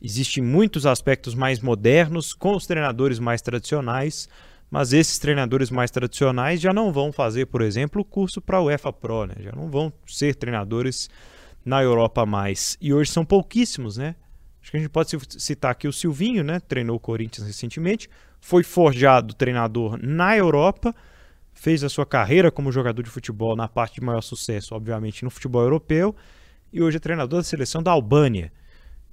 Existem 0.00 0.42
muitos 0.42 0.86
aspectos 0.86 1.34
mais 1.34 1.60
modernos 1.60 2.32
com 2.32 2.56
os 2.56 2.66
treinadores 2.66 3.18
mais 3.18 3.42
tradicionais, 3.42 4.28
mas 4.70 4.92
esses 4.92 5.18
treinadores 5.18 5.70
mais 5.70 5.90
tradicionais 5.90 6.60
já 6.60 6.72
não 6.72 6.92
vão 6.92 7.12
fazer, 7.12 7.46
por 7.46 7.60
exemplo, 7.60 8.00
o 8.00 8.04
curso 8.04 8.40
para 8.40 8.56
a 8.56 8.62
UEFA 8.62 8.92
Pro, 8.92 9.26
né? 9.26 9.34
já 9.38 9.52
não 9.52 9.70
vão 9.70 9.92
ser 10.06 10.34
treinadores 10.34 11.10
na 11.64 11.82
Europa 11.82 12.24
mais. 12.24 12.76
E 12.80 12.92
hoje 12.92 13.10
são 13.10 13.24
pouquíssimos, 13.24 13.96
né? 13.96 14.16
Acho 14.60 14.70
que 14.70 14.76
a 14.76 14.80
gente 14.80 14.90
pode 14.90 15.10
citar 15.38 15.72
aqui 15.72 15.86
o 15.86 15.92
Silvinho, 15.92 16.42
né? 16.42 16.60
Treinou 16.60 16.96
o 16.96 17.00
Corinthians 17.00 17.46
recentemente, 17.46 18.08
foi 18.40 18.62
forjado 18.62 19.34
treinador 19.34 19.98
na 20.00 20.36
Europa, 20.36 20.94
fez 21.52 21.84
a 21.84 21.88
sua 21.88 22.06
carreira 22.06 22.50
como 22.50 22.72
jogador 22.72 23.02
de 23.02 23.10
futebol 23.10 23.54
na 23.54 23.68
parte 23.68 23.96
de 23.96 24.00
maior 24.00 24.22
sucesso, 24.22 24.74
obviamente, 24.74 25.24
no 25.24 25.30
futebol 25.30 25.62
europeu, 25.62 26.14
e 26.72 26.82
hoje 26.82 26.96
é 26.96 27.00
treinador 27.00 27.40
da 27.40 27.44
seleção 27.44 27.82
da 27.82 27.90
Albânia. 27.90 28.52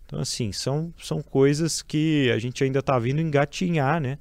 Então, 0.06 0.20
assim, 0.20 0.52
são, 0.52 0.94
são 0.98 1.22
coisas 1.22 1.82
que 1.82 2.32
a 2.32 2.40
gente 2.40 2.64
ainda 2.64 2.80
está 2.80 2.98
vindo 2.98 3.22
engatinhar, 3.22 4.02
né? 4.02 4.18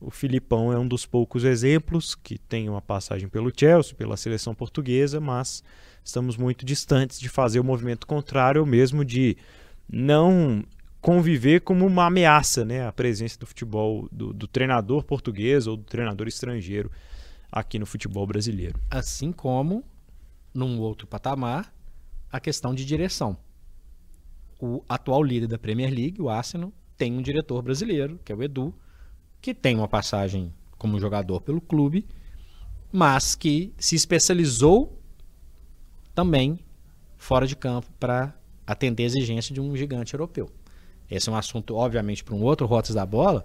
O 0.00 0.10
Filipão 0.10 0.72
é 0.72 0.78
um 0.78 0.88
dos 0.88 1.04
poucos 1.04 1.44
exemplos 1.44 2.14
que 2.14 2.38
tem 2.38 2.68
uma 2.68 2.80
passagem 2.80 3.28
pelo 3.28 3.52
Chelsea, 3.54 3.94
pela 3.94 4.16
seleção 4.16 4.54
portuguesa, 4.54 5.20
mas 5.20 5.62
estamos 6.02 6.36
muito 6.38 6.64
distantes 6.64 7.20
de 7.20 7.28
fazer 7.28 7.60
o 7.60 7.64
movimento 7.64 8.06
contrário, 8.06 8.64
mesmo 8.64 9.04
de 9.04 9.36
não 9.86 10.64
conviver 11.00 11.60
como 11.60 11.86
uma 11.86 12.06
ameaça, 12.06 12.64
né, 12.64 12.86
a 12.86 12.92
presença 12.92 13.38
do 13.38 13.46
futebol 13.46 14.08
do, 14.10 14.32
do 14.32 14.46
treinador 14.46 15.04
português 15.04 15.66
ou 15.66 15.76
do 15.76 15.84
treinador 15.84 16.28
estrangeiro 16.28 16.90
aqui 17.50 17.78
no 17.78 17.86
futebol 17.86 18.26
brasileiro. 18.26 18.78
Assim 18.90 19.32
como, 19.32 19.84
num 20.54 20.78
outro 20.78 21.06
patamar, 21.06 21.74
a 22.30 22.38
questão 22.38 22.74
de 22.74 22.84
direção. 22.84 23.36
O 24.60 24.84
atual 24.88 25.22
líder 25.22 25.46
da 25.46 25.58
Premier 25.58 25.90
League, 25.90 26.20
o 26.20 26.28
Arsenal, 26.28 26.72
tem 26.96 27.16
um 27.16 27.22
diretor 27.22 27.62
brasileiro, 27.62 28.20
que 28.24 28.30
é 28.30 28.34
o 28.34 28.42
Edu, 28.42 28.74
que 29.40 29.54
tem 29.54 29.76
uma 29.76 29.88
passagem 29.88 30.52
como 30.76 31.00
jogador 31.00 31.40
pelo 31.40 31.60
clube, 31.60 32.06
mas 32.92 33.34
que 33.34 33.72
se 33.78 33.96
especializou 33.96 35.00
também 36.14 36.58
fora 37.16 37.46
de 37.46 37.56
campo 37.56 37.90
para 37.98 38.34
atender 38.66 39.04
a 39.04 39.06
exigência 39.06 39.54
de 39.54 39.60
um 39.60 39.74
gigante 39.76 40.14
europeu. 40.14 40.50
Esse 41.10 41.28
é 41.28 41.32
um 41.32 41.36
assunto, 41.36 41.74
obviamente, 41.74 42.22
para 42.22 42.34
um 42.34 42.42
outro 42.42 42.66
Rotas 42.66 42.94
da 42.94 43.04
Bola, 43.04 43.44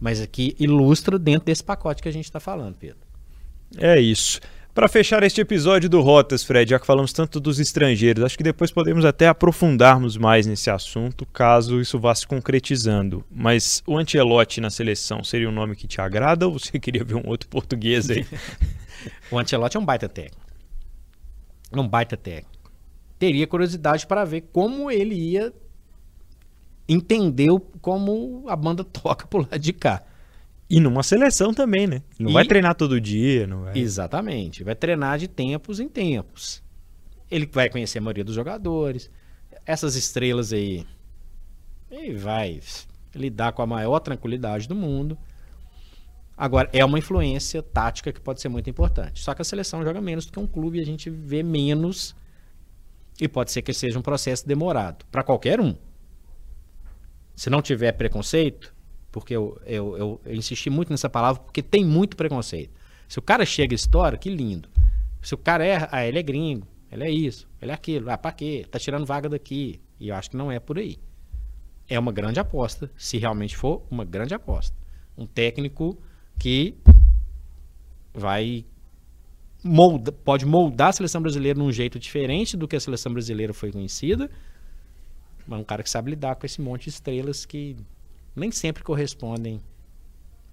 mas 0.00 0.20
aqui 0.20 0.54
ilustra 0.58 1.18
dentro 1.18 1.46
desse 1.46 1.64
pacote 1.64 2.02
que 2.02 2.08
a 2.08 2.12
gente 2.12 2.24
está 2.24 2.40
falando, 2.40 2.76
Pedro. 2.76 3.05
É 3.78 3.98
isso. 4.00 4.40
Para 4.74 4.88
fechar 4.88 5.22
este 5.22 5.40
episódio 5.40 5.88
do 5.88 6.02
Rotas, 6.02 6.44
Fred, 6.44 6.68
já 6.68 6.78
que 6.78 6.86
falamos 6.86 7.10
tanto 7.10 7.40
dos 7.40 7.58
estrangeiros, 7.58 8.22
acho 8.22 8.36
que 8.36 8.44
depois 8.44 8.70
podemos 8.70 9.06
até 9.06 9.26
aprofundarmos 9.26 10.18
mais 10.18 10.46
nesse 10.46 10.68
assunto, 10.68 11.24
caso 11.24 11.80
isso 11.80 11.98
vá 11.98 12.14
se 12.14 12.26
concretizando. 12.26 13.24
Mas 13.30 13.82
o 13.86 13.96
Ancelotti 13.96 14.60
na 14.60 14.68
seleção 14.68 15.24
seria 15.24 15.48
um 15.48 15.52
nome 15.52 15.74
que 15.74 15.86
te 15.86 15.98
agrada 15.98 16.46
ou 16.46 16.58
você 16.58 16.76
queria 16.80 17.02
ver 17.02 17.14
um 17.14 17.26
outro 17.26 17.48
português 17.48 18.10
aí? 18.10 18.26
o 19.32 19.38
Ancelotti 19.38 19.78
é 19.78 19.80
um 19.80 19.84
baita 19.84 20.10
técnico. 20.10 20.44
Um 21.72 21.88
baita 21.88 22.16
técnico. 22.16 22.70
Teria 23.18 23.46
curiosidade 23.46 24.06
para 24.06 24.26
ver 24.26 24.42
como 24.52 24.90
ele 24.90 25.14
ia 25.14 25.54
entendeu 26.88 27.60
como 27.80 28.44
a 28.48 28.54
banda 28.54 28.84
toca 28.92 29.26
por 29.26 29.40
lado 29.42 29.58
de 29.58 29.72
cá. 29.72 30.02
E 30.68 30.80
numa 30.80 31.02
seleção 31.02 31.54
também, 31.54 31.86
né? 31.86 32.02
Não 32.18 32.30
e... 32.30 32.32
vai 32.32 32.44
treinar 32.44 32.74
todo 32.74 33.00
dia, 33.00 33.46
não 33.46 33.62
vai. 33.62 33.78
Exatamente. 33.78 34.64
Vai 34.64 34.74
treinar 34.74 35.18
de 35.18 35.28
tempos 35.28 35.78
em 35.78 35.88
tempos. 35.88 36.62
Ele 37.30 37.46
vai 37.46 37.68
conhecer 37.70 37.98
a 37.98 38.00
maioria 38.00 38.24
dos 38.24 38.34
jogadores. 38.34 39.10
Essas 39.64 39.94
estrelas 39.94 40.52
aí. 40.52 40.84
Ele 41.90 42.16
vai 42.16 42.60
lidar 43.14 43.52
com 43.52 43.62
a 43.62 43.66
maior 43.66 44.00
tranquilidade 44.00 44.66
do 44.66 44.74
mundo. 44.74 45.16
Agora, 46.36 46.68
é 46.72 46.84
uma 46.84 46.98
influência 46.98 47.62
tática 47.62 48.12
que 48.12 48.20
pode 48.20 48.40
ser 48.40 48.48
muito 48.48 48.68
importante. 48.68 49.22
Só 49.22 49.34
que 49.34 49.42
a 49.42 49.44
seleção 49.44 49.82
joga 49.82 50.00
menos 50.00 50.26
do 50.26 50.32
que 50.32 50.38
um 50.38 50.46
clube 50.46 50.78
e 50.78 50.82
a 50.82 50.84
gente 50.84 51.08
vê 51.08 51.42
menos. 51.42 52.14
E 53.20 53.26
pode 53.26 53.52
ser 53.52 53.62
que 53.62 53.72
seja 53.72 53.98
um 53.98 54.02
processo 54.02 54.46
demorado. 54.46 55.06
Para 55.10 55.22
qualquer 55.22 55.60
um 55.60 55.74
se 57.36 57.50
não 57.50 57.60
tiver 57.60 57.92
preconceito, 57.92 58.74
porque 59.16 59.34
eu, 59.34 59.58
eu, 59.64 59.96
eu, 59.96 60.20
eu, 60.26 60.34
insisti 60.34 60.68
muito 60.68 60.90
nessa 60.90 61.08
palavra, 61.08 61.42
porque 61.42 61.62
tem 61.62 61.82
muito 61.82 62.18
preconceito. 62.18 62.78
Se 63.08 63.18
o 63.18 63.22
cara 63.22 63.46
chega 63.46 63.72
e 63.72 63.74
estoura, 63.74 64.18
que 64.18 64.28
lindo. 64.28 64.68
Se 65.22 65.34
o 65.34 65.38
cara 65.38 65.64
é, 65.64 65.88
ah, 65.90 66.06
ele 66.06 66.18
é 66.18 66.22
gringo, 66.22 66.66
ele 66.92 67.02
é 67.02 67.10
isso, 67.10 67.48
ele 67.62 67.70
é 67.70 67.74
aquilo, 67.74 68.10
ah, 68.10 68.18
pra 68.18 68.30
quê? 68.30 68.66
Tá 68.70 68.78
tirando 68.78 69.06
vaga 69.06 69.26
daqui. 69.26 69.80
E 69.98 70.08
eu 70.08 70.14
acho 70.14 70.28
que 70.28 70.36
não 70.36 70.52
é 70.52 70.60
por 70.60 70.78
aí. 70.78 70.98
É 71.88 71.98
uma 71.98 72.12
grande 72.12 72.38
aposta, 72.38 72.90
se 72.94 73.16
realmente 73.16 73.56
for 73.56 73.86
uma 73.90 74.04
grande 74.04 74.34
aposta. 74.34 74.76
Um 75.16 75.24
técnico 75.24 75.96
que 76.38 76.74
vai 78.12 78.66
molda, 79.64 80.12
pode 80.12 80.44
moldar 80.44 80.88
a 80.88 80.92
seleção 80.92 81.22
brasileira 81.22 81.58
num 81.58 81.72
jeito 81.72 81.98
diferente 81.98 82.54
do 82.54 82.68
que 82.68 82.76
a 82.76 82.80
seleção 82.80 83.14
brasileira 83.14 83.54
foi 83.54 83.72
conhecida 83.72 84.28
é 85.54 85.56
um 85.56 85.64
cara 85.64 85.82
que 85.82 85.90
sabe 85.90 86.10
lidar 86.10 86.34
com 86.36 86.44
esse 86.44 86.60
monte 86.60 86.84
de 86.84 86.90
estrelas 86.90 87.44
que 87.44 87.76
nem 88.36 88.50
sempre 88.50 88.82
correspondem 88.82 89.60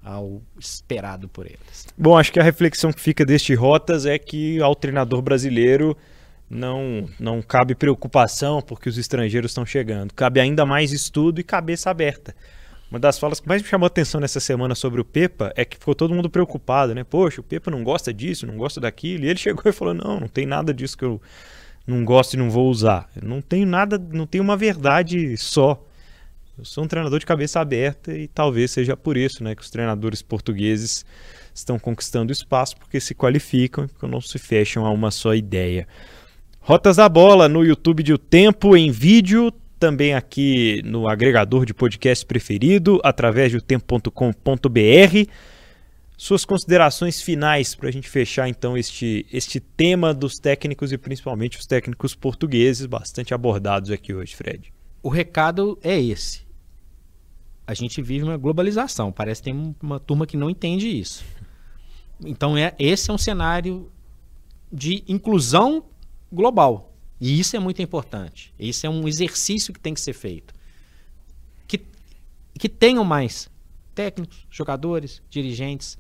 ao 0.04 0.42
esperado 0.60 1.28
por 1.28 1.46
eles. 1.46 1.88
Bom, 1.98 2.18
acho 2.18 2.32
que 2.32 2.40
a 2.40 2.44
reflexão 2.44 2.92
que 2.92 3.00
fica 3.00 3.26
deste 3.26 3.54
Rotas 3.54 4.06
é 4.06 4.18
que 4.18 4.62
ao 4.62 4.76
treinador 4.76 5.22
brasileiro 5.22 5.96
não, 6.50 7.08
não 7.20 7.42
cabe 7.42 7.76
preocupação 7.76 8.62
porque 8.62 8.90
os 8.90 8.98
estrangeiros 8.98 9.52
estão 9.52 9.66
chegando. 9.66 10.14
Cabe 10.14 10.40
ainda 10.40 10.66
mais 10.66 10.92
estudo 10.92 11.40
e 11.40 11.44
cabeça 11.44 11.90
aberta. 11.90 12.36
Uma 12.92 13.00
das 13.00 13.18
falas 13.18 13.40
que 13.40 13.48
mais 13.48 13.62
me 13.62 13.68
chamou 13.68 13.86
a 13.86 13.88
atenção 13.88 14.22
nessa 14.22 14.40
semana 14.40 14.76
sobre 14.76 15.02
o 15.02 15.06
Pepa 15.06 15.52
é 15.56 15.66
que 15.66 15.78
ficou 15.78 15.96
todo 15.96 16.14
mundo 16.14 16.30
preocupado, 16.30 16.94
né? 16.94 17.04
Poxa, 17.04 17.42
o 17.42 17.44
Pepa 17.44 17.72
não 17.72 17.84
gosta 17.84 18.14
disso, 18.14 18.46
não 18.46 18.56
gosta 18.56 18.80
daquilo. 18.80 19.26
E 19.26 19.30
ele 19.30 19.40
chegou 19.40 19.64
e 19.66 19.72
falou: 19.72 19.96
Não, 19.96 20.20
não 20.20 20.28
tem 20.28 20.46
nada 20.46 20.72
disso 20.72 20.96
que 20.96 21.04
eu 21.04 21.20
não 21.88 22.06
gosto 22.06 22.36
e 22.36 22.38
não 22.38 22.52
vou 22.52 22.70
usar. 22.70 23.10
Eu 23.16 23.28
não 23.28 23.42
tenho 23.42 23.66
nada, 23.66 23.98
não 23.98 24.28
tenho 24.28 24.44
uma 24.44 24.56
verdade 24.56 25.36
só. 25.38 25.84
Eu 26.58 26.66
sou 26.66 26.84
um 26.84 26.88
treinador 26.88 27.20
de 27.20 27.26
cabeça 27.26 27.60
aberta 27.60 28.16
e 28.16 28.28
talvez 28.28 28.72
seja 28.72 28.96
por 28.96 29.18
isso, 29.18 29.44
né, 29.44 29.56
que 29.56 29.62
os 29.62 29.72
treinadores 29.72 30.22
portugueses 30.22 31.04
estão 31.54 31.80
conquistando 31.80 32.32
espaço 32.32 32.78
porque 32.78 33.00
se 33.00 33.16
qualificam, 33.16 33.88
porque 33.88 34.06
não 34.06 34.22
se 34.22 34.38
fecham 34.38 34.86
a 34.86 34.92
uma 34.92 35.10
só 35.10 35.34
ideia. 35.34 35.88
Rotas 36.60 36.98
da 36.98 37.10
Bola 37.10 37.50
no 37.50 37.66
YouTube 37.66 38.04
de 38.04 38.14
O 38.14 38.18
Tempo 38.18 38.78
em 38.78 38.92
vídeo, 38.92 39.52
também 39.80 40.14
aqui 40.14 40.82
no 40.86 41.08
agregador 41.08 41.66
de 41.66 41.74
podcast 41.74 42.26
preferido, 42.26 43.02
através 43.04 43.52
de 43.52 43.58
otempo.com.br 43.58 45.30
suas 46.16 46.46
considerações 46.46 47.22
finais 47.22 47.76
para 47.76 47.90
a 47.90 47.92
gente 47.92 48.08
fechar 48.08 48.48
então 48.48 48.78
este, 48.78 49.26
este 49.34 49.60
tema 49.60 50.14
dos 50.14 50.36
técnicos 50.36 50.94
e 50.94 50.98
principalmente 50.98 51.58
os 51.58 51.66
técnicos 51.66 52.16
portugueses, 52.16 52.86
bastante 52.86 53.34
abordados 53.34 53.92
aqui 53.92 54.14
hoje, 54.14 54.36
Fred. 54.36 54.72
O 55.04 55.10
recado 55.10 55.78
é 55.84 56.02
esse. 56.02 56.42
A 57.68 57.76
gente 57.76 58.02
vive 58.02 58.24
uma 58.24 58.38
globalização, 58.38 59.12
parece 59.12 59.42
que 59.42 59.52
tem 59.52 59.76
uma 59.82 60.00
turma 60.00 60.26
que 60.26 60.36
não 60.36 60.50
entende 60.50 60.88
isso. 60.88 61.24
Então 62.26 62.58
é, 62.58 62.74
esse 62.80 63.12
é 63.12 63.14
um 63.14 63.18
cenário 63.18 63.92
de 64.72 65.04
inclusão 65.08 65.84
global. 66.32 66.96
E 67.22 67.40
isso 67.40 67.56
é 67.56 67.60
muito 67.60 67.82
importante. 67.82 68.54
Isso 68.58 68.86
é 68.88 68.90
um 68.90 69.08
exercício 69.08 69.74
que 69.74 69.80
tem 69.80 69.94
que 69.94 70.02
ser 70.02 70.14
feito. 70.14 70.54
Que, 71.68 71.80
que 72.58 72.68
tenham 72.68 73.04
mais 73.04 73.50
técnicos, 73.94 74.48
jogadores, 74.50 75.22
dirigentes 75.30 75.98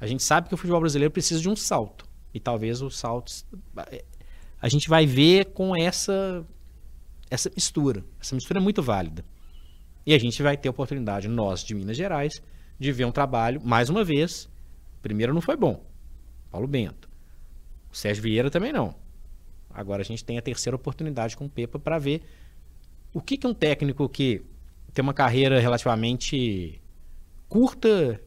a 0.00 0.06
gente 0.06 0.22
sabe 0.22 0.48
que 0.48 0.54
o 0.54 0.56
futebol 0.56 0.80
brasileiro 0.80 1.10
precisa 1.10 1.40
de 1.40 1.48
um 1.48 1.56
salto. 1.56 2.06
E 2.32 2.40
talvez 2.40 2.82
o 2.82 2.90
salto. 2.90 3.32
A 4.60 4.68
gente 4.68 4.88
vai 4.88 5.06
ver 5.06 5.46
com 5.46 5.74
essa, 5.74 6.44
essa 7.30 7.50
mistura. 7.54 8.04
Essa 8.20 8.34
mistura 8.34 8.60
é 8.60 8.62
muito 8.62 8.82
válida. 8.82 9.24
E 10.04 10.14
a 10.14 10.18
gente 10.18 10.42
vai 10.42 10.56
ter 10.56 10.68
a 10.68 10.70
oportunidade, 10.70 11.28
nós 11.28 11.64
de 11.64 11.74
Minas 11.74 11.96
Gerais, 11.96 12.40
de 12.78 12.92
ver 12.92 13.04
um 13.04 13.12
trabalho, 13.12 13.60
mais 13.64 13.90
uma 13.90 14.04
vez. 14.04 14.48
Primeiro 15.02 15.34
não 15.34 15.40
foi 15.40 15.56
bom. 15.56 15.84
Paulo 16.50 16.66
Bento. 16.66 17.08
O 17.90 17.96
Sérgio 17.96 18.22
Vieira 18.22 18.50
também 18.50 18.72
não. 18.72 18.94
Agora 19.70 20.02
a 20.02 20.04
gente 20.04 20.24
tem 20.24 20.38
a 20.38 20.42
terceira 20.42 20.76
oportunidade 20.76 21.36
com 21.36 21.46
o 21.46 21.50
Pepa 21.50 21.78
para 21.78 21.98
ver 21.98 22.22
o 23.12 23.20
que, 23.20 23.36
que 23.36 23.46
um 23.46 23.54
técnico 23.54 24.08
que 24.08 24.42
tem 24.92 25.02
uma 25.02 25.12
carreira 25.12 25.60
relativamente 25.60 26.80
curta 27.48 28.20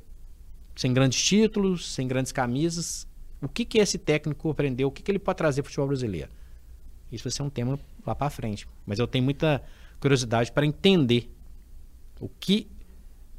sem 0.76 0.94
grandes 0.94 1.22
títulos, 1.22 1.92
sem 1.94 2.08
grandes 2.08 2.32
camisas. 2.32 3.08
O 3.42 3.48
que, 3.48 3.66
que 3.66 3.80
esse 3.80 3.98
técnico 3.98 4.50
aprendeu? 4.50 4.88
O 4.88 4.92
que, 4.92 5.02
que 5.02 5.12
ele 5.12 5.20
pode 5.20 5.38
trazer 5.38 5.62
para 5.62 5.68
o 5.68 5.72
futebol 5.72 5.88
brasileiro? 5.88 6.30
Isso 7.12 7.24
vai 7.24 7.32
ser 7.32 7.42
um 7.42 7.50
tema 7.50 7.80
lá 8.10 8.16
para 8.16 8.30
frente. 8.30 8.68
Mas 8.86 9.00
eu 9.00 9.08
tenho 9.08 9.24
muita 9.24 9.62
curiosidade 10.00 10.52
para 10.52 10.66
entender 10.66 11.32
o 12.20 12.28
que 12.28 12.68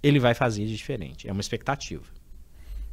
ele 0.03 0.19
vai 0.19 0.35
fazer 0.35 0.65
de 0.65 0.77
diferente. 0.77 1.29
É 1.29 1.33
uma 1.33 1.41
expectativa. 1.41 2.03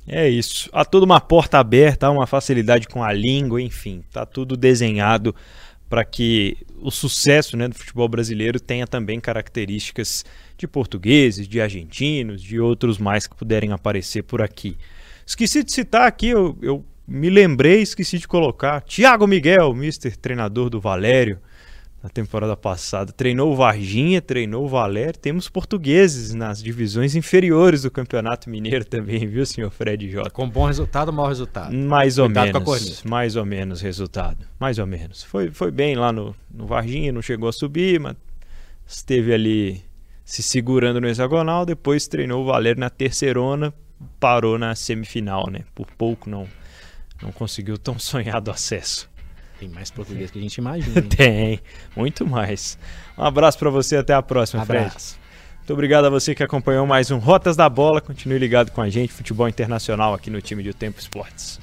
É 0.07 0.29
isso. 0.29 0.69
Há 0.71 0.85
toda 0.85 1.05
uma 1.05 1.19
porta 1.19 1.59
aberta, 1.59 2.07
há 2.07 2.11
uma 2.11 2.25
facilidade 2.25 2.87
com 2.87 3.03
a 3.03 3.11
língua, 3.11 3.61
enfim, 3.61 4.03
tá 4.11 4.25
tudo 4.25 4.55
desenhado 4.55 5.35
para 5.89 6.03
que 6.03 6.57
o 6.81 6.91
sucesso 6.91 7.55
né, 7.55 7.67
do 7.67 7.75
futebol 7.75 8.07
brasileiro 8.07 8.59
tenha 8.59 8.85
também 8.85 9.19
características 9.19 10.25
de 10.57 10.67
portugueses, 10.67 11.47
de 11.47 11.61
argentinos, 11.61 12.41
de 12.41 12.59
outros 12.59 12.97
mais 12.97 13.25
que 13.25 13.35
puderem 13.35 13.71
aparecer 13.71 14.23
por 14.23 14.41
aqui. 14.41 14.77
Esqueci 15.25 15.63
de 15.63 15.71
citar 15.71 16.07
aqui, 16.07 16.27
eu, 16.27 16.57
eu 16.61 16.85
me 17.07 17.29
lembrei, 17.29 17.81
esqueci 17.81 18.17
de 18.17 18.27
colocar, 18.27 18.81
Thiago 18.81 19.25
Miguel, 19.25 19.73
mister 19.73 20.15
treinador 20.17 20.69
do 20.69 20.79
Valério, 20.79 21.39
na 22.07 22.09
temporada 22.09 22.55
passada. 22.55 23.11
Treinou 23.11 23.51
o 23.51 23.55
Varginha, 23.55 24.21
treinou 24.21 24.63
o 24.63 24.67
Valério. 24.67 25.19
Temos 25.19 25.49
portugueses 25.49 26.33
nas 26.33 26.63
divisões 26.63 27.15
inferiores 27.15 27.81
do 27.81 27.91
Campeonato 27.91 28.49
Mineiro 28.49 28.85
também, 28.85 29.27
viu, 29.27 29.45
senhor 29.45 29.69
Fred 29.69 30.09
J? 30.09 30.29
Com 30.29 30.49
bom 30.49 30.65
resultado 30.65 31.09
ou 31.09 31.13
mau 31.13 31.27
resultado? 31.27 31.75
Mais 31.75 32.17
ou 32.17 32.27
Cuidado 32.27 32.59
menos. 32.61 33.03
Mais 33.03 33.35
ou 33.35 33.45
menos 33.45 33.81
resultado. 33.81 34.47
Mais 34.57 34.79
ou 34.79 34.87
menos. 34.87 35.23
Foi, 35.23 35.51
foi 35.51 35.69
bem 35.69 35.95
lá 35.95 36.13
no, 36.13 36.33
no 36.49 36.65
Varginha, 36.65 37.11
não 37.11 37.21
chegou 37.21 37.49
a 37.49 37.53
subir, 37.53 37.99
mas 37.99 38.15
esteve 38.87 39.33
ali 39.33 39.83
se 40.23 40.41
segurando 40.41 41.01
no 41.01 41.07
hexagonal. 41.09 41.65
Depois 41.65 42.07
treinou 42.07 42.41
o 42.41 42.45
Valério 42.45 42.79
na 42.79 42.89
terceirona, 42.89 43.73
parou 44.17 44.57
na 44.57 44.73
semifinal, 44.75 45.49
né? 45.51 45.65
Por 45.75 45.87
pouco 45.97 46.29
não, 46.29 46.47
não 47.21 47.33
conseguiu 47.33 47.77
tão 47.77 47.99
sonhado 47.99 48.49
acesso. 48.49 49.09
Tem 49.59 49.69
mais 49.69 49.89
português 49.89 50.29
que 50.29 50.37
a 50.37 50.41
gente 50.41 50.55
imagina. 50.55 51.01
Tem, 51.09 51.59
muito 51.95 52.25
mais. 52.25 52.77
Um 53.17 53.23
abraço 53.23 53.57
pra 53.57 53.69
você, 53.69 53.97
até 53.97 54.13
a 54.13 54.21
próxima, 54.21 54.65
Fred. 54.65 54.85
Abraço. 54.85 55.17
Muito 55.57 55.73
obrigado 55.73 56.05
a 56.05 56.09
você 56.09 56.33
que 56.33 56.43
acompanhou 56.43 56.87
mais 56.87 57.11
um 57.11 57.17
Rotas 57.17 57.57
da 57.57 57.67
Bola. 57.67 57.99
Continue 57.99 58.39
ligado 58.39 58.71
com 58.71 58.81
a 58.81 58.89
gente, 58.89 59.11
futebol 59.11 59.49
internacional 59.49 60.13
aqui 60.13 60.29
no 60.29 60.41
time 60.41 60.63
de 60.63 60.73
Tempo 60.73 60.99
Esportes. 60.99 61.59